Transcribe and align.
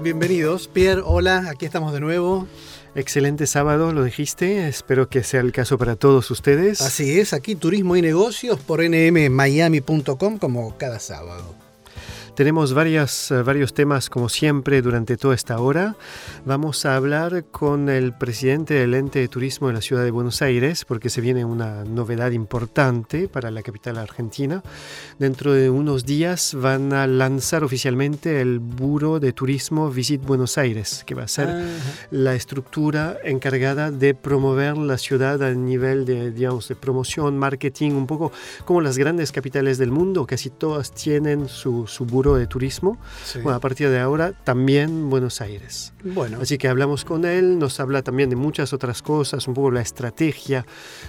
Bienvenidos. 0.00 0.68
Pierre, 0.68 1.02
hola, 1.04 1.48
aquí 1.50 1.66
estamos 1.66 1.92
de 1.92 2.00
nuevo. 2.00 2.46
Excelente 2.94 3.46
sábado, 3.46 3.92
lo 3.92 4.04
dijiste. 4.04 4.68
Espero 4.68 5.08
que 5.08 5.22
sea 5.22 5.40
el 5.40 5.52
caso 5.52 5.78
para 5.78 5.96
todos 5.96 6.30
ustedes. 6.30 6.80
Así 6.80 7.18
es, 7.18 7.32
aquí 7.32 7.54
Turismo 7.54 7.96
y 7.96 8.02
Negocios 8.02 8.60
por 8.60 8.80
nmmiami.com 8.82 10.38
como 10.38 10.76
cada 10.76 10.98
sábado. 10.98 11.63
Tenemos 12.34 12.74
varias, 12.74 13.30
eh, 13.30 13.42
varios 13.42 13.74
temas, 13.74 14.10
como 14.10 14.28
siempre, 14.28 14.82
durante 14.82 15.16
toda 15.16 15.36
esta 15.36 15.60
hora. 15.60 15.94
Vamos 16.44 16.84
a 16.84 16.96
hablar 16.96 17.44
con 17.52 17.88
el 17.88 18.12
presidente 18.12 18.74
del 18.74 18.94
ente 18.94 19.20
de 19.20 19.28
turismo 19.28 19.68
de 19.68 19.74
la 19.74 19.80
ciudad 19.80 20.02
de 20.02 20.10
Buenos 20.10 20.42
Aires, 20.42 20.84
porque 20.84 21.10
se 21.10 21.20
viene 21.20 21.44
una 21.44 21.84
novedad 21.84 22.32
importante 22.32 23.28
para 23.28 23.52
la 23.52 23.62
capital 23.62 23.98
argentina. 23.98 24.64
Dentro 25.20 25.52
de 25.52 25.70
unos 25.70 26.06
días 26.06 26.56
van 26.56 26.92
a 26.92 27.06
lanzar 27.06 27.62
oficialmente 27.62 28.40
el 28.40 28.58
Buro 28.58 29.20
de 29.20 29.32
Turismo 29.32 29.88
Visit 29.88 30.24
Buenos 30.24 30.58
Aires, 30.58 31.04
que 31.06 31.14
va 31.14 31.22
a 31.22 31.28
ser 31.28 31.48
Ajá. 31.48 31.62
la 32.10 32.34
estructura 32.34 33.16
encargada 33.22 33.92
de 33.92 34.12
promover 34.12 34.76
la 34.76 34.98
ciudad 34.98 35.40
a 35.40 35.52
nivel 35.52 36.04
de, 36.04 36.32
digamos, 36.32 36.66
de 36.66 36.74
promoción, 36.74 37.38
marketing, 37.38 37.92
un 37.92 38.08
poco 38.08 38.32
como 38.64 38.80
las 38.80 38.98
grandes 38.98 39.30
capitales 39.30 39.78
del 39.78 39.92
mundo, 39.92 40.26
casi 40.26 40.50
todas 40.50 40.90
tienen 40.90 41.48
su, 41.48 41.86
su 41.86 42.04
buro 42.04 42.23
de 42.36 42.46
turismo. 42.46 42.96
Sí. 43.24 43.40
Bueno, 43.40 43.56
a 43.56 43.60
partir 43.60 43.90
de 43.90 44.00
ahora 44.00 44.32
también 44.32 45.10
Buenos 45.10 45.42
Aires. 45.42 45.92
Bueno, 46.02 46.38
Así 46.40 46.56
que 46.56 46.68
hablamos 46.68 47.04
con 47.04 47.24
él, 47.26 47.58
nos 47.58 47.78
habla 47.80 48.02
también 48.02 48.30
de 48.30 48.36
muchas 48.36 48.72
otras 48.72 49.02
cosas, 49.02 49.46
un 49.46 49.54
poco 49.54 49.70
la 49.70 49.82
estrategia 49.82 50.64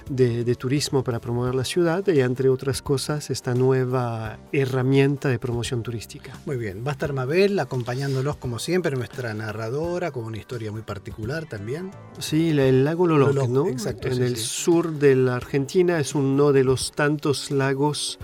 de, 0.09 0.43
de 0.43 0.55
turismo 0.55 1.03
para 1.03 1.19
promover 1.19 1.55
la 1.55 1.63
ciudad 1.63 2.05
y 2.07 2.19
entre 2.19 2.49
otras 2.49 2.81
cosas 2.81 3.29
esta 3.29 3.53
nueva 3.53 4.37
herramienta 4.51 5.29
de 5.29 5.39
promoción 5.39 5.81
turística. 5.83 6.37
muy 6.45 6.57
bien. 6.57 6.83
Va 6.85 6.89
a 6.89 6.93
estar 6.93 7.13
Mabel 7.13 7.57
acompañándolos 7.59 8.35
como 8.37 8.59
siempre, 8.59 8.95
nuestra 8.97 9.33
narradora, 9.33 10.11
con 10.11 10.25
una 10.25 10.37
historia 10.37 10.71
muy 10.71 10.81
particular 10.81 11.45
también. 11.45 11.91
Sí, 12.19 12.49
el 12.49 12.83
lago 12.83 13.07
Loloc, 13.07 13.33
Loloc, 13.33 13.49
¿no? 13.49 13.67
exacto, 13.67 14.07
En 14.07 14.15
sí, 14.15 14.21
el 14.23 14.37
sí. 14.37 14.43
sur 14.45 14.91
de 14.93 15.15
la 15.15 15.35
Argentina 15.35 15.99
es 15.99 16.15
uno 16.15 16.51
de 16.51 16.63
los 16.63 16.91
tantos 16.91 17.51
lagos 17.51 18.17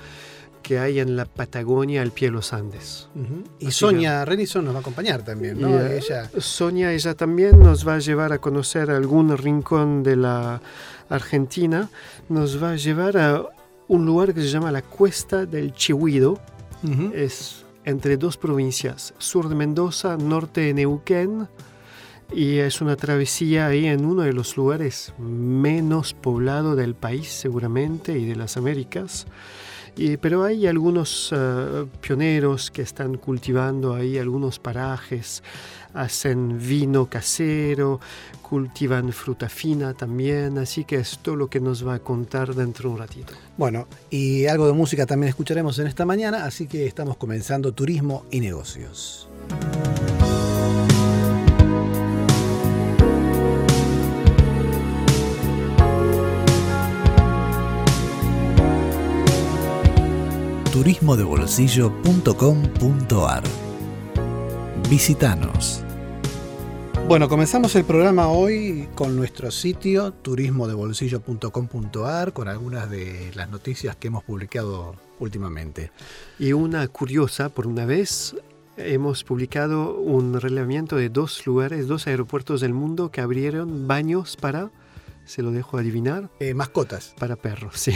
que 0.72 0.80
hay 0.80 1.02
en 1.02 1.18
la 1.18 1.26
Patagonia 1.26 2.02
al 2.02 2.12
pie 2.12 2.30
de 2.30 2.32
los 2.32 2.54
Andes. 2.54 3.10
Y 3.60 3.68
Así 3.68 3.74
Sonia 3.74 4.24
Renison 4.24 4.64
nos 4.64 4.74
va 4.74 4.78
a 4.78 4.80
acompañar 4.80 5.22
también, 5.22 5.60
¿no? 5.60 5.70
Y, 5.70 5.74
eh, 5.74 5.98
Ella, 5.98 6.32
Sonia, 6.38 6.94
ella 6.94 7.14
también 7.14 7.60
nos 7.60 7.86
va 7.86 7.96
a 7.96 8.00
llevar 8.00 8.32
a 8.32 8.38
conocer 8.38 8.90
algún 8.90 9.38
rincón 9.38 10.02
de 10.02 10.16
la 10.16 10.62
Argentina, 11.10 11.90
nos 12.30 12.64
va 12.64 12.72
a 12.72 12.76
llevar 12.78 13.18
a 13.18 13.44
un 13.90 14.06
lugar 14.06 14.34
que 14.34 14.40
se 14.40 14.48
llama 14.48 14.72
la 14.72 14.82
Cuesta 14.82 15.46
del 15.46 15.74
Chihuido, 15.74 16.40
es 17.14 17.66
entre 17.84 18.16
dos 18.16 18.38
provincias, 18.38 19.14
sur 19.18 19.50
de 19.50 19.56
Mendoza, 19.56 20.16
norte 20.16 20.62
de 20.62 20.74
Neuquén, 20.74 21.50
y 22.32 22.60
es 22.60 22.80
una 22.80 22.96
travesía 22.96 23.68
ahí 23.68 23.88
en 23.88 24.06
uno 24.06 24.22
de 24.22 24.32
los 24.32 24.56
lugares 24.56 25.14
menos 25.20 26.14
poblados 26.14 26.78
del 26.78 26.96
país 26.96 27.28
seguramente 27.28 28.18
y 28.18 28.24
de 28.24 28.38
las 28.38 28.56
Américas. 28.56 29.28
Pero 29.96 30.44
hay 30.44 30.68
algunos 30.68 31.32
eh, 31.36 31.86
pioneros 32.00 32.72
que 32.72 32.82
están 32.82 33.18
cultivando 33.18 33.94
ahí 33.94 34.18
algunos 34.18 34.58
parajes, 34.58 35.44
hacen 35.94 36.58
vino 36.60 37.08
casero, 37.08 38.00
cultivan 38.42 39.12
fruta 39.12 39.50
fina 39.50 39.94
también, 39.94 40.58
así 40.58 40.86
que 40.86 40.98
es 40.98 41.20
todo 41.20 41.36
lo 41.36 41.50
que 41.50 41.60
nos 41.60 41.86
va 41.86 41.96
a 41.96 42.00
contar 42.00 42.56
dentro 42.56 42.90
de 42.90 42.96
un 42.96 43.00
ratito. 43.00 43.34
Bueno, 43.58 43.88
y 44.10 44.46
algo 44.46 44.68
de 44.68 44.74
música 44.74 45.06
también 45.06 45.30
escucharemos 45.30 45.78
en 45.80 45.88
esta 45.88 46.06
mañana, 46.06 46.46
así 46.46 46.68
que 46.68 46.86
estamos 46.86 47.18
comenzando 47.18 47.72
Turismo 47.74 48.26
y 48.32 48.40
Negocios. 48.40 49.30
turismodebolsillo.com.ar. 60.72 63.44
Visítanos. 64.90 65.84
Bueno, 67.10 67.28
comenzamos 67.28 67.76
el 67.76 67.84
programa 67.84 68.30
hoy 68.30 68.88
con 68.96 69.18
nuestro 69.18 69.52
sitio 69.52 70.14
turismodebolsillo.com.ar 70.14 72.32
con 72.32 72.48
algunas 72.48 72.90
de 72.90 73.32
las 73.36 73.50
noticias 73.50 73.98
que 73.98 74.08
hemos 74.08 74.24
publicado 74.24 74.96
últimamente. 75.20 75.92
Y 76.40 76.54
una 76.54 76.88
curiosa, 76.88 77.50
por 77.50 77.68
una 77.68 77.86
vez, 77.86 78.38
hemos 78.78 79.26
publicado 79.26 79.98
un 79.98 80.40
relevamiento 80.40 80.96
de 80.96 81.10
dos 81.10 81.46
lugares, 81.46 81.88
dos 81.88 82.08
aeropuertos 82.08 82.62
del 82.62 82.74
mundo 82.74 83.12
que 83.12 83.20
abrieron 83.20 83.90
baños 83.90 84.38
para, 84.38 84.72
se 85.26 85.42
lo 85.42 85.52
dejo 85.52 85.78
adivinar, 85.78 86.30
Eh, 86.40 86.54
mascotas. 86.54 87.14
para 87.20 87.36
perros. 87.36 87.74
Sí, 87.78 87.94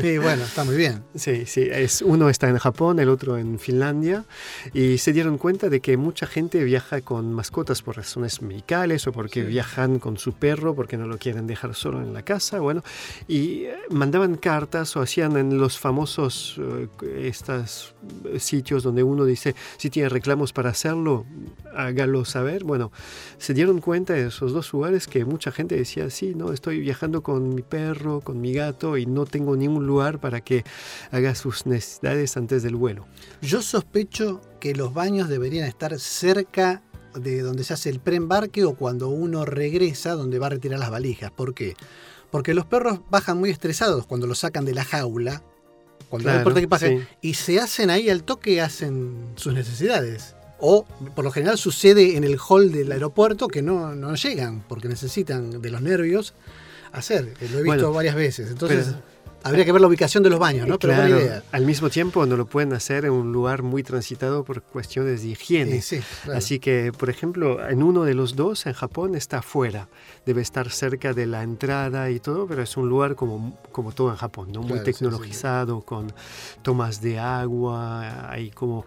Sí, 0.00 0.18
bueno, 0.18 0.42
está 0.44 0.64
muy 0.64 0.76
bien. 0.76 1.02
sí, 1.14 1.44
sí. 1.46 1.62
Es, 1.70 2.02
uno 2.02 2.28
está 2.28 2.48
en 2.48 2.58
Japón, 2.58 2.98
el 3.00 3.08
otro 3.08 3.36
en 3.38 3.58
Finlandia. 3.58 4.24
Y 4.72 4.98
se 4.98 5.12
dieron 5.12 5.38
cuenta 5.38 5.68
de 5.68 5.80
que 5.80 5.96
mucha 5.96 6.26
gente 6.26 6.62
viaja 6.64 7.00
con 7.00 7.32
mascotas 7.32 7.82
por 7.82 7.96
razones 7.96 8.42
medicales 8.42 9.06
o 9.06 9.12
porque 9.12 9.40
Sí. 9.42 9.46
viajan 9.46 9.98
con 9.98 10.16
su 10.18 10.32
perro 10.34 10.74
porque 10.74 10.96
no 10.96 11.06
lo 11.06 11.18
quieren 11.18 11.46
dejar 11.46 11.74
solo 11.74 12.00
en 12.02 12.12
la 12.12 12.22
casa. 12.22 12.60
Bueno, 12.60 12.82
y 13.26 13.64
eh, 13.64 13.74
mandaban 13.90 14.36
cartas 14.36 14.96
o 14.96 15.00
hacían 15.02 15.36
en 15.36 15.58
los 15.58 15.78
famosos 15.78 16.56
eh, 16.60 16.88
estos 17.22 17.94
sitios 18.38 18.82
donde 18.82 19.02
uno 19.02 19.24
dice 19.24 19.54
si 19.76 19.90
tiene 19.90 20.08
reclamos 20.08 20.52
para 20.52 20.70
hacerlo 20.70 21.26
hágalo 21.74 22.24
saber 22.24 22.64
bueno 22.64 22.90
se 23.38 23.54
dieron 23.54 23.80
cuenta 23.80 24.14
de 24.14 24.26
esos 24.28 24.52
dos 24.52 24.72
lugares 24.72 25.06
que 25.06 25.24
mucha 25.24 25.52
gente 25.52 25.76
decía 25.76 26.10
sí 26.10 26.34
no 26.34 26.49
estoy 26.52 26.80
viajando 26.80 27.22
con 27.22 27.54
mi 27.54 27.62
perro 27.62 28.20
con 28.20 28.40
mi 28.40 28.52
gato 28.52 28.96
y 28.96 29.06
no 29.06 29.26
tengo 29.26 29.56
ningún 29.56 29.86
lugar 29.86 30.20
para 30.20 30.40
que 30.40 30.64
haga 31.10 31.34
sus 31.34 31.66
necesidades 31.66 32.36
antes 32.36 32.62
del 32.62 32.76
vuelo 32.76 33.06
Yo 33.42 33.62
sospecho 33.62 34.40
que 34.60 34.74
los 34.74 34.94
baños 34.94 35.28
deberían 35.28 35.66
estar 35.66 35.98
cerca 35.98 36.82
de 37.14 37.42
donde 37.42 37.64
se 37.64 37.74
hace 37.74 37.90
el 37.90 38.00
preembarque 38.00 38.64
o 38.64 38.74
cuando 38.74 39.08
uno 39.08 39.44
regresa 39.44 40.12
donde 40.12 40.38
va 40.38 40.46
a 40.46 40.50
retirar 40.50 40.78
las 40.78 40.90
valijas. 40.90 41.30
¿Por 41.30 41.54
qué? 41.54 41.74
Porque 42.30 42.54
los 42.54 42.66
perros 42.66 43.00
bajan 43.10 43.38
muy 43.38 43.50
estresados 43.50 44.06
cuando 44.06 44.26
los 44.26 44.38
sacan 44.38 44.64
de 44.64 44.74
la 44.74 44.84
jaula, 44.84 45.42
cuando 46.08 46.30
no 46.30 46.38
importa 46.38 46.60
qué 46.60 46.68
pase, 46.68 46.98
sí. 46.98 47.04
y 47.22 47.34
se 47.34 47.60
hacen 47.60 47.90
ahí 47.90 48.08
al 48.08 48.22
toque, 48.22 48.60
hacen 48.60 49.32
sus 49.36 49.52
necesidades. 49.52 50.36
O 50.60 50.86
por 51.14 51.24
lo 51.24 51.30
general 51.30 51.58
sucede 51.58 52.16
en 52.16 52.24
el 52.24 52.38
hall 52.38 52.70
del 52.70 52.92
aeropuerto 52.92 53.48
que 53.48 53.62
no, 53.62 53.94
no 53.94 54.14
llegan 54.14 54.62
porque 54.68 54.88
necesitan 54.88 55.62
de 55.62 55.70
los 55.70 55.80
nervios 55.80 56.34
hacer. 56.92 57.24
Lo 57.24 57.30
he 57.30 57.62
visto 57.62 57.64
Bueno, 57.64 57.92
varias 57.92 58.14
veces. 58.14 58.50
Entonces, 58.50 58.86
Pero 58.88 59.09
Habría 59.42 59.64
que 59.64 59.72
ver 59.72 59.80
la 59.80 59.86
ubicación 59.86 60.22
de 60.22 60.30
los 60.30 60.38
baños, 60.38 60.68
¿no? 60.68 60.78
Pero 60.78 60.94
claro, 60.94 61.18
idea. 61.18 61.42
Al 61.52 61.64
mismo 61.64 61.88
tiempo 61.88 62.26
no 62.26 62.36
lo 62.36 62.46
pueden 62.46 62.72
hacer 62.72 63.04
en 63.04 63.12
un 63.12 63.32
lugar 63.32 63.62
muy 63.62 63.82
transitado 63.82 64.44
por 64.44 64.62
cuestiones 64.62 65.22
de 65.22 65.28
higiene. 65.28 65.80
Sí, 65.80 66.00
sí, 66.00 66.30
Así 66.30 66.58
que, 66.58 66.92
por 66.96 67.10
ejemplo, 67.10 67.66
en 67.66 67.82
uno 67.82 68.04
de 68.04 68.14
los 68.14 68.36
dos, 68.36 68.66
en 68.66 68.74
Japón, 68.74 69.14
está 69.14 69.38
afuera. 69.38 69.88
Debe 70.26 70.42
estar 70.42 70.70
cerca 70.70 71.14
de 71.14 71.26
la 71.26 71.42
entrada 71.42 72.10
y 72.10 72.20
todo, 72.20 72.46
pero 72.46 72.62
es 72.62 72.76
un 72.76 72.88
lugar 72.88 73.14
como, 73.14 73.58
como 73.72 73.92
todo 73.92 74.10
en 74.10 74.16
Japón, 74.16 74.50
¿no? 74.52 74.62
Muy 74.62 74.80
tecnologizado, 74.82 75.80
con 75.80 76.12
tomas 76.62 77.00
de 77.00 77.18
agua, 77.18 78.30
hay 78.30 78.50
como 78.50 78.84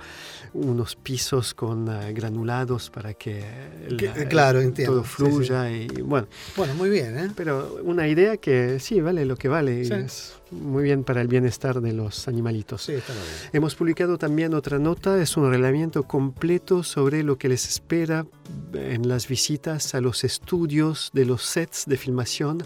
unos 0.53 0.95
pisos 0.95 1.53
con 1.53 1.89
uh, 1.89 2.13
granulados 2.13 2.89
para 2.89 3.13
que, 3.13 3.43
la, 3.89 4.27
claro, 4.27 4.61
entiendo. 4.61 4.93
todo 4.93 5.03
fluya. 5.03 5.71
Y, 5.71 5.87
bueno, 6.01 6.27
bueno, 6.55 6.75
muy 6.75 6.89
bien. 6.89 7.17
¿eh? 7.17 7.31
Pero 7.35 7.79
una 7.83 8.07
idea 8.07 8.37
que 8.37 8.79
sí, 8.79 9.01
vale 9.01 9.25
lo 9.25 9.35
que 9.35 9.47
vale. 9.47 9.81
Es, 9.81 10.33
muy 10.61 10.83
bien 10.83 11.03
para 11.03 11.21
el 11.21 11.27
bienestar 11.27 11.81
de 11.81 11.93
los 11.93 12.27
animalitos. 12.27 12.83
Sí, 12.83 12.93
está 12.93 13.13
bien. 13.13 13.25
Hemos 13.53 13.75
publicado 13.75 14.17
también 14.17 14.53
otra 14.53 14.79
nota, 14.79 15.21
es 15.21 15.37
un 15.37 15.49
relamiento 15.49 16.03
completo 16.03 16.83
sobre 16.83 17.23
lo 17.23 17.37
que 17.37 17.49
les 17.49 17.67
espera 17.67 18.25
en 18.73 19.07
las 19.07 19.27
visitas 19.27 19.95
a 19.95 20.01
los 20.01 20.23
estudios 20.23 21.11
de 21.13 21.25
los 21.25 21.43
sets 21.43 21.85
de 21.85 21.97
filmación 21.97 22.63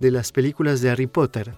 de 0.00 0.10
las 0.10 0.32
películas 0.32 0.80
de 0.80 0.90
Harry 0.90 1.06
Potter 1.06 1.54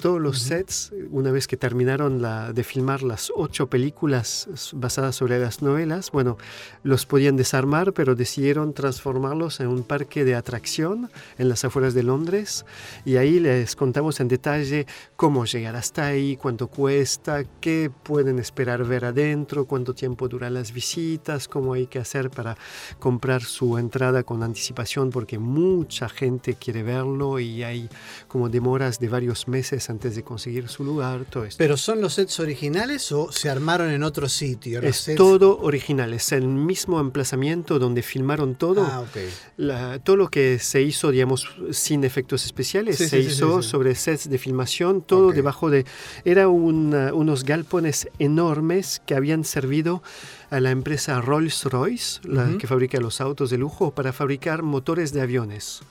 todos 0.00 0.20
los 0.20 0.40
sets, 0.40 0.92
una 1.10 1.30
vez 1.30 1.46
que 1.46 1.56
terminaron 1.58 2.22
de 2.54 2.64
filmar 2.64 3.02
las 3.02 3.30
ocho 3.36 3.68
películas 3.68 4.48
basadas 4.72 5.14
sobre 5.14 5.38
las 5.38 5.60
novelas, 5.60 6.10
bueno, 6.10 6.38
los 6.82 7.04
podían 7.04 7.36
desarmar, 7.36 7.92
pero 7.92 8.14
decidieron 8.14 8.72
transformarlos 8.72 9.60
en 9.60 9.68
un 9.68 9.82
parque 9.82 10.24
de 10.24 10.34
atracción 10.34 11.10
en 11.38 11.48
las 11.50 11.64
afueras 11.64 11.92
de 11.92 12.02
Londres. 12.02 12.64
Y 13.04 13.16
ahí 13.16 13.40
les 13.40 13.76
contamos 13.76 14.20
en 14.20 14.28
detalle 14.28 14.86
cómo 15.16 15.44
llegar 15.44 15.76
hasta 15.76 16.06
ahí, 16.06 16.36
cuánto 16.36 16.68
cuesta, 16.68 17.44
qué 17.60 17.90
pueden 18.02 18.38
esperar 18.38 18.84
ver 18.84 19.04
adentro, 19.04 19.66
cuánto 19.66 19.92
tiempo 19.92 20.28
duran 20.28 20.54
las 20.54 20.72
visitas, 20.72 21.46
cómo 21.46 21.74
hay 21.74 21.86
que 21.86 21.98
hacer 21.98 22.30
para 22.30 22.56
comprar 22.98 23.42
su 23.42 23.76
entrada 23.76 24.22
con 24.22 24.42
anticipación, 24.42 25.10
porque 25.10 25.38
mucha 25.38 26.08
gente 26.08 26.54
quiere 26.54 26.82
verlo 26.82 27.38
y 27.38 27.62
hay 27.62 27.90
como 28.28 28.48
demoras 28.48 28.98
de 28.98 29.08
varios 29.10 29.46
meses 29.46 29.89
antes 29.90 30.16
de 30.16 30.22
conseguir 30.22 30.68
su 30.68 30.84
lugar, 30.84 31.26
todo 31.28 31.44
esto. 31.44 31.58
¿Pero 31.58 31.76
son 31.76 32.00
los 32.00 32.14
sets 32.14 32.40
originales 32.40 33.12
o 33.12 33.30
se 33.32 33.50
armaron 33.50 33.90
en 33.90 34.02
otro 34.02 34.28
sitio? 34.28 34.80
Es 34.80 35.10
todo 35.16 35.58
original, 35.60 36.14
es 36.14 36.32
el 36.32 36.46
mismo 36.46 37.00
emplazamiento 37.00 37.78
donde 37.78 38.02
filmaron 38.02 38.54
todo. 38.54 38.86
Ah, 38.86 39.98
todo 40.02 40.16
lo 40.16 40.28
que 40.28 40.58
se 40.58 40.82
hizo, 40.82 41.10
digamos, 41.10 41.48
sin 41.72 42.04
efectos 42.04 42.44
especiales, 42.44 42.96
se 42.96 43.18
hizo 43.18 43.62
sobre 43.62 43.94
sets 43.94 44.30
de 44.30 44.38
filmación, 44.38 45.02
todo 45.02 45.32
debajo 45.32 45.70
de... 45.70 45.84
Era 46.24 46.48
unos 46.48 47.44
galpones 47.44 48.08
enormes 48.18 49.02
que 49.04 49.14
habían 49.14 49.44
servido 49.44 50.02
a 50.50 50.60
la 50.60 50.70
empresa 50.70 51.20
Rolls-Royce, 51.20 52.20
la 52.24 52.58
que 52.58 52.66
fabrica 52.66 52.98
los 52.98 53.20
autos 53.20 53.50
de 53.50 53.58
lujo, 53.58 53.92
para 53.92 54.12
fabricar 54.12 54.62
motores 54.62 55.12
de 55.12 55.20
aviones. 55.20 55.82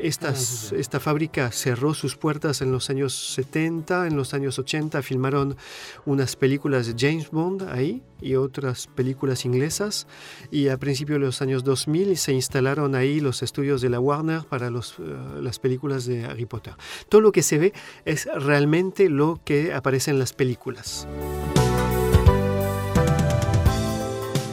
Esta 0.00 1.00
fábrica 1.00 1.52
cerró 1.52 1.94
sus 1.94 2.16
puertas 2.16 2.62
en 2.62 2.72
los 2.72 2.90
años 2.90 3.34
70, 3.34 4.06
en 4.06 4.16
los 4.16 4.34
años 4.34 4.58
80 4.58 5.02
filmaron 5.02 5.56
unas 6.06 6.36
películas 6.36 6.86
de 6.86 6.94
James 6.98 7.30
Bond 7.30 7.68
ahí 7.70 8.02
y 8.20 8.36
otras 8.36 8.86
películas 8.86 9.44
inglesas 9.44 10.06
y 10.50 10.68
a 10.68 10.78
principios 10.78 11.20
de 11.20 11.26
los 11.26 11.42
años 11.42 11.64
2000 11.64 12.16
se 12.16 12.32
instalaron 12.32 12.94
ahí 12.94 13.20
los 13.20 13.42
estudios 13.42 13.80
de 13.80 13.90
la 13.90 14.00
Warner 14.00 14.44
para 14.44 14.70
los, 14.70 14.96
eh, 14.98 15.02
las 15.40 15.58
películas 15.58 16.06
de 16.06 16.24
Harry 16.24 16.46
Potter. 16.46 16.74
Todo 17.08 17.20
lo 17.20 17.32
que 17.32 17.42
se 17.42 17.58
ve 17.58 17.72
es 18.04 18.26
realmente 18.26 19.08
lo 19.08 19.40
que 19.44 19.74
aparece 19.74 20.10
en 20.10 20.18
las 20.18 20.32
películas. 20.32 21.06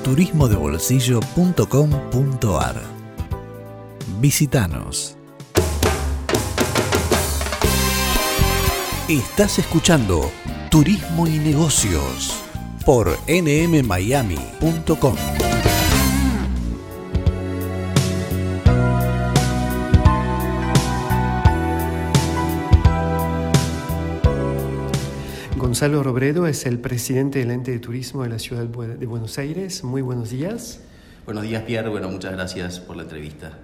turismodebolsillo.com.ar 0.09 2.81
Visítanos. 4.19 5.18
Estás 9.09 9.57
escuchando 9.57 10.31
Turismo 10.69 11.25
y 11.25 11.39
Negocios 11.39 12.43
por 12.85 13.09
nmmiami.com. 13.27 15.15
Gonzalo 25.57 26.03
Robredo 26.03 26.45
es 26.45 26.67
el 26.67 26.77
presidente 26.77 27.39
del 27.39 27.49
ente 27.49 27.71
de 27.71 27.79
turismo 27.79 28.21
de 28.21 28.29
la 28.29 28.37
ciudad 28.37 28.65
de 28.65 29.05
Buenos 29.07 29.39
Aires. 29.39 29.83
Muy 29.83 30.03
buenos 30.03 30.29
días. 30.29 30.81
Buenos 31.25 31.45
días, 31.45 31.63
Pierre. 31.63 31.89
Bueno, 31.89 32.09
muchas 32.09 32.33
gracias 32.33 32.79
por 32.79 32.95
la 32.95 33.01
entrevista. 33.01 33.57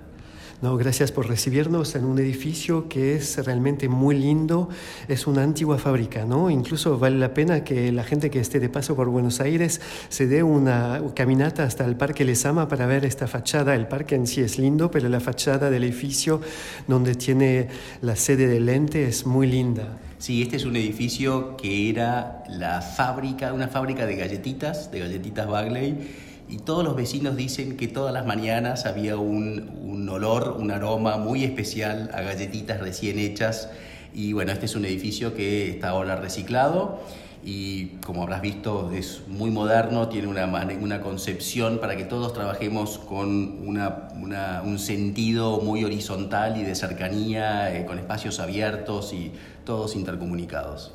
No, 0.62 0.78
gracias 0.78 1.12
por 1.12 1.28
recibirnos 1.28 1.96
en 1.96 2.06
un 2.06 2.18
edificio 2.18 2.88
que 2.88 3.16
es 3.16 3.44
realmente 3.46 3.90
muy 3.90 4.16
lindo. 4.16 4.70
Es 5.10 5.28
una 5.28 5.44
antigua 5.44 5.78
fábrica, 5.78 6.24
¿no? 6.24 6.50
Incluso 6.50 6.98
vale 6.98 7.18
la 7.18 7.34
pena 7.34 7.66
que 7.66 7.92
la 7.92 8.06
gente 8.06 8.30
que 8.30 8.40
esté 8.40 8.62
de 8.62 8.70
paso 8.70 8.96
por 8.96 9.10
Buenos 9.10 9.42
Aires 9.42 9.82
se 10.08 10.28
dé 10.28 10.44
una 10.44 11.02
caminata 11.14 11.64
hasta 11.64 11.84
el 11.84 11.98
Parque 11.98 12.24
Lesama 12.24 12.70
para 12.70 12.86
ver 12.86 13.04
esta 13.04 13.28
fachada. 13.28 13.76
El 13.76 13.88
parque 13.88 14.16
en 14.16 14.28
sí 14.28 14.42
es 14.42 14.58
lindo, 14.58 14.90
pero 14.90 15.10
la 15.10 15.20
fachada 15.20 15.70
del 15.70 15.84
edificio 15.84 16.40
donde 16.88 17.16
tiene 17.16 17.68
la 18.02 18.16
sede 18.16 18.48
del 18.48 18.70
ente 18.70 19.08
es 19.08 19.26
muy 19.26 19.48
linda. 19.48 19.98
Sí, 20.20 20.42
este 20.42 20.56
es 20.56 20.64
un 20.64 20.78
edificio 20.78 21.58
que 21.58 21.90
era 21.90 22.44
la 22.50 22.82
fábrica, 22.82 23.52
una 23.52 23.68
fábrica 23.68 24.06
de 24.06 24.16
galletitas, 24.16 24.90
de 24.90 25.00
galletitas 25.00 25.48
Bagley 25.48 26.25
y 26.48 26.58
todos 26.58 26.84
los 26.84 26.96
vecinos 26.96 27.36
dicen 27.36 27.78
que 27.78 27.88
todas 27.88 28.14
las 28.14 28.26
mañanas 28.26 28.86
había 28.86 29.18
un, 29.18 30.08
olor, 30.10 30.58
un 30.60 30.72
aroma 30.72 31.18
muy 31.18 31.44
especial 31.44 32.12
a 32.14 32.22
galletitas 32.22 32.80
recién 32.80 33.20
hechas. 33.20 33.70
Y 34.14 34.34
bueno, 34.34 34.52
este 34.52 34.66
es 34.66 34.76
un 34.76 34.86
edificio 34.86 35.34
que 35.34 35.72
está 35.72 35.90
ahora 35.90 36.16
reciclado 36.16 37.00
y 37.44 37.88
como 38.04 38.24
habrás 38.24 38.42
visto 38.42 38.92
es 38.92 39.22
muy 39.28 39.52
moderno, 39.52 40.08
tiene 40.08 40.28
una, 40.28 40.46
una 40.46 41.02
concepción 41.02 41.80
para 41.80 41.96
que 41.96 42.04
todos 42.04 42.34
trabajemos 42.34 42.98
con 42.98 43.68
un 43.68 44.80
sentido 44.80 45.60
muy 45.62 45.84
horizontal 45.84 46.58
y 46.58 46.64
de 46.64 46.76
cercanía, 46.76 47.76
eh, 47.76 47.86
con 47.86 48.00
espacios 48.00 48.40
abiertos 48.40 49.14
y 49.14 49.32
todos 49.64 49.96
intercomunicados. 49.96 50.92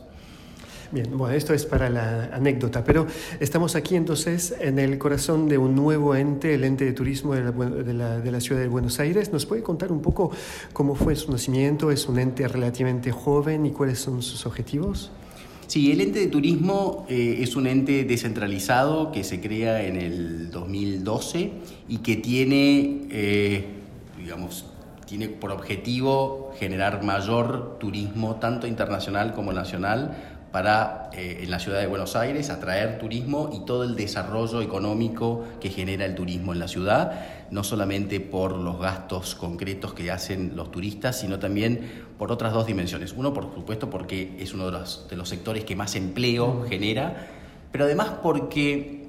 Bien, 0.93 1.17
bueno, 1.17 1.37
esto 1.37 1.55
es 1.55 1.67
para 1.67 1.89
la 1.89 2.31
anécdota, 2.33 2.83
pero 2.83 3.07
estamos 3.39 3.77
aquí 3.77 3.95
entonces 3.95 4.57
en 4.59 4.81
el 4.81 4.99
corazón 4.99 5.49
de 5.49 5.57
un 5.57 5.77
nuevo 5.77 6.17
ente, 6.17 6.55
el 6.55 6.65
ente 6.65 6.85
de 6.85 6.93
turismo 6.93 7.33
de 7.33 7.45
la, 7.95 8.19
de 8.19 8.33
la, 8.33 8.41
ciudad 8.41 8.61
de 8.61 8.67
Buenos 8.67 8.99
Aires. 8.99 9.33
¿Nos 9.33 9.47
puede 9.47 9.63
contar 9.63 9.93
un 9.93 10.03
poco 10.03 10.33
cómo 10.73 10.97
fue 10.97 11.15
su 11.15 11.31
nacimiento? 11.31 11.93
¿Es 11.93 12.09
un 12.09 12.19
ente 12.19 12.49
relativamente 12.49 13.13
joven 13.13 13.67
y 13.67 13.71
cuáles 13.71 14.01
son 14.01 14.21
sus 14.21 14.47
objetivos? 14.47 15.13
Sí, 15.69 15.93
el 15.93 16.01
ente 16.01 16.19
de 16.19 16.27
turismo 16.27 17.07
eh, 17.09 17.39
es 17.41 17.55
un 17.55 17.69
ente 17.69 18.03
descentralizado 18.03 19.13
que 19.13 19.23
se 19.23 19.41
crea 19.41 19.85
en 19.85 19.95
el 19.95 20.51
2012 20.51 21.53
y 21.89 21.99
que 21.99 22.17
tiene, 22.17 23.07
eh, 23.11 23.65
digamos, 24.19 24.65
tiene 25.07 25.29
por 25.29 25.51
objetivo 25.51 26.53
generar 26.59 27.03
mayor 27.03 27.79
turismo, 27.79 28.37
tanto 28.37 28.69
internacional 28.69 29.35
como 29.35 29.53
nacional, 29.53 30.30
para 30.53 31.11
eh, 31.13 31.41
en 31.43 31.51
la 31.51 31.59
ciudad 31.59 31.81
de 31.81 31.87
Buenos 31.87 32.17
Aires 32.17 32.51
atraer 32.51 32.99
turismo 32.99 33.51
y 33.53 33.65
todo 33.65 33.85
el 33.85 33.95
desarrollo 33.95 34.63
económico 34.63 35.45
que 35.61 35.71
genera 35.71 36.05
el 36.05 36.15
turismo 36.15 36.53
en 36.53 36.59
la 36.59 36.69
ciudad, 36.69 37.47
no 37.51 37.63
solamente 37.63 38.21
por 38.21 38.57
los 38.57 38.81
gastos 38.81 39.35
concretos 39.35 39.95
que 39.95 40.11
hacen 40.11 40.57
los 40.57 40.71
turistas, 40.71 41.21
sino 41.21 41.39
también 41.39 42.05
por 42.19 42.33
otras 42.33 42.53
dos 42.53 42.67
dimensiones. 42.67 43.13
Uno, 43.17 43.33
por 43.33 43.53
supuesto, 43.55 43.89
porque 43.91 44.37
es 44.39 44.53
uno 44.53 44.67
de 44.67 44.73
los, 44.73 45.07
de 45.09 45.17
los 45.17 45.29
sectores 45.29 45.65
que 45.65 45.77
más 45.77 45.95
empleo 45.95 46.65
genera, 46.69 47.29
pero 47.71 47.85
además 47.85 48.11
porque 48.23 49.01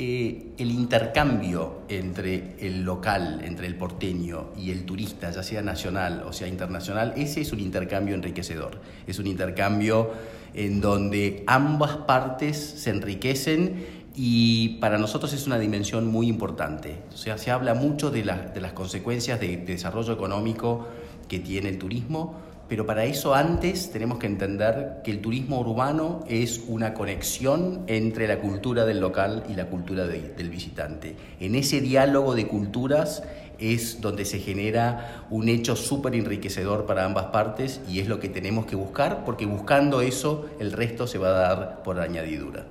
eh, 0.00 0.52
el 0.58 0.70
intercambio 0.70 1.80
entre 1.88 2.54
el 2.60 2.84
local, 2.84 3.40
entre 3.44 3.66
el 3.66 3.74
porteño 3.74 4.50
y 4.56 4.70
el 4.70 4.84
turista, 4.84 5.28
ya 5.32 5.42
sea 5.42 5.60
nacional 5.60 6.22
o 6.24 6.32
sea 6.32 6.46
internacional, 6.46 7.14
ese 7.16 7.40
es 7.40 7.52
un 7.52 7.58
intercambio 7.58 8.14
enriquecedor. 8.14 8.80
Es 9.08 9.18
un 9.18 9.26
intercambio 9.26 10.12
en 10.54 10.80
donde 10.80 11.44
ambas 11.46 11.96
partes 11.98 12.56
se 12.56 12.90
enriquecen 12.90 13.98
y 14.20 14.78
para 14.80 14.98
nosotros 14.98 15.32
es 15.32 15.46
una 15.46 15.60
dimensión 15.60 16.08
muy 16.08 16.26
importante. 16.26 16.96
O 17.14 17.16
sea, 17.16 17.38
se 17.38 17.52
habla 17.52 17.74
mucho 17.74 18.10
de, 18.10 18.24
las 18.24 18.72
consecuencias 18.72 19.38
de, 19.38 19.58
desarrollo 19.58 20.12
económico 20.12 20.88
que 21.28 21.38
tiene 21.38 21.68
el 21.68 21.78
turismo, 21.78 22.34
pero 22.68 22.84
para 22.84 23.04
eso 23.04 23.34
antes 23.34 23.92
tenemos 23.92 24.18
que 24.18 24.26
entender 24.26 25.02
que 25.04 25.12
el 25.12 25.20
turismo 25.20 25.60
urbano 25.60 26.24
es 26.28 26.64
una 26.66 26.94
conexión 26.94 27.84
entre 27.86 28.26
la 28.26 28.40
cultura 28.40 28.84
del 28.84 28.98
local 28.98 29.44
y 29.48 29.54
la 29.54 29.66
cultura 29.66 30.08
del 30.08 30.50
visitante. 30.50 31.14
En 31.38 31.54
ese 31.54 31.80
diálogo 31.80 32.34
de 32.34 32.48
culturas 32.48 33.22
es 33.58 34.00
donde 34.00 34.24
se 34.24 34.38
genera 34.38 35.24
un 35.30 35.48
hecho 35.48 35.76
súper 35.76 36.14
enriquecedor 36.14 36.86
para 36.86 37.04
ambas 37.04 37.26
partes 37.26 37.80
y 37.88 38.00
es 38.00 38.08
lo 38.08 38.20
que 38.20 38.28
tenemos 38.28 38.66
que 38.66 38.76
buscar, 38.76 39.24
porque 39.24 39.46
buscando 39.46 40.00
eso 40.00 40.46
el 40.60 40.72
resto 40.72 41.06
se 41.06 41.18
va 41.18 41.28
a 41.28 41.32
dar 41.32 41.82
por 41.82 42.00
añadidura. 42.00 42.66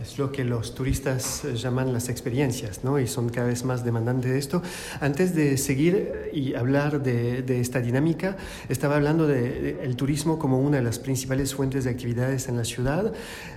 Es 0.00 0.18
lo 0.18 0.30
que 0.30 0.44
los 0.44 0.74
turistas 0.74 1.44
eh, 1.44 1.56
llaman 1.56 1.92
las 1.92 2.08
experiencias, 2.08 2.84
¿no? 2.84 3.00
Y 3.00 3.08
son 3.08 3.28
cada 3.28 3.48
vez 3.48 3.64
más 3.64 3.84
demandantes 3.84 4.30
de 4.30 4.38
esto. 4.38 4.62
Antes 5.00 5.34
de 5.34 5.58
seguir 5.58 6.30
y 6.32 6.54
hablar 6.54 7.02
de, 7.02 7.60
esta 7.60 7.80
dinámica, 7.80 8.36
estaba 8.68 8.96
hablando 8.96 9.26
del 9.26 9.96
turismo 9.96 10.38
como 10.38 10.60
una 10.60 10.76
de 10.76 10.84
las 10.84 11.00
principales 11.00 11.54
fuentes 11.54 11.84
de 11.84 11.90
actividades 11.90 12.48
en 12.48 12.56
la 12.56 12.64
ciudad. 12.64 13.12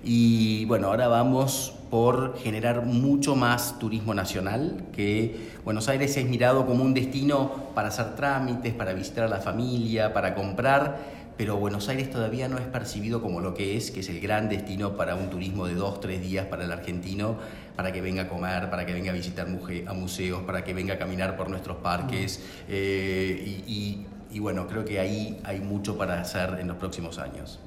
Y 0.03 0.65
bueno, 0.65 0.88
ahora 0.88 1.08
vamos 1.08 1.75
por 1.92 2.38
generar 2.38 2.86
mucho 2.86 3.36
más 3.36 3.78
turismo 3.78 4.14
nacional, 4.14 4.86
que 4.94 5.50
Buenos 5.66 5.90
Aires 5.90 6.16
es 6.16 6.26
mirado 6.26 6.66
como 6.66 6.86
un 6.86 6.94
destino 6.94 7.52
para 7.76 7.90
hacer 7.90 8.16
trámites, 8.16 8.74
para 8.74 8.94
visitar 8.94 9.26
a 9.26 9.28
la 9.28 9.42
familia, 9.42 10.14
para 10.14 10.34
comprar, 10.34 11.00
pero 11.36 11.58
Buenos 11.58 11.90
Aires 11.90 12.10
todavía 12.10 12.48
no 12.48 12.58
es 12.58 12.66
percibido 12.66 13.22
como 13.22 13.42
lo 13.42 13.54
que 13.54 13.76
es, 13.76 13.92
que 13.92 14.00
es 14.00 14.08
el 14.10 14.22
gran 14.22 14.48
destino 14.48 14.96
para 14.96 15.16
un 15.16 15.30
turismo 15.30 15.68
de 15.68 15.76
dos, 15.76 16.00
tres 16.00 16.22
días 16.22 16.46
para 16.46 16.64
el 16.64 16.72
argentino, 16.72 17.36
para 17.76 17.92
que 17.92 18.00
venga 18.00 18.24
a 18.24 18.30
comer, 18.30 18.70
para 18.70 18.86
que 18.86 18.94
venga 18.94 19.12
a 19.12 19.14
visitar 19.14 19.46
a 19.86 19.94
museos, 19.94 20.44
para 20.44 20.64
que 20.64 20.74
venga 20.74 20.94
a 20.94 20.98
caminar 20.98 21.36
por 21.36 21.50
nuestros 21.50 21.78
parques. 21.78 22.42
Eh, 22.70 24.06
y 24.34 24.40
bueno, 24.40 24.66
creo 24.66 24.86
que 24.86 24.98
ahí 25.00 25.42
hay 25.44 25.60
mucho 25.60 25.98
para 25.98 26.22
hacer 26.22 26.58
en 26.62 26.70
los 26.70 26.78
próximos 26.78 27.20
años. 27.20 27.60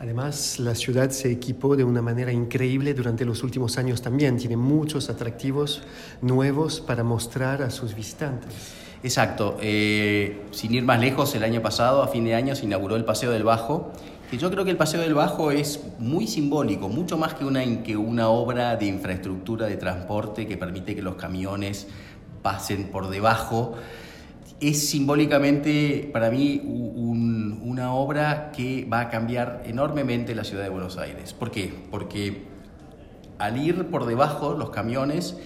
Además, 0.00 0.58
la 0.58 0.74
ciudad 0.74 1.10
se 1.10 1.30
equipó 1.30 1.76
de 1.76 1.84
una 1.84 2.00
manera 2.00 2.32
increíble 2.32 2.94
durante 2.94 3.26
los 3.26 3.42
últimos 3.42 3.76
años 3.76 4.00
también. 4.00 4.38
Tiene 4.38 4.56
muchos 4.56 5.10
atractivos 5.10 5.82
nuevos 6.22 6.80
para 6.80 7.04
mostrar 7.04 7.60
a 7.60 7.68
sus 7.68 7.94
visitantes. 7.94 8.50
Exacto. 9.02 9.58
Eh, 9.60 10.46
sin 10.52 10.72
ir 10.72 10.84
más 10.84 11.00
lejos, 11.00 11.34
el 11.34 11.44
año 11.44 11.60
pasado, 11.60 12.02
a 12.02 12.08
fin 12.08 12.24
de 12.24 12.34
año, 12.34 12.56
se 12.56 12.64
inauguró 12.64 12.96
el 12.96 13.04
Paseo 13.04 13.30
del 13.30 13.44
Bajo, 13.44 13.92
que 14.30 14.38
yo 14.38 14.50
creo 14.50 14.64
que 14.64 14.70
el 14.70 14.78
Paseo 14.78 15.02
del 15.02 15.12
Bajo 15.12 15.50
es 15.50 15.84
muy 15.98 16.26
simbólico, 16.26 16.88
mucho 16.88 17.18
más 17.18 17.34
que 17.34 17.44
una, 17.44 17.82
que 17.82 17.98
una 17.98 18.30
obra 18.30 18.76
de 18.76 18.86
infraestructura 18.86 19.66
de 19.66 19.76
transporte 19.76 20.46
que 20.46 20.56
permite 20.56 20.94
que 20.94 21.02
los 21.02 21.16
camiones 21.16 21.88
pasen 22.40 22.84
por 22.84 23.10
debajo 23.10 23.74
es 24.60 24.88
simbólicamente 24.88 26.10
para 26.12 26.30
mí 26.30 26.60
una 26.64 27.94
obra 27.94 28.52
que 28.52 28.86
va 28.90 29.00
a 29.00 29.08
cambiar 29.08 29.62
enormemente 29.64 30.34
la 30.34 30.44
ciudad 30.44 30.64
de 30.64 30.68
Buenos 30.68 30.98
Aires. 30.98 31.32
¿Por 31.32 31.50
qué? 31.50 31.72
Porque 31.90 32.42
al 33.38 33.56
ir 33.56 33.86
por 33.86 34.06
debajo 34.06 34.54
los 34.54 34.70
camiones 34.70 35.36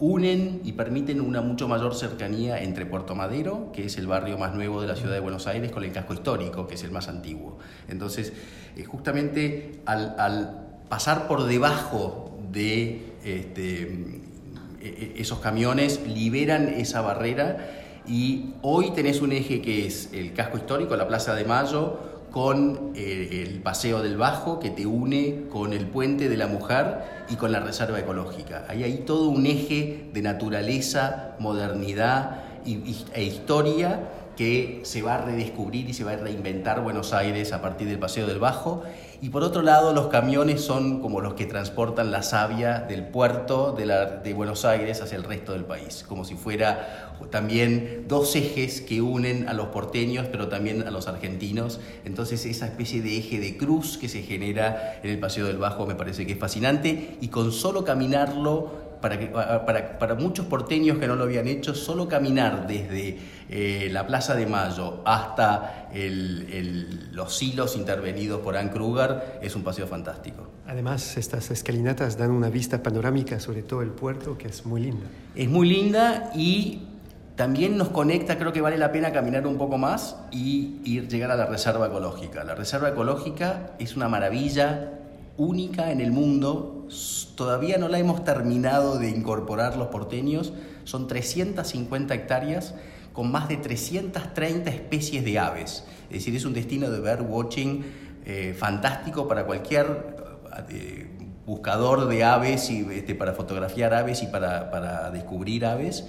unen 0.00 0.60
y 0.64 0.72
permiten 0.72 1.20
una 1.20 1.42
mucho 1.42 1.68
mayor 1.68 1.94
cercanía 1.94 2.60
entre 2.60 2.86
Puerto 2.86 3.14
Madero, 3.14 3.70
que 3.72 3.84
es 3.84 3.98
el 3.98 4.08
barrio 4.08 4.36
más 4.36 4.52
nuevo 4.52 4.80
de 4.80 4.88
la 4.88 4.96
ciudad 4.96 5.12
de 5.12 5.20
Buenos 5.20 5.46
Aires, 5.46 5.70
con 5.70 5.84
el 5.84 5.92
casco 5.92 6.12
histórico, 6.12 6.66
que 6.66 6.74
es 6.74 6.82
el 6.82 6.90
más 6.90 7.06
antiguo. 7.06 7.58
Entonces, 7.88 8.32
eh, 8.76 8.84
justamente 8.84 9.80
al, 9.86 10.80
pasar 10.88 11.28
por 11.28 11.44
debajo 11.44 12.36
de 12.50 13.12
este, 13.24 13.82
e, 13.82 14.22
e, 14.80 15.14
esos 15.18 15.38
camiones, 15.38 16.00
liberan 16.06 16.68
esa 16.68 17.00
barrera 17.00 17.58
y 18.06 18.54
hoy 18.62 18.90
tenés 18.90 19.20
un 19.20 19.32
eje 19.32 19.60
que 19.62 19.86
es 19.86 20.10
el 20.12 20.32
casco 20.32 20.56
histórico, 20.56 20.96
la 20.96 21.08
Plaza 21.08 21.34
de 21.34 21.44
Mayo, 21.44 21.98
con 22.32 22.92
eh, 22.96 23.44
el 23.46 23.60
Paseo 23.60 24.02
del 24.02 24.16
Bajo, 24.16 24.58
que 24.58 24.70
te 24.70 24.86
une 24.86 25.44
con 25.50 25.72
el 25.72 25.86
Puente 25.86 26.28
de 26.28 26.36
la 26.36 26.46
Mujer 26.46 27.24
y 27.28 27.36
con 27.36 27.52
la 27.52 27.60
Reserva 27.60 28.00
Ecológica. 28.00 28.64
Ahí 28.68 28.82
hay 28.82 28.98
todo 29.06 29.28
un 29.28 29.46
eje 29.46 30.08
de 30.12 30.22
naturaleza, 30.22 31.36
modernidad 31.38 32.42
e 32.64 33.22
historia 33.22 34.08
que 34.36 34.80
se 34.84 35.02
va 35.02 35.16
a 35.16 35.18
redescubrir 35.18 35.88
y 35.90 35.92
se 35.92 36.04
va 36.04 36.12
a 36.12 36.16
reinventar 36.16 36.82
Buenos 36.82 37.12
Aires 37.12 37.52
a 37.52 37.60
partir 37.60 37.86
del 37.88 37.98
Paseo 37.98 38.26
del 38.26 38.38
Bajo. 38.38 38.82
Y 39.22 39.30
por 39.30 39.44
otro 39.44 39.62
lado, 39.62 39.92
los 39.92 40.08
camiones 40.08 40.62
son 40.62 41.00
como 41.00 41.20
los 41.20 41.34
que 41.34 41.46
transportan 41.46 42.10
la 42.10 42.24
savia 42.24 42.80
del 42.80 43.04
puerto 43.04 43.70
de, 43.70 44.34
Buenos 44.34 44.64
Aires 44.64 45.00
hacia 45.00 45.14
el 45.14 45.22
resto 45.22 45.52
del 45.52 45.64
país, 45.64 46.04
como 46.08 46.24
si 46.24 46.34
fuera 46.34 47.14
también 47.30 48.06
dos 48.08 48.34
ejes 48.34 48.80
que 48.80 49.00
unen 49.00 49.48
a 49.48 49.52
los 49.52 49.68
porteños, 49.68 50.26
pero 50.26 50.48
también 50.48 50.82
a 50.88 50.90
los 50.90 51.06
argentinos. 51.06 51.78
Entonces 52.04 52.44
esa 52.46 52.66
especie 52.66 53.00
de 53.00 53.16
eje 53.16 53.38
de 53.38 53.56
cruz 53.56 53.96
que 53.96 54.08
se 54.08 54.22
genera 54.22 54.98
en 55.04 55.10
el 55.10 55.20
Paseo 55.20 55.46
del 55.46 55.58
Bajo 55.58 55.86
me 55.86 55.94
parece 55.94 56.26
que 56.26 56.32
es 56.32 56.38
fascinante 56.40 57.16
y 57.20 57.28
con 57.28 57.52
solo 57.52 57.84
caminarlo 57.84 58.91
para, 59.02 59.66
para, 59.66 59.98
para, 59.98 60.14
muchos 60.14 60.46
porteños 60.46 60.96
que 60.96 61.06
no 61.06 61.16
lo 61.16 61.24
habían 61.24 61.46
hecho, 61.46 61.74
solo 61.74 62.08
caminar 62.08 62.66
desde 62.66 63.18
eh, 63.50 63.90
la 63.92 64.06
Plaza 64.06 64.34
de 64.34 64.46
Mayo 64.46 65.02
hasta 65.04 65.90
los 67.12 67.42
hilos 67.42 67.76
intervenidos 67.76 68.40
por 68.40 68.56
Ann 68.56 68.70
Kruger 68.70 69.40
es 69.42 69.54
un 69.54 69.62
paseo 69.62 69.86
fantástico. 69.86 70.48
Además, 70.66 71.18
estas 71.18 71.50
escalinatas 71.50 72.16
dan 72.16 72.30
una 72.30 72.48
vista 72.48 72.82
panorámica 72.82 73.38
sobre 73.40 73.62
todo 73.62 73.82
el 73.82 73.90
puerto 73.90 74.38
que 74.38 74.48
es 74.48 74.64
muy 74.64 74.80
linda. 74.80 75.04
Es 75.34 75.50
muy 75.50 75.68
linda 75.68 76.30
y 76.34 76.86
también 77.36 77.76
nos 77.76 77.88
conecta, 77.88 78.38
creo 78.38 78.52
que 78.52 78.60
vale 78.60 78.78
la 78.78 78.92
pena 78.92 79.12
caminar 79.12 79.46
un 79.46 79.58
poco 79.58 79.76
más 79.76 80.16
y 80.30 80.80
ir, 80.84 81.08
llegar 81.08 81.30
a 81.30 81.36
la 81.36 81.46
reserva 81.46 81.88
ecológica. 81.88 82.44
La 82.44 82.54
reserva 82.54 82.90
ecológica 82.90 83.72
es 83.78 83.96
una 83.96 84.08
maravilla 84.08 85.01
única 85.36 85.92
en 85.92 86.00
el 86.00 86.12
mundo, 86.12 86.86
todavía 87.36 87.78
no 87.78 87.88
la 87.88 87.98
hemos 87.98 88.24
terminado 88.24 88.98
de 88.98 89.10
incorporar 89.10 89.76
los 89.76 89.88
porteños, 89.88 90.52
son 90.84 91.06
350 91.06 92.14
hectáreas 92.14 92.74
con 93.12 93.30
más 93.30 93.48
de 93.48 93.56
330 93.56 94.70
especies 94.70 95.24
de 95.24 95.38
aves, 95.38 95.84
es 96.08 96.18
decir, 96.18 96.36
es 96.36 96.44
un 96.44 96.54
destino 96.54 96.90
de 96.90 97.00
bird 97.00 97.28
watching 97.28 97.84
eh, 98.24 98.54
fantástico 98.56 99.28
para 99.28 99.44
cualquier 99.44 100.16
eh, 100.68 101.08
buscador 101.44 102.08
de 102.08 102.24
aves 102.24 102.70
y 102.70 102.86
este, 102.92 103.14
para 103.14 103.32
fotografiar 103.32 103.94
aves 103.94 104.22
y 104.22 104.26
para, 104.26 104.70
para 104.70 105.10
descubrir 105.10 105.66
aves 105.66 106.04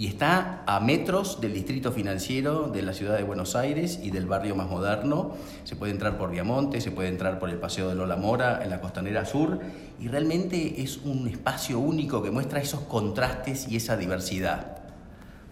y 0.00 0.06
está 0.06 0.62
a 0.64 0.80
metros 0.80 1.42
del 1.42 1.52
distrito 1.52 1.92
financiero 1.92 2.68
de 2.68 2.80
la 2.80 2.94
ciudad 2.94 3.18
de 3.18 3.22
Buenos 3.22 3.54
Aires 3.54 4.00
y 4.02 4.10
del 4.10 4.24
barrio 4.24 4.56
más 4.56 4.66
moderno. 4.66 5.32
Se 5.64 5.76
puede 5.76 5.92
entrar 5.92 6.16
por 6.16 6.30
Viamonte, 6.30 6.80
se 6.80 6.90
puede 6.90 7.10
entrar 7.10 7.38
por 7.38 7.50
el 7.50 7.58
Paseo 7.58 7.90
de 7.90 7.94
Lola 7.96 8.16
Mora, 8.16 8.64
en 8.64 8.70
la 8.70 8.80
costanera 8.80 9.26
sur, 9.26 9.60
y 10.00 10.08
realmente 10.08 10.80
es 10.80 10.96
un 11.04 11.28
espacio 11.28 11.78
único 11.78 12.22
que 12.22 12.30
muestra 12.30 12.62
esos 12.62 12.80
contrastes 12.80 13.68
y 13.68 13.76
esa 13.76 13.98
diversidad. 13.98 14.78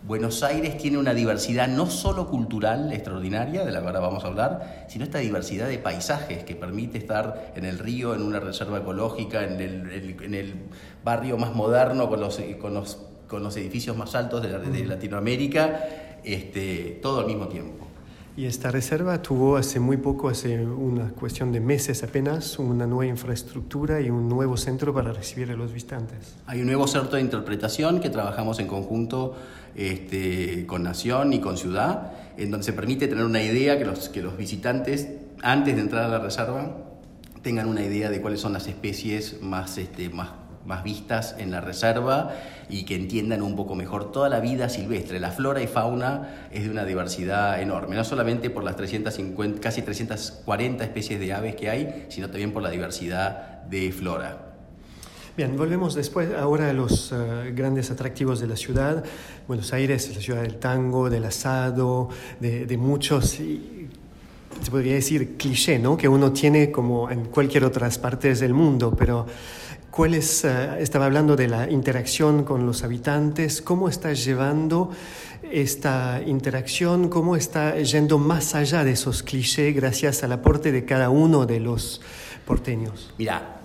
Buenos 0.06 0.42
Aires 0.42 0.78
tiene 0.78 0.96
una 0.96 1.12
diversidad 1.12 1.68
no 1.68 1.84
solo 1.84 2.26
cultural 2.28 2.90
extraordinaria, 2.90 3.66
de 3.66 3.70
la 3.70 3.82
que 3.82 3.86
ahora 3.86 4.00
vamos 4.00 4.24
a 4.24 4.28
hablar, 4.28 4.86
sino 4.88 5.04
esta 5.04 5.18
diversidad 5.18 5.68
de 5.68 5.76
paisajes 5.76 6.44
que 6.44 6.56
permite 6.56 6.96
estar 6.96 7.52
en 7.54 7.66
el 7.66 7.78
río, 7.78 8.14
en 8.14 8.22
una 8.22 8.40
reserva 8.40 8.78
ecológica, 8.78 9.44
en 9.44 9.60
el, 9.60 10.54
barrio 11.04 11.36
más 11.36 11.54
moderno 11.54 12.08
con 12.08 12.20
los, 12.20 12.40
con 12.58 12.72
los 12.72 12.98
con 13.28 13.42
los 13.42 13.56
edificios 13.56 13.96
más 13.96 14.14
altos 14.14 14.42
de, 14.42 14.86
Latinoamérica, 14.86 16.18
este, 16.24 16.98
todo 17.02 17.20
al 17.20 17.26
mismo 17.26 17.48
tiempo. 17.48 17.86
Y 18.36 18.46
esta 18.46 18.70
reserva 18.70 19.20
tuvo 19.20 19.56
hace 19.56 19.80
muy 19.80 19.96
poco, 19.96 20.28
hace 20.28 20.64
una 20.64 21.08
cuestión 21.10 21.50
de 21.50 21.58
meses 21.58 22.04
apenas, 22.04 22.60
una 22.60 22.86
nueva 22.86 23.06
infraestructura 23.06 24.00
y 24.00 24.10
un 24.10 24.28
nuevo 24.28 24.56
centro 24.56 24.94
para 24.94 25.12
recibir 25.12 25.50
a 25.50 25.56
los 25.56 25.72
visitantes. 25.72 26.36
Hay 26.46 26.60
un 26.60 26.66
nuevo 26.68 26.86
centro 26.86 27.16
de 27.16 27.22
interpretación 27.22 27.98
que 27.98 28.10
trabajamos 28.10 28.60
en 28.60 28.68
conjunto 28.68 29.34
este, 29.74 30.66
con 30.66 30.84
Nación 30.84 31.32
y 31.32 31.40
con 31.40 31.56
Ciudad, 31.56 32.12
en 32.36 32.52
donde 32.52 32.64
se 32.64 32.72
permite 32.72 33.08
tener 33.08 33.24
una 33.24 33.42
idea 33.42 33.76
que 33.76 33.84
los, 33.84 34.08
que 34.08 34.22
los 34.22 34.36
visitantes, 34.36 35.08
antes 35.42 35.74
de 35.74 35.80
entrar 35.80 36.04
a 36.04 36.08
la 36.08 36.20
reserva, 36.20 36.76
tengan 37.42 37.68
una 37.68 37.82
idea 37.82 38.08
de 38.08 38.20
cuáles 38.20 38.40
son 38.40 38.52
las 38.52 38.68
especies 38.68 39.42
más, 39.42 39.78
este, 39.78 40.10
más 40.10 40.30
más 40.66 40.84
vistas 40.84 41.34
en 41.38 41.50
la 41.50 41.60
reserva 41.60 42.32
y 42.68 42.84
que 42.84 42.94
entiendan 42.94 43.42
un 43.42 43.56
poco 43.56 43.74
mejor 43.74 44.12
toda 44.12 44.28
la 44.28 44.40
vida 44.40 44.68
silvestre. 44.68 45.20
La 45.20 45.30
flora 45.30 45.62
y 45.62 45.66
fauna 45.66 46.48
es 46.52 46.64
de 46.64 46.70
una 46.70 46.84
diversidad 46.84 47.60
enorme, 47.60 47.96
no 47.96 48.04
solamente 48.04 48.50
por 48.50 48.64
las 48.64 48.76
350, 48.76 49.60
casi 49.60 49.82
340 49.82 50.84
especies 50.84 51.20
de 51.20 51.32
aves 51.32 51.56
que 51.56 51.70
hay, 51.70 52.06
sino 52.08 52.28
también 52.28 52.52
por 52.52 52.62
la 52.62 52.70
diversidad 52.70 53.62
de 53.62 53.92
flora. 53.92 54.48
Bien, 55.38 55.56
volvemos 55.56 55.94
después 55.94 56.34
ahora 56.34 56.70
a 56.70 56.72
los 56.72 57.12
eh, 57.12 57.52
grandes 57.54 57.92
atractivos 57.92 58.40
de 58.40 58.48
la 58.48 58.56
ciudad. 58.56 59.04
Buenos 59.46 59.72
Aires 59.72 60.08
es 60.08 60.16
la 60.16 60.20
ciudad 60.20 60.42
del 60.42 60.56
tango, 60.56 61.08
del 61.08 61.24
asado, 61.26 62.08
de, 62.40 62.76
muchos, 62.76 63.38
se 64.60 64.70
podría 64.70 64.94
decir, 64.94 65.36
cliché, 65.36 65.78
¿no? 65.78 65.96
Que 65.96 66.08
uno 66.08 66.32
tiene 66.32 66.72
como 66.72 67.08
en 67.08 67.26
cualquier 67.26 67.64
otras 67.64 67.98
partes 67.98 68.40
del 68.40 68.52
mundo, 68.52 68.96
pero 68.98 69.26
¿cuál 69.90 70.14
eh, 70.14 70.20
estaba 70.78 71.06
hablando 71.06 71.36
de 71.36 71.48
la 71.48 71.70
interacción 71.70 72.44
con 72.44 72.66
los 72.66 72.84
habitantes, 72.84 73.62
¿cómo 73.62 73.88
está 73.88 74.12
llevando 74.12 74.90
esta 75.50 76.22
interacción, 76.26 77.08
cómo 77.08 77.36
está 77.36 77.76
yendo 77.80 78.18
más 78.18 78.54
allá 78.54 78.84
de 78.84 78.92
esos 78.92 79.22
clichés 79.22 79.74
gracias 79.74 80.22
al 80.22 80.32
aporte 80.32 80.72
de 80.72 80.84
cada 80.84 81.10
uno 81.10 81.46
de 81.46 81.60
los 81.60 82.00
porteños? 82.46 83.12
Mira, 83.18 83.60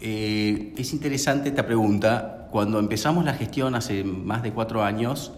eh, 0.00 0.74
es 0.76 0.92
interesante 0.92 1.50
esta 1.50 1.66
pregunta. 1.66 2.48
Cuando 2.50 2.78
empezamos 2.78 3.24
la 3.24 3.34
gestión 3.34 3.74
hace 3.74 4.04
más 4.04 4.42
de 4.42 4.52
cuatro 4.52 4.82
años, 4.82 5.32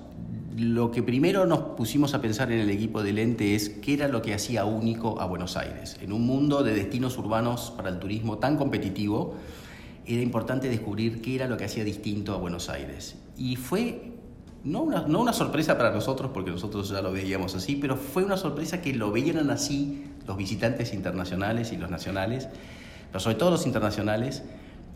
lo 0.56 0.90
que 0.90 1.02
primero 1.02 1.46
nos 1.46 1.58
pusimos 1.76 2.14
a 2.14 2.20
pensar 2.20 2.52
en 2.52 2.60
el 2.60 2.70
equipo 2.70 3.02
del 3.02 3.18
ente 3.18 3.54
es 3.54 3.68
qué 3.68 3.94
era 3.94 4.08
lo 4.08 4.22
que 4.22 4.34
hacía 4.34 4.64
único 4.64 5.20
a 5.20 5.26
Buenos 5.26 5.56
Aires. 5.56 5.96
En 6.00 6.12
un 6.12 6.24
mundo 6.24 6.62
de 6.62 6.74
destinos 6.74 7.18
urbanos 7.18 7.72
para 7.76 7.88
el 7.88 7.98
turismo 7.98 8.38
tan 8.38 8.56
competitivo, 8.56 9.34
era 10.06 10.22
importante 10.22 10.68
descubrir 10.68 11.20
qué 11.20 11.36
era 11.36 11.48
lo 11.48 11.56
que 11.56 11.64
hacía 11.64 11.84
distinto 11.84 12.34
a 12.34 12.36
Buenos 12.36 12.68
Aires. 12.68 13.16
Y 13.36 13.56
fue 13.56 14.12
no 14.64 14.82
una, 14.82 15.02
no 15.06 15.20
una 15.20 15.32
sorpresa 15.32 15.76
para 15.76 15.90
nosotros, 15.90 16.30
porque 16.32 16.50
nosotros 16.50 16.88
ya 16.88 17.02
lo 17.02 17.12
veíamos 17.12 17.54
así, 17.54 17.76
pero 17.76 17.96
fue 17.96 18.24
una 18.24 18.36
sorpresa 18.36 18.80
que 18.80 18.94
lo 18.94 19.10
veían 19.10 19.50
así 19.50 20.04
los 20.26 20.36
visitantes 20.36 20.94
internacionales 20.94 21.72
y 21.72 21.76
los 21.76 21.90
nacionales 21.90 22.48
pero 23.14 23.22
sobre 23.22 23.36
todo 23.36 23.52
los 23.52 23.64
internacionales, 23.64 24.42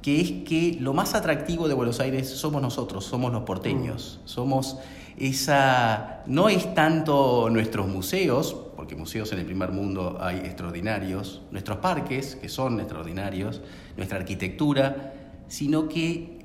que 0.02 0.20
es 0.20 0.30
que 0.48 0.76
lo 0.80 0.94
más 0.94 1.14
atractivo 1.14 1.68
de 1.68 1.74
Buenos 1.74 2.00
Aires 2.00 2.28
somos 2.28 2.62
nosotros, 2.62 3.04
somos 3.04 3.32
los 3.32 3.42
porteños, 3.42 4.20
mm. 4.22 4.28
somos 4.28 4.78
esa, 5.18 6.22
no 6.26 6.48
es 6.48 6.74
tanto 6.74 7.48
nuestros 7.50 7.88
museos, 7.88 8.56
porque 8.76 8.94
museos 8.94 9.32
en 9.32 9.40
el 9.40 9.46
primer 9.46 9.72
mundo 9.72 10.18
hay 10.20 10.36
extraordinarios, 10.36 11.42
nuestros 11.50 11.78
parques, 11.78 12.36
que 12.36 12.48
son 12.48 12.78
extraordinarios, 12.78 13.60
nuestra 13.96 14.18
arquitectura, 14.18 15.14
sino 15.48 15.88
que 15.88 16.38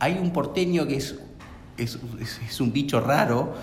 hay 0.00 0.18
un 0.20 0.32
porteño 0.32 0.86
que 0.86 0.96
es, 0.96 1.16
es, 1.76 1.98
es 2.20 2.60
un 2.60 2.72
bicho 2.72 3.00
raro, 3.00 3.54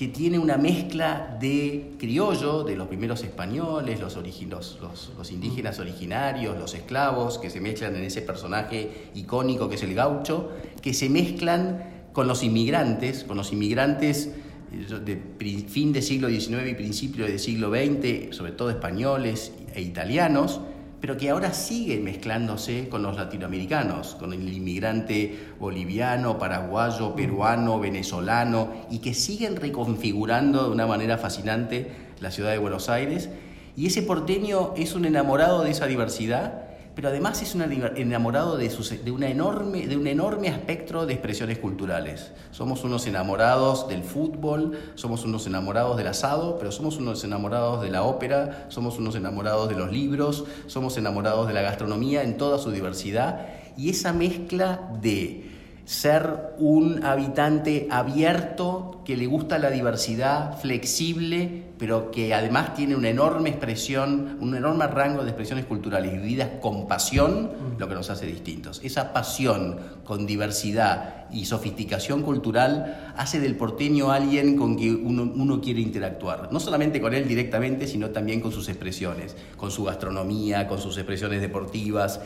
que 0.00 0.08
tiene 0.08 0.38
una 0.38 0.56
mezcla 0.56 1.36
de 1.38 1.92
criollo, 1.98 2.64
de 2.64 2.74
los 2.74 2.88
primeros 2.88 3.22
españoles, 3.22 4.00
los, 4.00 4.16
los, 4.16 5.12
los, 5.18 5.30
indígenas 5.30 5.78
originarios, 5.78 6.58
los 6.58 6.72
esclavos, 6.72 7.36
que 7.36 7.50
se 7.50 7.60
mezclan 7.60 7.94
en 7.96 8.04
ese 8.04 8.22
personaje 8.22 9.10
icónico 9.14 9.68
que 9.68 9.74
es 9.74 9.82
el 9.82 9.92
gaucho, 9.92 10.52
que 10.80 10.94
se 10.94 11.10
mezclan 11.10 12.06
con 12.14 12.26
los 12.26 12.42
inmigrantes, 12.42 13.24
con 13.24 13.36
los 13.36 13.52
inmigrantes 13.52 14.30
eh, 14.72 15.00
de 15.04 15.58
fin 15.68 15.92
del 15.92 16.02
siglo 16.02 16.30
XIX 16.30 16.70
y 16.70 16.74
principio 16.74 17.26
del 17.26 17.38
siglo 17.38 17.68
XX, 17.68 18.34
sobre 18.34 18.52
todo 18.52 18.70
españoles 18.70 19.52
e 19.74 19.82
italianos, 19.82 20.62
pero 21.00 21.16
que 21.16 21.30
ahora 21.30 21.52
siguen 21.52 22.04
mezclándose 22.04 22.88
con 22.88 23.02
los 23.02 23.16
latinoamericanos, 23.16 24.14
con 24.16 24.32
el 24.32 24.52
inmigrante 24.52 25.54
boliviano, 25.58 26.38
paraguayo, 26.38 27.14
peruano, 27.14 27.80
venezolano, 27.80 28.68
y 28.90 28.98
que 28.98 29.14
siguen 29.14 29.56
reconfigurando 29.56 30.64
de 30.64 30.70
una 30.70 30.86
manera 30.86 31.18
fascinante 31.18 31.90
la 32.20 32.30
ciudad 32.30 32.50
de 32.50 32.58
Buenos 32.58 32.88
Aires. 32.88 33.30
Y 33.76 33.86
ese 33.86 34.02
porteño 34.02 34.74
es 34.76 34.94
un 34.94 35.06
enamorado 35.06 35.62
de 35.62 35.70
esa 35.70 35.86
diversidad 35.86 36.69
pero 37.00 37.08
además 37.08 37.40
es 37.40 37.54
un 37.54 37.62
enamorado 37.62 38.58
de, 38.58 38.70
una 39.10 39.30
enorme, 39.30 39.86
de 39.86 39.96
un 39.96 40.06
enorme 40.06 40.48
espectro 40.48 41.06
de 41.06 41.14
expresiones 41.14 41.56
culturales. 41.56 42.30
Somos 42.50 42.84
unos 42.84 43.06
enamorados 43.06 43.88
del 43.88 44.04
fútbol, 44.04 44.78
somos 44.96 45.24
unos 45.24 45.46
enamorados 45.46 45.96
del 45.96 46.08
asado, 46.08 46.58
pero 46.58 46.70
somos 46.70 46.98
unos 46.98 47.24
enamorados 47.24 47.80
de 47.80 47.88
la 47.88 48.02
ópera, 48.02 48.66
somos 48.68 48.98
unos 48.98 49.14
enamorados 49.14 49.70
de 49.70 49.76
los 49.76 49.90
libros, 49.90 50.44
somos 50.66 50.98
enamorados 50.98 51.48
de 51.48 51.54
la 51.54 51.62
gastronomía 51.62 52.22
en 52.22 52.36
toda 52.36 52.58
su 52.58 52.70
diversidad. 52.70 53.46
Y 53.78 53.88
esa 53.88 54.12
mezcla 54.12 54.90
de 55.00 55.49
ser 55.90 56.54
un 56.58 57.04
habitante 57.04 57.88
abierto, 57.90 59.02
que 59.04 59.16
le 59.16 59.26
gusta 59.26 59.58
la 59.58 59.72
diversidad, 59.72 60.56
flexible, 60.60 61.64
pero 61.78 62.12
que 62.12 62.32
además 62.32 62.74
tiene 62.74 62.94
una 62.94 63.08
enorme 63.08 63.48
expresión, 63.48 64.38
un 64.40 64.54
enorme 64.54 64.86
rango 64.86 65.24
de 65.24 65.30
expresiones 65.30 65.64
culturales 65.64 66.12
vividas 66.12 66.48
con 66.60 66.86
pasión, 66.86 67.50
lo 67.76 67.88
que 67.88 67.96
nos 67.96 68.08
hace 68.08 68.26
distintos. 68.26 68.80
Esa 68.84 69.12
pasión 69.12 69.80
con 70.04 70.26
diversidad 70.26 71.28
y 71.32 71.46
sofisticación 71.46 72.22
cultural 72.22 73.12
hace 73.16 73.40
del 73.40 73.56
porteño 73.56 74.12
alguien 74.12 74.56
con 74.56 74.76
quien 74.76 75.04
uno, 75.04 75.24
uno 75.34 75.60
quiere 75.60 75.80
interactuar. 75.80 76.52
No 76.52 76.60
solamente 76.60 77.00
con 77.00 77.14
él 77.14 77.26
directamente, 77.26 77.88
sino 77.88 78.10
también 78.10 78.40
con 78.40 78.52
sus 78.52 78.68
expresiones, 78.68 79.34
con 79.56 79.72
su 79.72 79.82
gastronomía, 79.82 80.68
con 80.68 80.78
sus 80.78 80.96
expresiones 80.98 81.40
deportivas. 81.40 82.20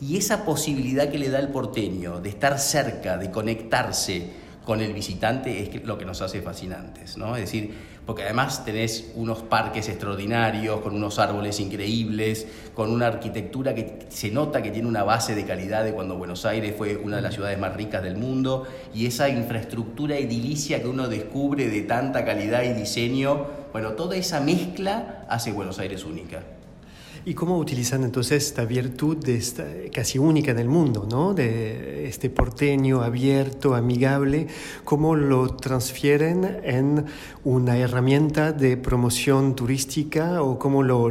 Y 0.00 0.16
esa 0.16 0.44
posibilidad 0.44 1.08
que 1.08 1.18
le 1.18 1.30
da 1.30 1.38
el 1.38 1.48
porteño 1.48 2.20
de 2.20 2.28
estar 2.28 2.58
cerca, 2.58 3.16
de 3.16 3.30
conectarse 3.30 4.46
con 4.64 4.80
el 4.80 4.92
visitante, 4.92 5.62
es 5.62 5.84
lo 5.84 5.96
que 5.96 6.04
nos 6.04 6.20
hace 6.22 6.42
fascinantes, 6.42 7.16
¿no? 7.16 7.36
Es 7.36 7.42
decir, 7.42 7.72
porque 8.04 8.24
además 8.24 8.64
tenés 8.64 9.12
unos 9.14 9.42
parques 9.42 9.88
extraordinarios, 9.88 10.80
con 10.80 10.94
unos 10.96 11.20
árboles 11.20 11.60
increíbles, 11.60 12.46
con 12.74 12.90
una 12.90 13.06
arquitectura 13.06 13.74
que 13.74 14.06
se 14.08 14.30
nota 14.30 14.62
que 14.62 14.72
tiene 14.72 14.88
una 14.88 15.04
base 15.04 15.34
de 15.36 15.44
calidad 15.44 15.84
de 15.84 15.92
cuando 15.92 16.16
Buenos 16.16 16.44
Aires 16.44 16.74
fue 16.76 16.96
una 16.96 17.16
de 17.16 17.22
las 17.22 17.34
ciudades 17.34 17.58
más 17.58 17.74
ricas 17.74 18.02
del 18.02 18.16
mundo, 18.16 18.66
y 18.92 19.06
esa 19.06 19.28
infraestructura 19.28 20.16
edilicia 20.16 20.82
que 20.82 20.88
uno 20.88 21.08
descubre 21.08 21.68
de 21.68 21.82
tanta 21.82 22.24
calidad 22.24 22.64
y 22.64 22.72
diseño, 22.72 23.46
bueno, 23.72 23.92
toda 23.92 24.16
esa 24.16 24.40
mezcla 24.40 25.24
hace 25.28 25.52
Buenos 25.52 25.78
Aires 25.78 26.04
única. 26.04 26.42
¿Y 27.28 27.34
cómo 27.34 27.58
utilizan 27.58 28.04
entonces 28.04 28.46
esta 28.46 28.64
virtud 28.64 29.28
esta, 29.28 29.64
casi 29.92 30.16
única 30.16 30.52
en 30.52 30.60
el 30.60 30.68
mundo, 30.68 31.08
¿no? 31.10 31.34
de 31.34 32.06
este 32.06 32.30
porteño 32.30 33.02
abierto, 33.02 33.74
amigable, 33.74 34.46
cómo 34.84 35.16
lo 35.16 35.48
transfieren 35.56 36.60
en 36.62 37.06
una 37.42 37.78
herramienta 37.78 38.52
de 38.52 38.76
promoción 38.76 39.56
turística 39.56 40.40
o 40.40 40.56
cómo 40.60 40.84
lo, 40.84 41.08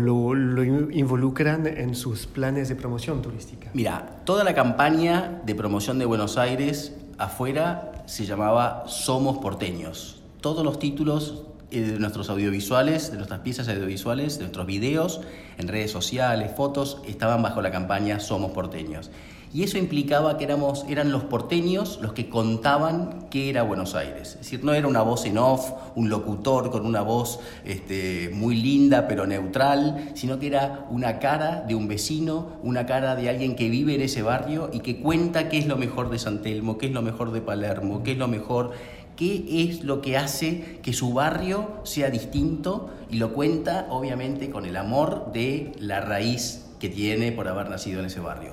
involucran 0.90 1.68
en 1.68 1.96
sus 1.96 2.28
planes 2.28 2.70
de 2.70 2.76
promoción 2.76 3.22
turística? 3.22 3.70
Mira, 3.74 4.22
toda 4.24 4.46
la 4.46 4.56
campaña 4.56 5.42
de 5.46 5.54
promoción 5.54 6.00
de 6.00 6.06
Buenos 6.06 6.38
Aires 6.38 6.94
afuera 7.18 8.04
se 8.06 8.26
llamaba 8.26 8.86
Somos 8.88 9.40
porteños. 9.40 10.22
Todos 10.40 10.64
los 10.64 10.80
títulos 10.80 11.44
de 11.72 12.00
nuestros 12.00 12.30
audiovisuales, 12.30 13.12
de 13.12 13.18
nuestras 13.18 13.42
piezas 13.42 13.68
audiovisuales, 13.68 14.38
de 14.38 14.44
nuestros 14.44 14.66
videos, 14.66 15.22
en 15.58 15.68
redes 15.68 15.92
sociales, 15.92 16.52
fotos, 16.56 17.02
estaban 17.08 17.42
bajo 17.42 17.62
la 17.62 17.72
campaña 17.72 18.20
Somos 18.20 18.52
porteños. 18.52 19.12
Y 19.56 19.64
eso 19.64 19.78
implicaba 19.78 20.38
que 20.38 20.44
éramos, 20.44 20.86
eran 20.90 21.14
los 21.14 21.24
porteños 21.24 22.00
los 22.02 22.12
que 22.12 22.28
contaban 22.28 23.28
qué 23.30 23.50
era 23.50 23.64
Buenos 23.64 23.96
Aires. 23.96 24.32
Es 24.34 24.40
decir, 24.40 24.66
no 24.66 24.74
era 24.74 24.86
una 24.86 25.02
voz 25.02 25.26
en 25.26 25.38
off, 25.38 25.72
un 25.96 26.10
locutor 26.10 26.72
con 26.72 26.86
una 26.86 27.02
voz 27.02 27.40
este, 27.64 28.32
muy 28.34 28.56
linda 28.56 29.08
pero 29.08 29.26
neutral, 29.26 30.12
sino 30.14 30.40
que 30.40 30.48
era 30.48 30.86
una 30.90 31.20
cara 31.20 31.64
de 31.66 31.74
un 31.74 31.88
vecino, 31.88 32.50
una 32.64 32.86
cara 32.86 33.16
de 33.16 33.30
alguien 33.30 33.56
que 33.56 33.70
vive 33.70 33.96
en 33.96 34.02
ese 34.02 34.24
barrio 34.24 34.70
y 34.74 34.82
que 34.82 35.00
cuenta 35.00 35.48
qué 35.48 35.58
es 35.58 35.68
lo 35.68 35.78
mejor 35.78 36.10
de 36.10 36.20
San 36.20 36.42
Telmo, 36.42 36.78
qué 36.78 36.88
es 36.88 36.92
lo 36.92 37.02
mejor 37.02 37.32
de 37.32 37.40
Palermo, 37.40 38.04
qué 38.04 38.12
es 38.12 38.18
lo 38.18 38.28
mejor 38.28 38.74
qué 39.16 39.70
es 39.70 39.84
lo 39.84 40.02
que 40.02 40.18
hace 40.18 40.80
que 40.82 40.94
su 40.94 41.14
barrio 41.14 41.80
sea 41.84 42.10
distinto 42.10 42.90
y 43.10 43.18
lo 43.18 43.34
cuenta 43.34 43.88
obviamente 43.90 44.50
con 44.50 44.66
el 44.66 44.76
amor 44.78 45.32
de 45.34 45.72
la 45.80 46.02
raíz 46.02 46.66
que 46.80 46.90
tiene 46.90 47.32
por 47.32 47.48
haber 47.48 47.70
nacido 47.70 48.00
en 48.00 48.08
ese 48.08 48.20
barrio. 48.20 48.52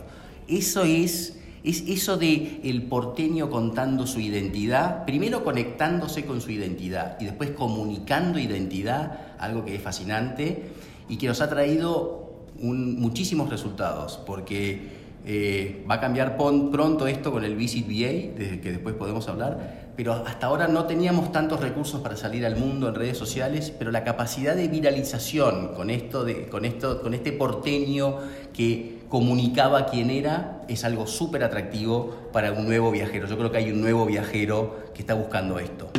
Eso 0.49 0.85
es, 0.85 1.39
es 1.65 1.85
eso 1.89 2.17
de 2.17 2.61
el 2.65 2.83
porteño 2.83 3.51
contando 3.51 4.07
su 4.07 4.21
identidad, 4.21 5.05
primero 5.05 5.45
conectándose 5.45 6.25
con 6.25 6.41
su 6.41 6.51
identidad 6.51 7.17
y 7.21 7.25
después 7.25 7.51
comunicando 7.51 8.39
identidad, 8.39 9.37
algo 9.39 9.65
que 9.65 9.75
es 9.75 9.83
fascinante 9.83 10.71
y 11.09 11.17
que 11.17 11.27
nos 11.27 11.41
ha 11.41 11.49
traído 11.49 12.47
muchísimos 12.61 13.51
resultados, 13.51 14.19
porque 14.25 15.03
Eh, 15.25 15.85
va 15.89 15.95
a 15.95 16.01
cambiar 16.01 16.37
pronto 16.37 17.07
esto 17.07 17.31
con 17.31 17.45
el 17.45 17.55
Visit 17.55 17.87
VA, 17.87 18.37
desde 18.37 18.61
que 18.61 18.73
después 18.73 18.97
podemos 18.97 19.29
hablar, 19.29 19.82
pero 19.97 20.13
hasta 20.13 20.47
ahora 20.47 20.69
no 20.69 20.85
teníamos 20.85 21.33
tantos 21.33 21.61
recursos 21.61 22.01
para 22.01 22.17
salir 22.17 22.47
al 22.47 22.57
mundo 22.57 22.89
en 22.89 22.95
redes 22.95 23.19
sociales, 23.19 23.73
pero 23.77 23.91
la 23.91 24.05
capacidad 24.05 24.57
de 24.57 24.69
viralización 24.69 25.75
con 25.75 25.91
esto, 25.91 26.25
de, 26.25 26.49
con 26.49 26.65
esto, 26.65 27.03
con 27.03 27.15
este 27.15 27.33
porteño 27.33 28.17
que 28.53 29.03
comunicaba 29.09 29.87
quién 29.87 30.11
era, 30.11 30.63
es 30.69 30.85
algo 30.85 31.07
súper 31.07 31.45
atractivo 31.45 32.31
para 32.33 32.53
un 32.53 32.65
nuevo 32.65 32.91
viajero. 32.91 33.29
Yo 33.29 33.37
creo 33.37 33.53
que 33.53 33.59
hay 33.59 33.71
un 33.71 33.81
nuevo 33.83 34.07
viajero 34.07 34.85
que 34.95 35.03
está 35.03 35.15
buscando 35.15 35.59
esto. 35.59 35.91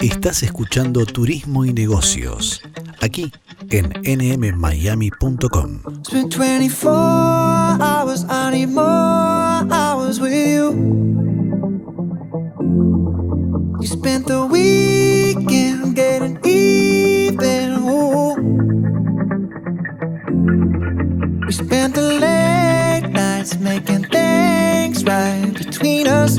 Estás 0.00 0.42
escuchando 0.42 1.04
Turismo 1.04 1.64
y 1.64 1.72
Negocios, 1.72 2.62
aquí 3.00 3.30
en 3.70 3.92
nmmiami.com. 4.02 5.82
You 6.10 6.28
spent 13.86 14.26
the 14.26 14.46
weekend 14.46 15.96
getting 15.96 16.38
even. 16.44 17.70
Ooh. 17.82 18.34
We 21.46 21.52
spent 21.52 21.94
the 21.94 22.02
late 22.20 23.10
nights 23.10 23.58
making 23.58 24.04
things 24.04 25.04
right 25.04 25.52
between 25.52 26.06
us. 26.06 26.38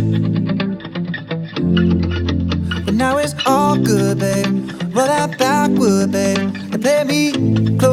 But 2.86 2.94
now 2.94 3.18
it's 3.18 3.36
all 3.46 3.78
good, 3.78 4.20
babe. 4.20 4.72
Roll 4.96 5.08
that 5.08 5.38
backward, 5.38 6.12
babe, 6.12 6.38
and 6.38 6.82
play 6.82 7.04
me 7.04 7.78
close. 7.78 7.93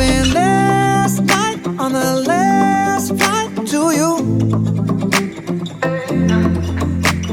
I 0.00 0.22
last 0.32 1.22
night 1.22 1.66
on 1.66 1.92
the 1.92 2.22
last 2.24 3.08
flight 3.18 3.50
to 3.66 3.90
you. 3.90 4.10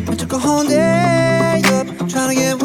I 0.09 0.15
took 0.15 0.33
a 0.33 0.39
whole 0.39 0.65
day 0.65 1.61
up, 1.65 1.87
trying 2.09 2.29
to 2.29 2.35
get 2.35 2.64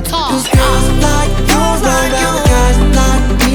guitar. 0.00 0.30
Cause 0.30 0.48
girls 0.48 0.88
like 1.02 1.30
you 1.50 1.62
around 1.82 2.34
with 2.34 2.46
guys 2.46 2.78
like 2.98 3.24
me 3.40 3.47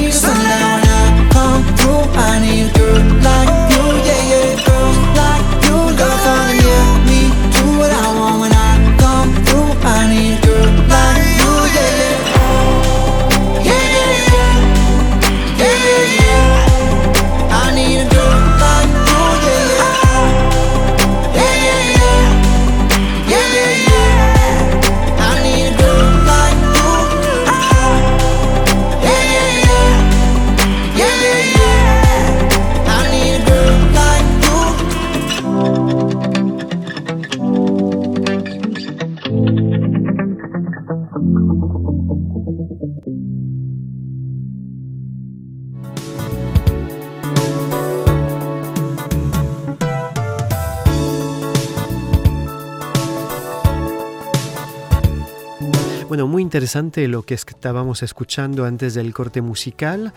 interesante 56.54 57.08
lo 57.08 57.24
que 57.24 57.34
estábamos 57.34 58.04
escuchando 58.04 58.64
antes 58.64 58.94
del 58.94 59.12
corte 59.12 59.42
musical. 59.42 60.12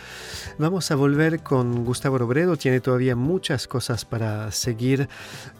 Vamos 0.59 0.91
a 0.91 0.95
volver 0.95 1.39
con 1.39 1.83
Gustavo 1.83 2.19
Robredo. 2.19 2.55
Tiene 2.57 2.79
todavía 2.79 3.15
muchas 3.15 3.67
cosas 3.67 4.05
para 4.05 4.51
seguir 4.51 5.09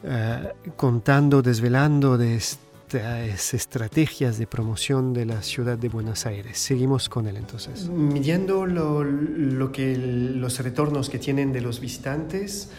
eh, 0.04 0.54
contando, 0.76 1.42
desvelando 1.42 2.20
de 2.20 2.36
estas 2.36 3.56
estrategias 3.56 4.38
de 4.38 4.46
promoción 4.46 5.14
de 5.14 5.26
la 5.26 5.42
ciudad 5.42 5.80
de 5.80 5.90
Buenos 5.90 6.28
Aires. 6.28 6.60
Seguimos 6.60 7.10
con 7.10 7.26
él 7.26 7.38
entonces. 7.38 7.90
Midiendo 7.90 8.68
lo, 8.68 9.04
lo 9.04 9.72
que 9.72 9.98
los 9.98 10.60
retornos 10.60 11.10
que 11.10 11.18
tienen 11.18 11.54
de 11.54 11.62
los 11.62 11.80
visitantes, 11.80 12.70